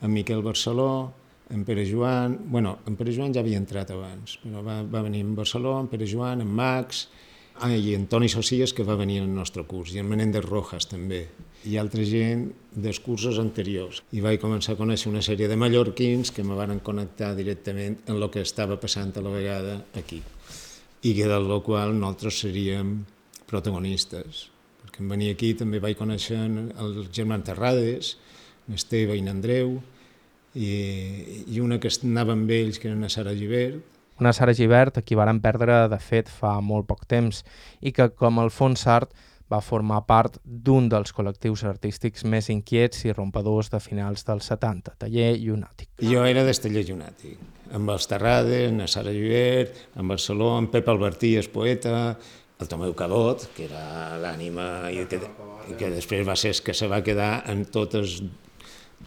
en 0.00 0.12
Miquel 0.12 0.42
Barceló, 0.44 1.12
en 1.50 1.64
Pere 1.64 1.84
Joan, 1.90 2.38
bueno, 2.46 2.78
en 2.86 2.96
Pere 2.96 3.14
Joan 3.14 3.34
ja 3.34 3.42
havia 3.42 3.58
entrat 3.58 3.90
abans, 3.90 4.38
però 4.42 4.62
va, 4.64 4.80
va 4.86 5.02
venir 5.02 5.24
en 5.26 5.34
Barceló, 5.34 5.74
en 5.80 5.90
Pere 5.90 6.08
Joan, 6.08 6.44
en 6.44 6.50
Max, 6.50 7.08
ah, 7.60 7.74
i 7.74 7.94
en 7.94 8.06
Toni 8.06 8.30
Socias, 8.30 8.72
que 8.72 8.86
va 8.86 8.96
venir 8.96 9.20
en 9.20 9.28
el 9.28 9.34
nostre 9.34 9.64
curs, 9.68 9.94
i 9.94 10.00
en 10.02 10.08
Menéndez 10.08 10.46
Rojas 10.46 10.88
també, 10.90 11.24
i 11.68 11.76
altra 11.76 12.04
gent 12.08 12.46
dels 12.72 13.00
cursos 13.04 13.38
anteriors. 13.42 14.00
I 14.16 14.22
vaig 14.24 14.40
començar 14.40 14.76
a 14.76 14.80
conèixer 14.80 15.10
una 15.10 15.24
sèrie 15.24 15.50
de 15.50 15.58
mallorquins 15.60 16.32
que 16.32 16.46
me 16.46 16.56
van 16.56 16.78
connectar 16.80 17.34
directament 17.36 17.98
en 18.06 18.16
el 18.16 18.30
que 18.32 18.46
estava 18.46 18.78
passant 18.80 19.12
a 19.16 19.24
la 19.24 19.34
vegada 19.34 19.80
aquí 19.98 20.22
i 21.02 21.14
que 21.16 21.26
del 21.28 21.48
qual 21.64 21.94
nosaltres 21.96 22.40
seríem 22.42 22.98
protagonistes. 23.48 24.48
Perquè 24.82 25.00
en 25.00 25.12
venir 25.12 25.30
aquí 25.32 25.54
també 25.56 25.80
vaig 25.80 25.96
conèixer 25.96 26.38
el 26.44 27.06
germà 27.08 27.40
Terrades, 27.44 28.16
l'Esteve 28.68 29.16
i 29.16 29.24
l'Andreu, 29.24 29.78
i, 30.54 31.44
i 31.46 31.60
una 31.60 31.78
que 31.80 31.90
anava 32.04 32.34
amb 32.36 32.50
ells, 32.50 32.78
que 32.78 32.90
era 32.90 32.98
una 32.98 33.10
Sara 33.12 33.34
Givert. 33.36 33.80
Una 34.20 34.32
Sara 34.36 34.52
Givert, 34.54 34.98
a 34.98 35.02
qui 35.02 35.16
varen 35.16 35.40
perdre, 35.40 35.86
de 35.88 35.98
fet, 36.02 36.28
fa 36.28 36.58
molt 36.60 36.88
poc 36.88 37.06
temps, 37.08 37.44
i 37.80 37.92
que, 37.96 38.10
com 38.12 38.40
el 38.42 38.50
Fons 38.52 38.86
Art, 38.90 39.14
va 39.50 39.58
formar 39.64 40.04
part 40.06 40.36
d'un 40.44 40.86
dels 40.90 41.10
col·lectius 41.14 41.64
artístics 41.66 42.22
més 42.22 42.50
inquiets 42.52 43.02
i 43.08 43.14
rompadors 43.14 43.70
de 43.72 43.80
finals 43.82 44.22
dels 44.28 44.46
70, 44.52 44.94
Taller 45.00 45.32
Llunàtic. 45.40 45.88
Jo 46.06 46.22
era 46.28 46.44
del 46.46 46.60
Taller 46.62 46.84
Llunàtic, 46.86 47.40
amb 47.74 47.90
els 47.96 48.06
Terrades, 48.10 48.68
en 48.70 48.84
Sara 48.86 49.14
Llibert, 49.14 49.88
en 49.96 50.12
Barceló, 50.12 50.52
en 50.58 50.70
Pep 50.70 50.88
Albertí, 50.92 51.34
el 51.40 51.50
poeta, 51.50 51.96
el 52.60 52.68
Tomeu 52.68 52.94
Cabot, 52.94 53.48
que 53.56 53.66
era 53.66 54.20
l'ànima 54.20 54.90
i 54.92 55.02
que, 55.10 55.18
i 55.70 55.76
que 55.80 55.90
després 55.96 56.26
va 56.28 56.36
ser 56.38 56.54
que 56.62 56.76
se 56.76 56.86
va 56.90 57.02
quedar 57.02 57.32
en 57.50 57.64
totes 57.72 58.20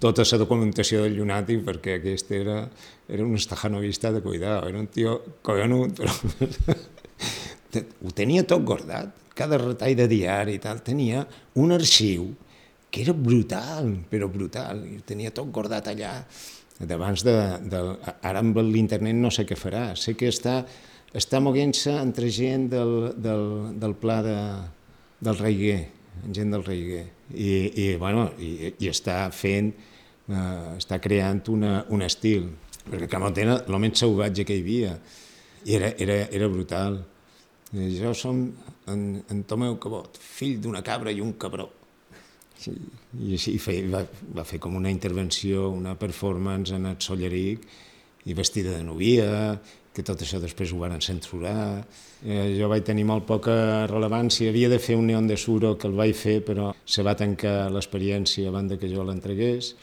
tota 0.01 0.25
la 0.25 0.39
documentació 0.41 1.03
del 1.03 1.17
Llunàtic 1.17 1.63
perquè 1.65 1.97
aquest 1.99 2.31
era, 2.33 2.63
era 3.07 3.25
un 3.25 3.35
estajanovista 3.35 4.11
de 4.11 4.21
cuidar, 4.21 4.61
era 4.67 4.79
un 4.79 4.87
tio 4.87 5.19
collonut, 5.41 5.99
però 5.99 7.83
ho 8.05 8.15
tenia 8.15 8.45
tot 8.47 8.63
gordat 8.65 9.23
cada 9.33 9.57
retall 9.57 9.95
de 9.97 10.07
diari 10.07 10.57
i 10.57 10.61
tal, 10.61 10.81
tenia 10.85 11.25
un 11.59 11.73
arxiu 11.73 12.29
que 12.93 13.01
era 13.01 13.13
brutal, 13.17 13.89
però 14.09 14.29
brutal, 14.29 14.83
i 14.85 14.99
tenia 15.05 15.33
tot 15.33 15.49
guardat 15.53 15.89
allà, 15.89 16.13
d'abans 16.77 17.23
de, 17.25 17.33
de... 17.69 17.81
Ara 18.21 18.43
amb 18.43 18.59
l'internet 18.67 19.17
no 19.17 19.31
sé 19.33 19.47
què 19.49 19.57
farà, 19.57 19.87
sé 19.97 20.13
que 20.17 20.29
està, 20.29 20.59
està 21.17 21.41
moguent-se 21.41 21.95
entre 21.97 22.29
gent 22.33 22.69
del, 22.69 22.93
del, 23.17 23.47
del 23.81 23.97
pla 23.97 24.19
de, 24.25 24.37
del 25.25 25.41
Reiguer, 25.41 25.81
gent 26.33 26.53
del 26.53 26.63
Reiguer, 26.65 27.05
i, 27.33 27.49
i, 27.83 27.87
bueno, 28.01 28.29
i, 28.39 28.73
i 28.79 28.89
està 28.91 29.25
fent, 29.35 29.71
eh, 30.29 30.75
està 30.77 30.99
creant 31.03 31.43
una, 31.53 31.73
un 31.93 32.05
estil, 32.05 32.49
perquè 32.83 33.09
Camot 33.11 33.37
era 33.39 33.59
menys 33.79 34.03
salvatge 34.03 34.45
que 34.47 34.57
hi 34.57 34.63
havia, 34.65 34.97
i 35.65 35.77
era, 35.77 35.93
era, 35.97 36.19
era 36.31 36.49
brutal. 36.51 36.99
Jo 37.73 38.11
som 38.13 38.43
en, 38.91 39.05
en 39.31 39.45
Tomeu 39.49 39.79
Cabot, 39.81 40.19
fill 40.19 40.59
d'una 40.61 40.83
cabra 40.85 41.11
i 41.11 41.23
un 41.23 41.33
cabró. 41.41 41.69
Sí, 42.59 42.73
I 43.19 43.33
així 43.35 43.55
fe, 43.59 43.79
va, 43.89 44.03
va 44.37 44.45
fer 44.47 44.59
com 44.61 44.75
una 44.77 44.91
intervenció, 44.93 45.69
una 45.73 45.95
performance 45.99 46.75
en 46.75 46.85
el 46.91 46.99
Solleric, 47.01 47.65
i 48.25 48.35
vestida 48.37 48.77
de 48.77 48.83
novia, 48.83 49.59
que 49.93 50.03
tot 50.05 50.21
això 50.25 50.39
després 50.41 50.73
ho 50.73 50.79
van 50.81 50.97
censurar. 51.01 51.83
Eh, 52.25 52.55
jo 52.57 52.69
vaig 52.71 52.85
tenir 52.85 53.05
molt 53.05 53.27
poca 53.29 53.85
rellevància, 53.89 54.49
havia 54.49 54.71
de 54.71 54.79
fer 54.81 54.97
un 54.97 55.05
neon 55.07 55.27
de 55.29 55.37
suro 55.37 55.75
que 55.77 55.87
el 55.87 55.97
vaig 55.97 56.15
fer, 56.17 56.39
però 56.45 56.71
se 56.85 57.05
va 57.05 57.13
tancar 57.19 57.69
l'experiència 57.71 58.49
abans 58.49 58.73
que 58.79 58.89
jo 58.89 59.05
l'entregués. 59.05 59.75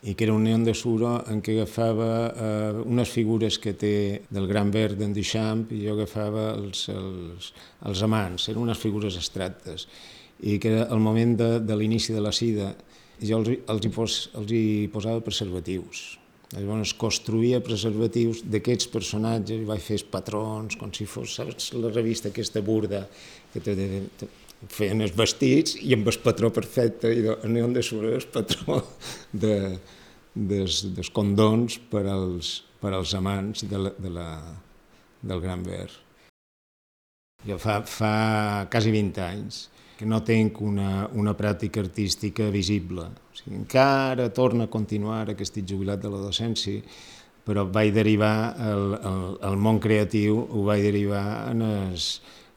I 0.00 0.14
que 0.16 0.24
era 0.24 0.32
un 0.32 0.44
neon 0.44 0.62
de 0.64 0.72
suro 0.72 1.18
en 1.28 1.42
què 1.44 1.58
agafava 1.58 2.12
eh, 2.28 2.84
unes 2.88 3.10
figures 3.12 3.58
que 3.60 3.74
té 3.76 4.22
del 4.32 4.48
Gran 4.48 4.70
Verd 4.72 4.96
d'en 5.00 5.12
Duchamp 5.16 5.66
i 5.76 5.82
jo 5.84 5.96
agafava 5.96 6.54
els, 6.54 6.86
els, 6.92 7.50
els 7.88 8.04
amants, 8.04 8.48
eren 8.48 8.64
unes 8.64 8.80
figures 8.80 9.16
abstractes. 9.20 9.88
I 10.40 10.56
que 10.56 10.72
era 10.72 10.86
el 10.88 11.04
moment 11.04 11.36
de, 11.36 11.50
de 11.60 11.76
l'inici 11.76 12.16
de 12.16 12.24
la 12.24 12.32
sida. 12.32 12.72
Jo 13.20 13.42
els, 13.42 13.52
els, 13.68 13.84
hi 13.84 13.92
pos, 13.92 14.22
els 14.40 14.56
hi 14.56 14.64
posava 14.92 15.20
preservatius 15.20 16.19
llavors 16.56 16.92
construïa 16.98 17.60
preservatius 17.62 18.42
d'aquests 18.50 18.90
personatges 18.90 19.62
i 19.62 19.68
vaig 19.68 19.82
fer 19.84 20.00
patrons 20.10 20.78
com 20.80 20.90
si 20.94 21.06
fos, 21.06 21.36
saps, 21.38 21.70
la 21.78 21.92
revista 21.92 22.32
aquesta 22.32 22.62
burda 22.66 23.04
que 23.52 23.62
te, 23.62 23.76
te, 23.76 24.00
te, 24.18 24.28
feien 24.68 25.00
els 25.04 25.14
vestits 25.16 25.76
i 25.80 25.94
amb 25.94 26.10
el 26.10 26.18
patró 26.24 26.50
perfecte, 26.52 27.12
i 27.14 27.22
neon 27.48 27.76
de 27.76 27.84
sobre 27.86 28.16
el 28.18 28.26
patró 28.34 28.80
de, 29.44 29.56
des, 30.34 30.82
dels 30.96 31.10
condons 31.14 31.78
per 31.90 32.04
als, 32.10 32.60
per 32.82 32.94
als 32.96 33.14
amants 33.14 33.64
de 33.70 33.84
la, 33.86 33.94
de 33.98 34.14
la, 34.18 34.28
del 35.22 35.44
Gran 35.46 35.62
Ver. 35.64 35.88
Jo 37.46 37.56
fa, 37.56 37.80
fa 37.88 38.14
quasi 38.72 38.90
20 38.92 39.22
anys 39.24 39.68
que 40.00 40.06
no 40.08 40.22
tenc 40.24 40.62
una, 40.64 41.10
una 41.12 41.34
pràctica 41.36 41.82
artística 41.84 42.46
visible. 42.48 43.02
O 43.04 43.36
sigui, 43.36 43.58
encara 43.58 44.30
torna 44.32 44.64
a 44.64 44.72
continuar 44.72 45.26
que 45.36 45.44
estic 45.44 45.66
jubilat 45.68 46.00
de 46.00 46.08
la 46.08 46.22
docència, 46.22 46.80
però 47.44 47.66
vaig 47.68 47.92
derivar, 47.92 48.54
el, 48.64 48.94
el, 48.96 49.20
el 49.50 49.58
món 49.60 49.80
creatiu 49.84 50.40
ho 50.40 50.64
vaig 50.64 50.86
derivar 50.86 51.24
en, 51.50 51.66
es, 51.92 52.14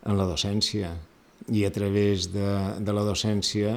en 0.08 0.16
la 0.16 0.30
docència 0.30 0.94
i 1.52 1.66
a 1.68 1.74
través 1.76 2.30
de, 2.32 2.48
de 2.80 2.96
la 2.96 3.04
docència 3.04 3.76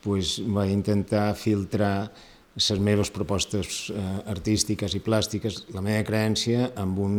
pues, 0.00 0.38
vaig 0.40 0.72
intentar 0.72 1.34
filtrar 1.36 2.08
les 2.56 2.80
meves 2.80 3.12
propostes 3.12 3.90
eh, 3.92 4.02
artístiques 4.32 4.96
i 4.96 5.04
plàstiques, 5.04 5.64
la 5.76 5.84
meva 5.84 6.08
creència 6.08 6.70
amb 6.80 7.04
un, 7.04 7.16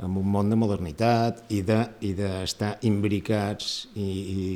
amb 0.00 0.20
un 0.24 0.32
món 0.32 0.48
de 0.48 0.56
modernitat 0.56 1.44
i 1.52 1.60
d'estar 1.66 2.76
de, 2.78 2.86
i 2.86 2.94
imbricats 2.94 3.82
i, 3.92 4.06
i, 4.06 4.52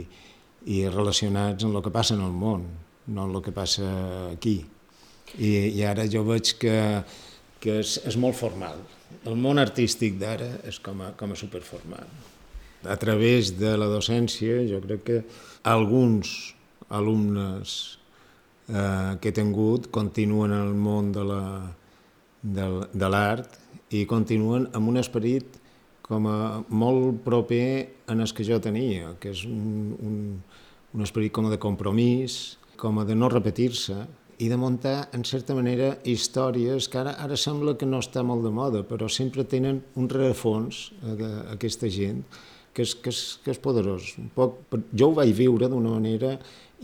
i 0.65 0.85
relacionats 0.89 1.65
amb 1.67 1.77
el 1.77 1.85
que 1.85 1.93
passa 1.93 2.15
en 2.17 2.23
el 2.25 2.33
món, 2.33 2.65
no 3.07 3.27
en 3.29 3.37
el 3.37 3.43
que 3.45 3.53
passa 3.53 3.89
aquí. 4.33 4.63
I, 5.35 5.51
i 5.75 5.83
ara 5.85 6.07
jo 6.11 6.23
veig 6.27 6.55
que, 6.61 6.77
que 7.61 7.81
és, 7.83 7.99
és 8.07 8.17
molt 8.21 8.39
formal. 8.39 8.81
El 9.25 9.37
món 9.41 9.61
artístic 9.61 10.17
d'ara 10.21 10.51
és 10.69 10.79
com 10.83 11.03
a, 11.05 11.13
com 11.19 11.33
a 11.33 11.39
superformal. 11.39 12.09
A 12.85 12.97
través 13.01 13.55
de 13.59 13.75
la 13.81 13.89
docència 13.89 14.63
jo 14.69 14.81
crec 14.85 15.05
que 15.05 15.19
alguns 15.65 16.55
alumnes 16.93 17.99
eh, 18.69 19.17
que 19.21 19.31
he 19.31 19.37
tingut 19.37 19.89
continuen 19.93 20.53
en 20.53 20.69
el 20.69 20.77
món 20.77 21.13
de 21.13 21.25
la, 21.25 21.45
de 22.45 23.09
l'art 23.09 23.61
i 23.97 24.05
continuen 24.09 24.69
amb 24.77 24.93
un 24.93 25.01
esperit 25.01 25.61
com 26.05 26.27
a 26.29 26.39
molt 26.69 27.23
proper 27.25 27.69
en 28.13 28.21
el 28.21 28.33
que 28.37 28.45
jo 28.45 28.61
tenia, 28.61 29.15
que 29.21 29.33
és 29.33 29.45
un, 29.49 29.95
un, 30.05 30.19
un 30.93 31.07
esperit 31.07 31.33
com 31.33 31.49
de 31.49 31.61
compromís, 31.61 32.59
com 32.77 33.01
a 33.01 33.07
de 33.09 33.17
no 33.17 33.31
repetir-se, 33.33 34.03
i 34.43 34.49
de 34.51 34.59
muntar, 34.59 35.09
en 35.15 35.23
certa 35.25 35.55
manera, 35.55 35.95
històries 36.05 36.89
que 36.91 36.99
ara, 37.01 37.15
ara 37.23 37.39
sembla 37.39 37.77
que 37.79 37.87
no 37.87 38.03
està 38.03 38.25
molt 38.27 38.43
de 38.45 38.51
moda, 38.53 38.83
però 38.85 39.09
sempre 39.09 39.47
tenen 39.49 39.81
un 39.97 40.11
rerefons 40.11 40.89
eh, 41.07 41.31
aquesta 41.55 41.89
gent 41.89 42.25
que 42.75 42.83
és, 42.83 42.97
que 42.99 43.13
és, 43.15 43.23
que 43.45 43.53
és 43.55 43.61
poderós. 43.63 44.11
Un 44.19 44.33
poc, 44.35 44.75
jo 44.91 45.09
ho 45.09 45.15
vaig 45.17 45.31
viure 45.39 45.71
d'una 45.71 45.95
manera 45.95 46.35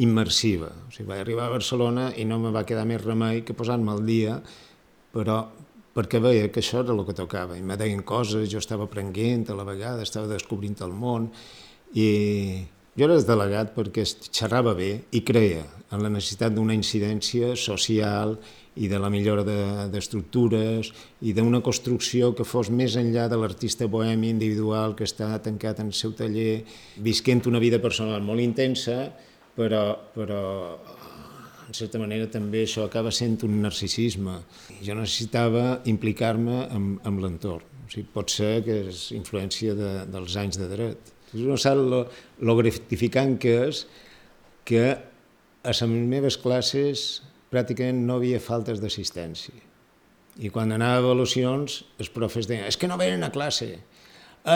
immersiva. 0.00 0.70
O 0.86 0.92
sigui, 0.94 1.08
vaig 1.10 1.24
arribar 1.24 1.48
a 1.48 1.56
Barcelona 1.56 2.10
i 2.16 2.24
no 2.24 2.38
me 2.40 2.54
va 2.54 2.64
quedar 2.68 2.86
més 2.88 3.02
remei 3.02 3.42
que 3.44 3.56
posar-me 3.58 3.90
al 3.92 4.04
dia, 4.06 4.38
però 5.10 5.42
perquè 5.96 6.20
veia 6.22 6.50
que 6.52 6.62
això 6.62 6.84
era 6.84 6.94
el 6.94 7.04
que 7.06 7.16
tocava. 7.16 7.58
I 7.58 7.64
me 7.66 7.76
deien 7.80 8.02
coses, 8.06 8.48
jo 8.52 8.60
estava 8.62 8.86
aprenent 8.86 9.48
a 9.50 9.56
la 9.58 9.66
vegada, 9.66 10.06
estava 10.06 10.30
descobrint 10.30 10.78
el 10.86 10.94
món, 10.94 11.30
i 11.94 12.08
jo 12.98 13.06
era 13.06 13.18
delegat 13.22 13.74
perquè 13.74 14.04
xerrava 14.06 14.74
bé 14.78 14.90
i 15.14 15.22
creia 15.26 15.62
en 15.90 16.02
la 16.04 16.10
necessitat 16.10 16.54
d'una 16.54 16.74
incidència 16.76 17.54
social 17.58 18.36
i 18.80 18.88
de 18.88 18.98
la 19.02 19.10
millora 19.10 19.42
d'estructures 19.90 20.90
de, 20.90 21.06
i 21.26 21.34
d'una 21.34 21.60
construcció 21.64 22.30
que 22.36 22.46
fos 22.46 22.70
més 22.70 22.94
enllà 23.00 23.26
de 23.28 23.38
l'artista 23.40 23.88
bohemi 23.90 24.30
individual 24.30 24.94
que 24.98 25.08
està 25.08 25.32
tancat 25.42 25.82
en 25.82 25.90
el 25.90 25.96
seu 25.96 26.14
taller, 26.18 26.62
visquent 26.96 27.42
una 27.50 27.62
vida 27.62 27.80
personal 27.82 28.22
molt 28.22 28.42
intensa, 28.42 29.10
però, 29.58 29.84
però 30.14 30.42
en 31.70 31.76
certa 31.78 32.00
manera 32.02 32.26
també 32.26 32.64
això 32.66 32.82
acaba 32.82 33.12
sent 33.14 33.36
un 33.46 33.60
narcisisme. 33.62 34.40
Jo 34.82 34.96
necessitava 34.98 35.78
implicar-me 35.90 36.64
amb, 36.66 36.96
amb 37.06 37.22
l'entorn. 37.22 37.62
O 37.86 37.92
sigui, 37.92 38.08
pot 38.10 38.32
ser 38.34 38.56
que 38.66 38.80
és 38.90 39.04
influència 39.14 39.76
de, 39.78 39.90
dels 40.10 40.34
anys 40.40 40.58
de 40.58 40.66
dret. 40.72 41.12
Tu 41.30 41.46
no 41.46 41.54
saps 41.62 41.86
lo, 41.92 42.00
lo 42.42 42.56
gratificant 42.58 43.36
que 43.38 43.54
és 43.68 43.84
que 44.66 44.82
a 44.90 45.70
les 45.70 45.82
meves 46.10 46.40
classes 46.42 47.20
pràcticament 47.54 48.02
no 48.06 48.18
havia 48.18 48.42
faltes 48.42 48.82
d'assistència. 48.82 49.54
I 50.42 50.50
quan 50.50 50.74
anava 50.74 50.98
a 50.98 51.04
avaluacions, 51.04 51.84
els 52.02 52.10
profes 52.10 52.50
deien, 52.50 52.66
és 52.66 52.78
que 52.80 52.90
no 52.90 52.98
venen 52.98 53.26
a 53.26 53.30
classe, 53.34 53.76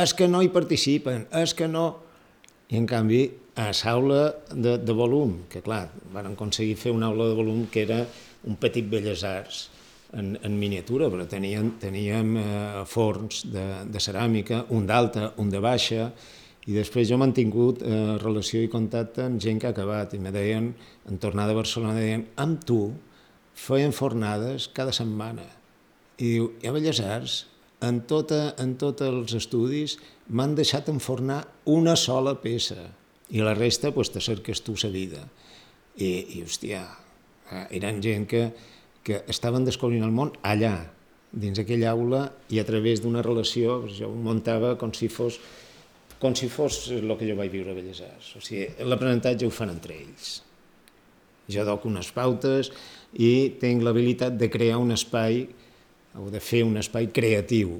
és 0.02 0.14
que 0.18 0.26
no 0.30 0.42
hi 0.42 0.50
participen, 0.50 1.28
és 1.30 1.54
que 1.54 1.70
no... 1.70 1.92
I 2.72 2.78
en 2.80 2.86
canvi, 2.88 3.26
a 3.60 3.68
l'aula 3.70 4.22
de, 4.50 4.78
de 4.82 4.94
volum, 4.96 5.44
que 5.50 5.62
clar, 5.62 5.86
van 6.14 6.32
aconseguir 6.32 6.78
fer 6.80 6.94
una 6.94 7.10
aula 7.12 7.28
de 7.30 7.36
volum 7.38 7.66
que 7.70 7.84
era 7.84 8.00
un 8.48 8.56
petit 8.60 8.86
belles 8.90 9.22
arts 9.24 9.68
en, 10.14 10.34
en 10.42 10.56
miniatura, 10.58 11.10
però 11.12 11.26
teníem, 11.28 11.74
teníem 11.82 12.36
eh, 12.40 12.82
forns 12.88 13.44
de, 13.50 13.64
de 13.90 14.02
ceràmica, 14.02 14.64
un 14.74 14.88
d'alta, 14.88 15.32
un 15.42 15.50
de 15.52 15.60
baixa, 15.62 16.08
i 16.64 16.72
després 16.72 17.08
jo 17.10 17.18
he 17.18 17.20
mantingut 17.20 17.82
eh, 17.84 18.16
relació 18.22 18.62
i 18.64 18.70
contacte 18.72 19.26
amb 19.26 19.42
gent 19.42 19.60
que 19.60 19.68
ha 19.68 19.74
acabat 19.74 20.14
i 20.16 20.22
me 20.22 20.32
deien, 20.34 20.70
en 21.10 21.20
tornar 21.20 21.48
de 21.50 21.58
Barcelona, 21.58 21.98
deien, 21.98 22.24
amb 22.40 22.62
tu 22.64 22.88
feien 23.54 23.92
fornades 23.94 24.70
cada 24.74 24.94
setmana. 24.96 25.44
I 26.18 26.30
diu, 26.36 26.48
i 26.62 26.70
a 26.70 26.72
Belles 26.74 27.02
Arts, 27.04 27.42
en, 27.84 28.02
tota, 28.08 28.54
en 28.60 28.74
tots 28.80 29.04
els 29.04 29.34
estudis, 29.36 29.98
m'han 30.28 30.56
deixat 30.58 30.88
enfornar 30.92 31.42
una 31.70 31.96
sola 32.00 32.34
peça 32.40 32.88
i 33.34 33.42
la 33.44 33.54
resta 33.56 33.92
pues, 33.94 34.10
te 34.12 34.22
cerques 34.24 34.62
tu 34.64 34.76
sa 34.80 34.90
vida. 34.92 35.22
I, 35.94 36.38
i 36.38 36.42
hòstia, 36.42 36.82
eh, 37.50 37.66
eren 37.78 38.00
gent 38.02 38.26
que, 38.30 38.48
que 39.06 39.22
estaven 39.30 39.66
descobrint 39.66 40.04
el 40.06 40.14
món 40.14 40.32
allà, 40.42 40.76
dins 41.34 41.58
aquella 41.60 41.92
aula, 41.92 42.26
i 42.50 42.60
a 42.62 42.66
través 42.66 43.02
d'una 43.02 43.22
relació, 43.26 43.82
jo 43.90 44.10
ho 44.10 44.16
muntava 44.16 44.74
com 44.80 44.94
si 44.94 45.10
fos 45.10 45.40
com 46.24 46.32
si 46.32 46.48
fos 46.48 46.86
el 46.94 47.10
que 47.18 47.26
jo 47.28 47.34
vaig 47.36 47.50
viure 47.52 47.74
a 47.74 47.76
Belles 47.76 48.00
Arts. 48.00 48.30
O 48.38 48.40
sigui, 48.40 48.70
l'aprenentatge 48.88 49.44
ho 49.44 49.52
fan 49.52 49.74
entre 49.74 49.96
ells. 49.98 50.38
Jo 51.52 51.66
doc 51.68 51.84
unes 51.84 52.08
pautes 52.16 52.70
i 53.20 53.52
tinc 53.60 53.84
l'habilitat 53.84 54.38
de 54.40 54.48
crear 54.48 54.78
un 54.80 54.94
espai 54.94 55.42
o 56.20 56.30
de 56.30 56.40
fer 56.40 56.62
un 56.66 56.78
espai 56.80 57.10
creatiu, 57.14 57.78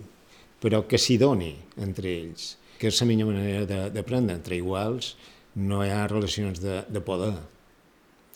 però 0.62 0.84
que 0.88 0.98
s'hi 1.00 1.18
doni 1.20 1.52
entre 1.82 2.10
ells, 2.10 2.54
que 2.80 2.90
és 2.90 3.00
la 3.00 3.08
millor 3.08 3.32
manera 3.32 3.88
d'aprendre. 3.92 4.36
Entre 4.38 4.58
iguals 4.58 5.14
no 5.54 5.82
hi 5.84 5.92
ha 5.92 6.06
relacions 6.10 6.62
de, 6.62 6.82
de 6.90 7.02
poder. 7.04 7.36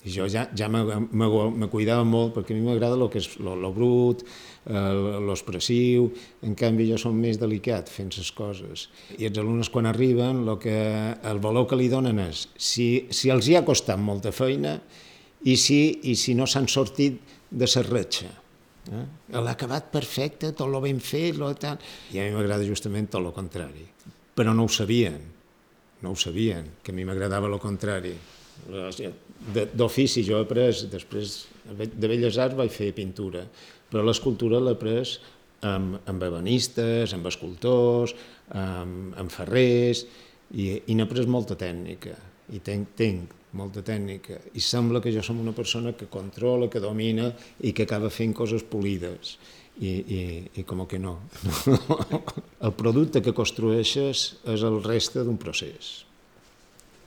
I 0.07 0.13
jo 0.15 0.29
ja, 0.31 0.45
ja 0.55 0.69
me, 0.71 1.67
cuidava 1.73 2.05
molt 2.07 2.37
perquè 2.37 2.55
a 2.55 2.57
mi 2.57 2.63
m'agrada 2.63 2.95
el 2.95 3.09
que 3.11 3.19
és 3.19 3.33
lo, 3.43 3.57
lo 3.59 3.73
brut, 3.75 4.23
l'expressiu, 5.27 6.07
en 6.47 6.55
canvi 6.59 6.87
jo 6.93 6.99
som 7.01 7.19
més 7.19 7.41
delicat 7.41 7.91
fent 7.91 8.13
les 8.15 8.31
coses. 8.37 8.87
I 9.19 9.27
els 9.27 9.41
alumnes 9.43 9.71
quan 9.75 9.91
arriben 9.91 10.45
el, 10.45 10.55
que, 10.63 10.79
el 11.19 11.43
valor 11.43 11.67
que 11.69 11.81
li 11.81 11.91
donen 11.91 12.23
és 12.29 12.47
si, 12.55 13.09
si 13.11 13.33
els 13.35 13.51
hi 13.51 13.59
ha 13.59 13.67
costat 13.67 13.99
molta 13.99 14.31
feina 14.31 14.79
i 15.43 15.57
si, 15.59 15.81
i 16.07 16.15
si 16.15 16.37
no 16.39 16.47
s'han 16.47 16.71
sortit 16.71 17.19
de 17.51 17.67
la 17.67 17.85
retxa. 17.89 18.31
Eh? 18.89 19.05
L'ha 19.37 19.55
acabat 19.55 19.91
perfecte, 19.93 20.53
tot 20.57 20.71
lo 20.73 20.81
ben 20.85 21.01
fet, 21.01 21.37
lo 21.37 21.53
tal... 21.61 21.79
I 22.15 22.21
a 22.23 22.27
mi 22.27 22.37
m'agrada 22.37 22.67
justament 22.67 23.11
tot 23.13 23.23
el 23.23 23.33
contrari. 23.37 23.85
Però 24.39 24.55
no 24.55 24.65
ho 24.65 24.73
sabien, 24.73 25.21
no 26.03 26.15
ho 26.15 26.19
sabien, 26.19 26.79
que 26.83 26.95
a 26.95 26.97
mi 26.97 27.07
m'agradava 27.09 27.51
el 27.51 27.59
contrari 27.63 28.15
d'ofici 29.79 30.25
jo 30.27 30.39
he 30.39 30.45
après, 30.45 30.85
després 30.91 31.47
de 31.65 32.09
Belles 32.09 32.39
Arts 32.39 32.57
vaig 32.59 32.73
fer 32.75 32.91
pintura, 32.97 33.45
però 33.91 34.03
l'escultura 34.05 34.61
l'he 34.61 34.75
après 34.75 35.15
amb, 35.67 35.99
amb 36.11 36.25
ebanistes, 36.27 37.15
amb 37.15 37.27
escultors, 37.31 38.15
amb, 38.51 39.15
amb 39.19 39.33
ferrers, 39.33 40.05
i, 40.55 40.71
i 40.87 40.97
n'he 40.97 41.07
après 41.07 41.29
molta 41.31 41.57
tècnica, 41.59 42.17
i 42.53 42.61
tenc, 42.65 42.95
tenc 42.99 43.38
molta 43.57 43.83
tècnica, 43.85 44.37
i 44.55 44.61
sembla 44.61 45.01
que 45.01 45.13
jo 45.15 45.23
som 45.25 45.41
una 45.41 45.55
persona 45.57 45.95
que 45.97 46.11
controla, 46.13 46.69
que 46.69 46.83
domina 46.83 47.31
i 47.65 47.73
que 47.73 47.87
acaba 47.89 48.11
fent 48.13 48.35
coses 48.37 48.65
polides, 48.67 49.37
i, 49.79 49.91
i, 49.91 50.21
i 50.61 50.65
com 50.67 50.85
que 50.91 50.99
no. 50.99 51.19
el 52.67 52.75
producte 52.77 53.23
que 53.23 53.35
construeixes 53.37 54.25
és 54.45 54.65
el 54.67 54.81
reste 54.85 55.25
d'un 55.25 55.39
procés. 55.41 56.03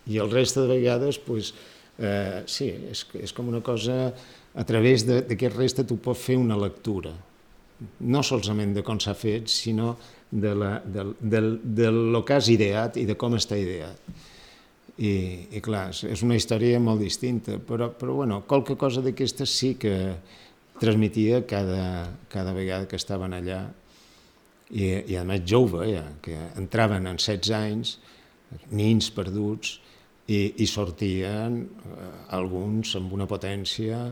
I 0.10 0.18
el 0.24 0.32
reste 0.32 0.64
de 0.64 0.72
vegades, 0.72 1.20
pues, 1.22 1.54
eh, 2.00 2.42
sí, 2.50 2.72
és, 2.92 3.04
és 3.22 3.36
com 3.36 3.52
una 3.52 3.62
cosa, 3.62 4.08
a 4.56 4.66
través 4.68 5.06
d'aquest 5.08 5.58
reste 5.58 5.86
tu 5.88 6.00
pots 6.02 6.26
fer 6.26 6.40
una 6.40 6.58
lectura, 6.60 7.14
no 8.00 8.22
solament 8.24 8.76
de 8.76 8.84
com 8.86 9.00
s'ha 9.02 9.14
fet, 9.18 9.50
sinó 9.50 9.96
de, 10.32 10.54
la, 10.56 10.76
de, 10.86 11.06
de, 11.20 11.42
de 11.62 11.92
lo 11.92 12.24
que 12.26 12.38
has 12.38 12.50
ideat 12.54 12.98
i 13.02 13.08
de 13.10 13.18
com 13.20 13.36
està 13.38 13.58
ideat. 13.60 13.98
I, 15.02 15.12
i 15.58 15.62
clar, 15.66 15.90
és 15.92 16.22
una 16.22 16.38
història 16.38 16.80
molt 16.84 17.02
distinta, 17.02 17.56
però, 17.66 17.90
però 17.98 18.20
bueno, 18.20 18.42
qualque 18.46 18.76
cosa 18.78 19.02
d'aquestes 19.02 19.50
sí 19.50 19.74
que 19.82 19.96
transmetia 20.82 21.42
cada, 21.50 22.12
cada 22.30 22.54
vegada 22.54 22.88
que 22.90 23.00
estaven 23.00 23.34
allà, 23.34 23.64
i, 24.72 24.86
i 25.12 25.18
a 25.18 25.24
més 25.28 25.42
jo 25.48 25.64
ho 25.66 25.70
veia, 25.74 26.04
que 26.24 26.38
entraven 26.60 27.10
en 27.10 27.18
16 27.20 27.56
anys, 27.58 27.96
nins 28.72 29.10
perduts, 29.16 29.80
i, 30.32 30.64
i 30.64 30.68
sortien 30.70 31.64
eh, 31.66 32.12
alguns 32.38 32.96
amb 33.00 33.14
una 33.18 33.28
potència, 33.30 34.04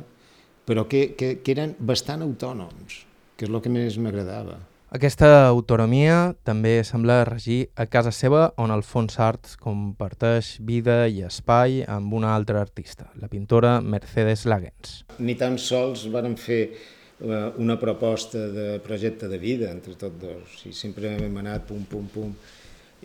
però 0.66 0.86
que, 0.90 1.14
que, 1.18 1.36
que 1.44 1.56
eren 1.56 1.76
bastant 1.80 2.26
autònoms, 2.26 3.04
que 3.38 3.48
és 3.48 3.54
el 3.54 3.62
que 3.64 3.72
més 3.74 3.98
m'agradava. 4.02 4.60
Aquesta 4.90 5.46
autonomia 5.46 6.32
també 6.42 6.80
sembla 6.82 7.20
regir 7.28 7.68
a 7.78 7.86
casa 7.86 8.10
seva 8.10 8.48
on 8.58 8.72
el 8.74 8.82
fons 8.82 9.20
art 9.22 9.52
comparteix 9.62 10.56
vida 10.66 11.04
i 11.06 11.20
espai 11.28 11.84
amb 11.86 12.16
una 12.18 12.32
altra 12.34 12.64
artista, 12.66 13.06
la 13.22 13.30
pintora 13.30 13.76
Mercedes 13.86 14.48
Lagens. 14.50 15.04
Ni 15.22 15.36
tan 15.38 15.60
sols 15.62 16.08
varen 16.10 16.34
fer 16.42 16.64
eh, 16.66 17.52
una 17.62 17.78
proposta 17.78 18.48
de 18.56 18.66
projecte 18.82 19.30
de 19.30 19.38
vida 19.38 19.70
entre 19.70 19.94
tots 19.94 20.18
dos. 20.24 20.58
I 20.66 20.74
sempre 20.74 21.14
hem 21.20 21.38
anat 21.38 21.70
pum, 21.70 21.86
pum, 21.86 22.10
pum, 22.10 22.34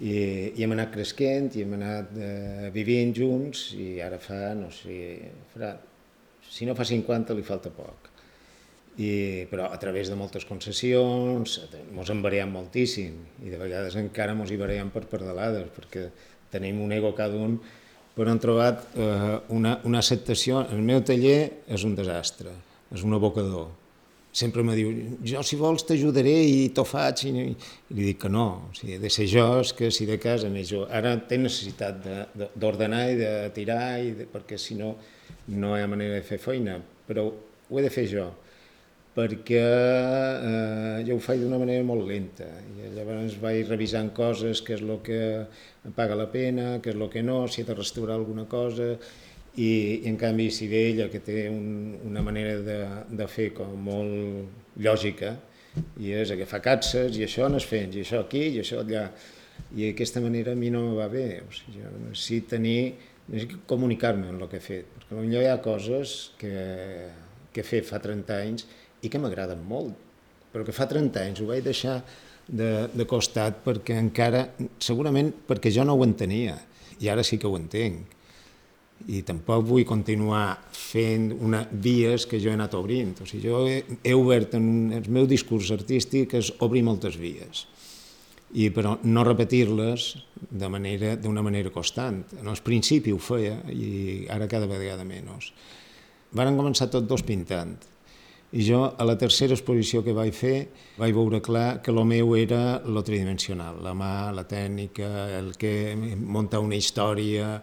i, 0.01 0.17
i 0.57 0.65
hem 0.65 0.73
anat 0.79 0.95
cresquent 0.97 1.53
i 1.53 1.67
hem 1.67 1.77
anat 1.77 2.17
eh, 2.17 2.73
vivint 2.73 3.13
junts 3.13 3.75
i 3.77 4.01
ara 4.01 4.17
fa, 4.17 4.55
no 4.57 4.73
sé, 4.73 5.21
farà, 5.53 5.75
si 6.49 6.65
no 6.65 6.73
fa 6.81 6.89
50 6.89 7.37
li 7.37 7.45
falta 7.45 7.69
poc. 7.69 8.14
I, 8.95 9.47
però 9.51 9.73
a 9.75 9.79
través 9.83 10.07
de 10.07 10.15
moltes 10.15 10.45
concessions 10.47 11.57
ens 11.67 12.11
en 12.13 12.21
variem 12.23 12.53
moltíssim 12.55 13.17
i 13.43 13.51
de 13.51 13.59
vegades 13.59 13.97
encara 13.99 14.37
ens 14.37 14.53
hi 14.55 14.59
variem 14.61 14.93
per 14.95 15.03
perdalades 15.11 15.73
perquè 15.75 16.05
tenim 16.55 16.79
un 16.85 16.95
ego 16.95 17.11
cada 17.19 17.35
un 17.35 17.59
però 18.15 18.31
hem 18.31 18.39
trobat 18.39 18.85
eh, 18.95 19.39
una, 19.55 19.79
una 19.89 20.01
acceptació. 20.03 20.63
El 20.71 20.85
meu 20.87 21.03
taller 21.07 21.65
és 21.67 21.87
un 21.87 21.97
desastre, 21.99 22.53
és 22.95 23.03
un 23.03 23.17
abocador. 23.17 23.73
Sempre 24.35 24.65
me 24.67 24.75
diu, 24.75 24.91
jo 25.23 25.43
si 25.47 25.59
vols 25.59 25.85
t'ajudaré 25.87 26.35
i 26.47 26.69
t'ho 26.75 26.83
faig, 26.87 27.25
i, 27.29 27.33
i 27.55 27.95
li 27.95 28.09
dic 28.09 28.25
que 28.25 28.31
no, 28.31 28.47
o 28.71 28.73
sigui, 28.75 28.99
de 29.03 29.11
ser 29.15 29.29
jo 29.31 29.45
és 29.61 29.71
que 29.79 29.93
si 29.95 30.09
de 30.09 30.19
casa 30.23 30.51
més 30.51 30.67
jo, 30.71 30.83
ara 30.91 31.15
té 31.31 31.39
necessitat 31.39 32.01
d'ordenar 32.59 33.05
i 33.13 33.21
de 33.21 33.31
tirar, 33.55 33.85
i 34.03 34.11
de, 34.19 34.27
perquè 34.31 34.59
si 34.59 34.75
no, 34.79 34.97
no 35.55 35.77
hi 35.77 35.85
ha 35.85 35.91
manera 35.91 36.19
de 36.19 36.27
fer 36.27 36.41
feina, 36.43 36.81
però 37.07 37.29
ho 37.31 37.79
he 37.79 37.87
de 37.87 37.93
fer 37.95 38.09
jo, 38.11 38.27
perquè 39.15 39.61
eh, 39.63 41.05
jo 41.07 41.17
ho 41.17 41.23
faig 41.23 41.45
d'una 41.45 41.61
manera 41.61 41.85
molt 41.87 42.07
lenta, 42.09 42.49
i 42.75 42.91
llavors 42.97 43.37
vaig 43.43 43.69
revisant 43.71 44.11
coses, 44.17 44.63
què 44.67 44.75
és 44.79 44.83
el 44.83 44.99
que 45.07 45.21
paga 45.95 46.19
la 46.19 46.27
pena, 46.33 46.81
què 46.83 46.91
és 46.91 46.99
el 46.99 47.07
que 47.13 47.23
no, 47.23 47.45
si 47.47 47.63
he 47.63 47.69
de 47.69 47.77
restaurar 47.79 48.19
alguna 48.19 48.49
cosa, 48.51 48.95
i, 49.55 49.71
i 50.03 50.09
en 50.11 50.19
canvi 50.19 50.49
si 50.51 50.67
ve 50.67 50.83
ella 50.91 51.09
que 51.13 51.21
té 51.23 51.47
un, 51.47 51.95
una 52.03 52.23
manera 52.27 52.59
de, 52.67 52.79
de 53.15 53.27
fer 53.31 53.53
com 53.55 53.71
molt 53.87 54.81
lògica 54.83 55.37
i 56.03 56.11
és 56.15 56.33
agafar 56.35 56.61
catses 56.65 57.15
i 57.19 57.23
això 57.27 57.47
no 57.51 57.61
es 57.63 57.67
fent, 57.71 57.95
i 57.95 58.03
això 58.03 58.25
aquí 58.25 58.49
i 58.51 58.61
això 58.63 58.83
allà. 58.83 59.09
I 59.75 59.93
aquesta 59.93 60.19
manera 60.23 60.53
a 60.55 60.59
mi 60.59 60.71
no 60.75 60.81
me 60.83 60.97
va 60.99 61.07
bé. 61.11 61.43
O 61.47 61.53
sigui, 61.55 61.79
jo 61.79 61.91
necessito 62.09 62.57
tenir 62.57 62.95
necessito 63.29 63.61
comunicar-me 63.71 64.33
amb 64.33 64.43
el 64.43 64.51
que 64.51 64.59
he 64.59 64.65
fet. 64.65 64.91
Perquè 64.97 65.15
potser 65.15 65.45
hi 65.45 65.51
ha 65.51 65.61
coses 65.63 66.15
que, 66.41 66.65
que 67.55 67.63
he 67.63 67.67
fet 67.67 67.87
fa 67.87 68.03
30 68.03 68.41
anys 68.41 68.67
i 69.05 69.13
que 69.13 69.21
m'agraden 69.21 69.63
molt 69.69 69.95
però 70.55 70.67
que 70.67 70.75
fa 70.75 70.89
30 70.91 71.23
anys 71.29 71.43
ho 71.43 71.49
vaig 71.51 71.65
deixar 71.67 72.01
de, 72.47 72.89
de 72.93 73.07
costat 73.09 73.63
perquè 73.65 73.97
encara, 73.99 74.47
segurament 74.79 75.33
perquè 75.49 75.73
jo 75.75 75.87
no 75.87 75.97
ho 75.97 76.05
entenia 76.07 76.59
i 77.01 77.11
ara 77.11 77.25
sí 77.27 77.41
que 77.41 77.51
ho 77.51 77.57
entenc 77.59 78.15
i 79.11 79.21
tampoc 79.27 79.65
vull 79.69 79.85
continuar 79.85 80.57
fent 80.73 81.33
una, 81.35 81.65
vies 81.69 82.25
que 82.31 82.39
jo 82.41 82.51
he 82.51 82.57
anat 82.57 82.77
obrint. 82.79 83.19
O 83.21 83.27
sigui, 83.29 83.49
jo 83.51 83.65
he, 83.69 83.81
he 84.07 84.15
obert 84.17 84.55
en 84.57 84.95
el 84.97 85.09
meu 85.13 85.27
discurs 85.29 85.73
artístic 85.75 86.37
és 86.39 86.53
obrir 86.65 86.85
moltes 86.87 87.19
vies, 87.21 87.67
i 88.55 88.71
però 88.73 88.95
no 89.05 89.25
repetir-les 89.27 90.07
de 90.49 90.71
manera 90.73 91.17
d'una 91.21 91.43
manera 91.45 91.73
constant. 91.75 92.23
En 92.41 92.49
el 92.49 92.63
principi 92.65 93.13
ho 93.13 93.21
feia 93.21 93.59
i 93.75 94.25
ara 94.33 94.49
cada 94.49 94.71
vegada 94.71 95.05
menys. 95.05 95.51
Varen 96.35 96.57
començar 96.59 96.89
tots 96.91 97.11
dos 97.11 97.27
pintant 97.27 97.77
i 98.55 98.63
jo 98.63 98.85
a 98.87 99.05
la 99.07 99.17
tercera 99.19 99.57
exposició 99.57 100.05
que 100.07 100.15
vaig 100.15 100.35
fer 100.37 100.69
vaig 100.99 101.15
veure 101.17 101.41
clar 101.43 101.81
que 101.83 101.91
el 101.91 101.99
meu 102.07 102.37
era 102.39 102.79
lo 102.87 103.03
tridimensional, 103.03 103.81
la 103.83 103.95
mà, 103.99 104.31
la 104.31 104.47
tècnica, 104.47 105.11
el 105.41 105.57
que 105.59 105.95
munta 105.99 106.63
una 106.63 106.79
història 106.79 107.59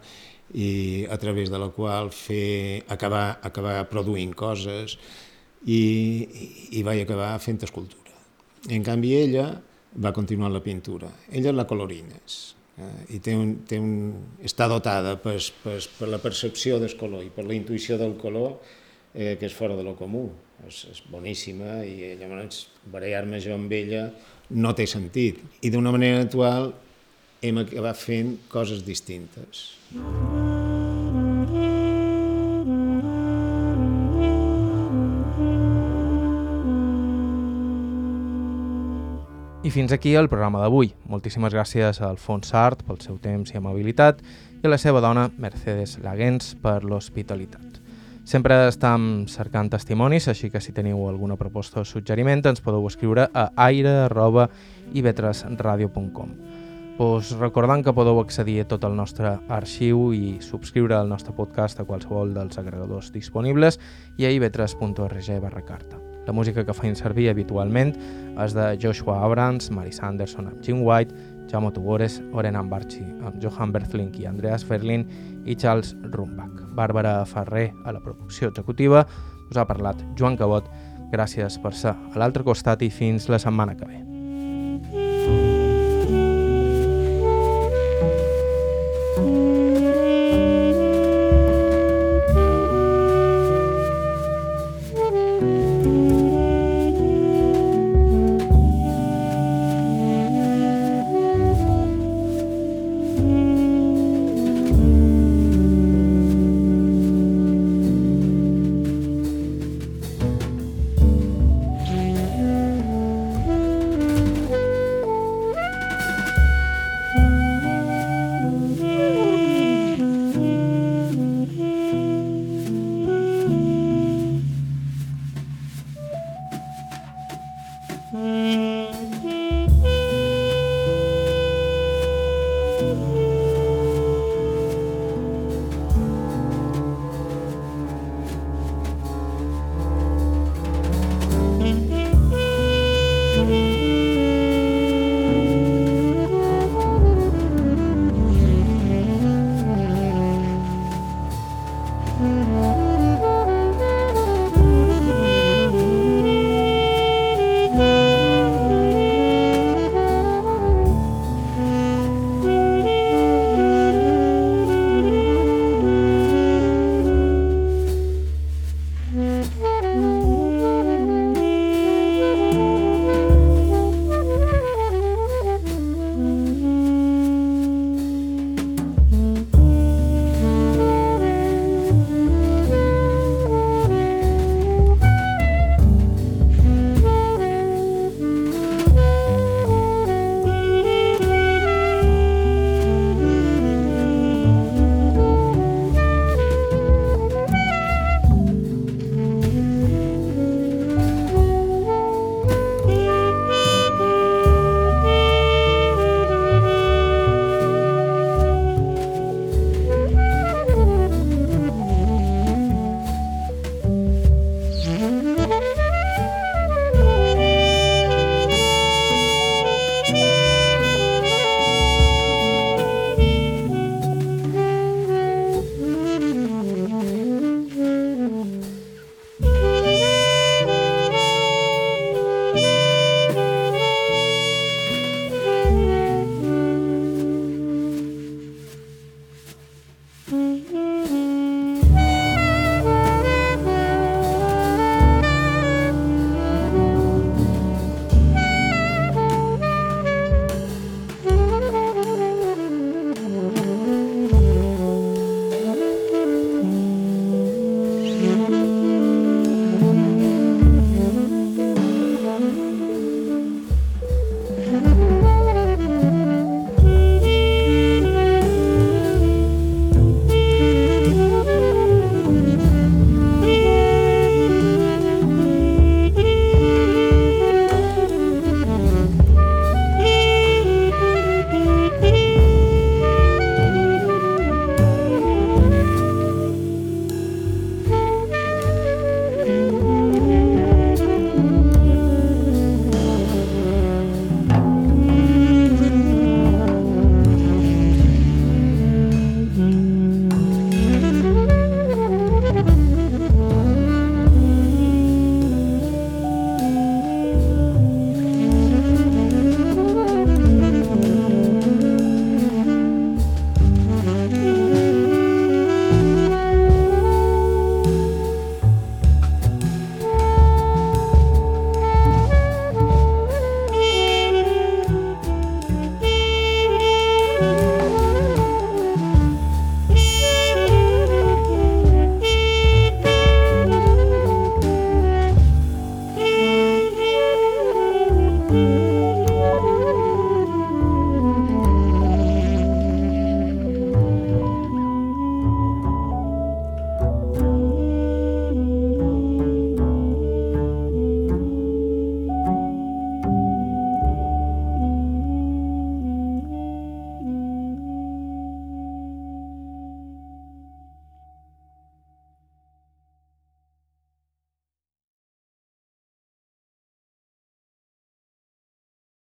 i 0.52 1.08
a 1.08 1.18
través 1.18 1.50
de 1.50 1.60
la 1.60 1.70
qual 1.72 2.12
fer, 2.12 2.84
acabar, 2.92 3.40
acabar 3.42 3.86
produint 3.88 4.36
coses 4.36 4.98
i, 5.64 5.82
i 6.76 6.84
vaig 6.84 7.06
acabar 7.06 7.38
fent 7.40 7.64
escultura. 7.64 8.12
En 8.70 8.84
canvi 8.84 9.16
ella 9.16 9.48
va 9.96 10.12
continuar 10.12 10.52
la 10.52 10.62
pintura. 10.64 11.10
Ella 11.32 11.56
la 11.56 11.68
colorines 11.70 12.56
eh, 12.78 13.16
i 13.16 13.24
té 13.24 13.36
un, 13.38 13.62
té 13.68 13.80
un, 13.80 14.12
està 14.44 14.68
dotada 14.72 15.16
per 15.24 15.40
la 16.08 16.22
percepció 16.22 16.80
del 16.84 16.96
color 17.00 17.24
i 17.26 17.32
per 17.34 17.48
la 17.48 17.56
intuïció 17.56 17.98
del 18.02 18.18
color 18.20 18.60
eh, 19.14 19.38
que 19.40 19.48
és 19.48 19.56
fora 19.56 19.78
de 19.80 19.88
lo 19.88 19.96
comú. 20.00 20.28
És, 20.68 20.86
és 20.92 21.02
boníssima 21.12 21.82
i 21.88 22.14
llavors 22.20 22.68
barallar-me 22.92 23.42
jo 23.42 23.56
amb 23.58 23.72
ella 23.74 24.08
no 24.52 24.74
té 24.78 24.86
sentit. 24.90 25.40
I 25.62 25.72
d'una 25.74 25.94
manera 25.94 26.24
natural 26.24 26.72
hem 27.42 27.62
acabat 27.64 27.98
fent 27.98 28.36
coses 28.52 28.86
distintes. 28.86 29.72
I 39.62 39.70
fins 39.70 39.92
aquí 39.94 40.16
el 40.18 40.28
programa 40.30 40.62
d'avui. 40.64 40.90
Moltíssimes 41.10 41.54
gràcies 41.54 42.02
al 42.02 42.18
Fons 42.18 42.50
Art 42.58 42.82
pel 42.88 42.98
seu 43.02 43.20
temps 43.22 43.54
i 43.54 43.60
amabilitat 43.60 44.22
i 44.62 44.66
a 44.66 44.74
la 44.74 44.82
seva 44.82 45.02
dona, 45.06 45.30
Mercedes 45.38 46.00
Lagens, 46.02 46.56
per 46.62 46.82
l'hospitalitat. 46.84 47.81
Sempre 48.24 48.68
estem 48.70 49.26
cercant 49.28 49.70
testimonis, 49.74 50.28
així 50.30 50.50
que 50.54 50.62
si 50.62 50.72
teniu 50.74 51.10
alguna 51.10 51.38
proposta 51.38 51.80
o 51.82 51.86
suggeriment 51.86 52.46
ens 52.46 52.62
podeu 52.62 52.88
escriure 52.88 53.30
a 53.34 53.52
aire.ivetresradio.com 53.68 56.30
pues 57.02 57.32
recordant 57.40 57.82
que 57.82 57.96
podeu 57.98 58.20
accedir 58.22 58.60
a 58.62 58.68
tot 58.70 58.84
el 58.86 58.94
nostre 58.94 59.32
arxiu 59.50 60.12
i 60.14 60.36
subscriure 60.44 60.94
al 60.94 61.10
nostre 61.10 61.34
podcast 61.34 61.80
a 61.82 61.86
qualsevol 61.88 62.36
dels 62.36 62.60
agregadors 62.62 63.10
disponibles 63.16 63.80
i 64.22 64.28
a 64.28 64.30
ivetres.org 64.30 65.30
barra 65.42 65.64
carta. 65.66 65.98
La 66.28 66.36
música 66.38 66.62
que 66.62 66.76
feim 66.78 66.94
servir 66.94 67.32
habitualment 67.32 67.96
és 68.46 68.54
de 68.54 68.68
Joshua 68.78 69.16
Abrams, 69.26 69.72
Mary 69.74 69.96
Sanderson 69.96 70.52
amb 70.52 70.62
Jim 70.62 70.84
White, 70.86 71.16
Jaume 71.52 71.72
Tugores, 71.76 72.22
Oren 72.32 72.56
Ambarchi 72.56 73.04
amb 73.04 73.42
Johan 73.44 73.74
Berthlink 73.76 74.20
i 74.22 74.28
Andreas 74.30 74.64
Ferlin 74.66 75.04
i 75.46 75.56
Charles 75.56 75.96
Rumbach. 76.14 76.64
Bàrbara 76.78 77.26
Ferrer 77.28 77.72
a 77.86 77.92
la 77.92 78.00
producció 78.00 78.50
executiva, 78.54 79.06
us 79.50 79.60
ha 79.60 79.68
parlat 79.68 80.00
Joan 80.16 80.40
Cabot. 80.40 80.70
Gràcies 81.12 81.60
per 81.60 81.74
ser 81.76 81.92
a 81.92 82.16
l'altre 82.16 82.48
costat 82.48 82.88
i 82.88 82.90
fins 82.90 83.28
la 83.28 83.42
setmana 83.42 83.76
que 83.76 83.90
ve. 83.90 84.11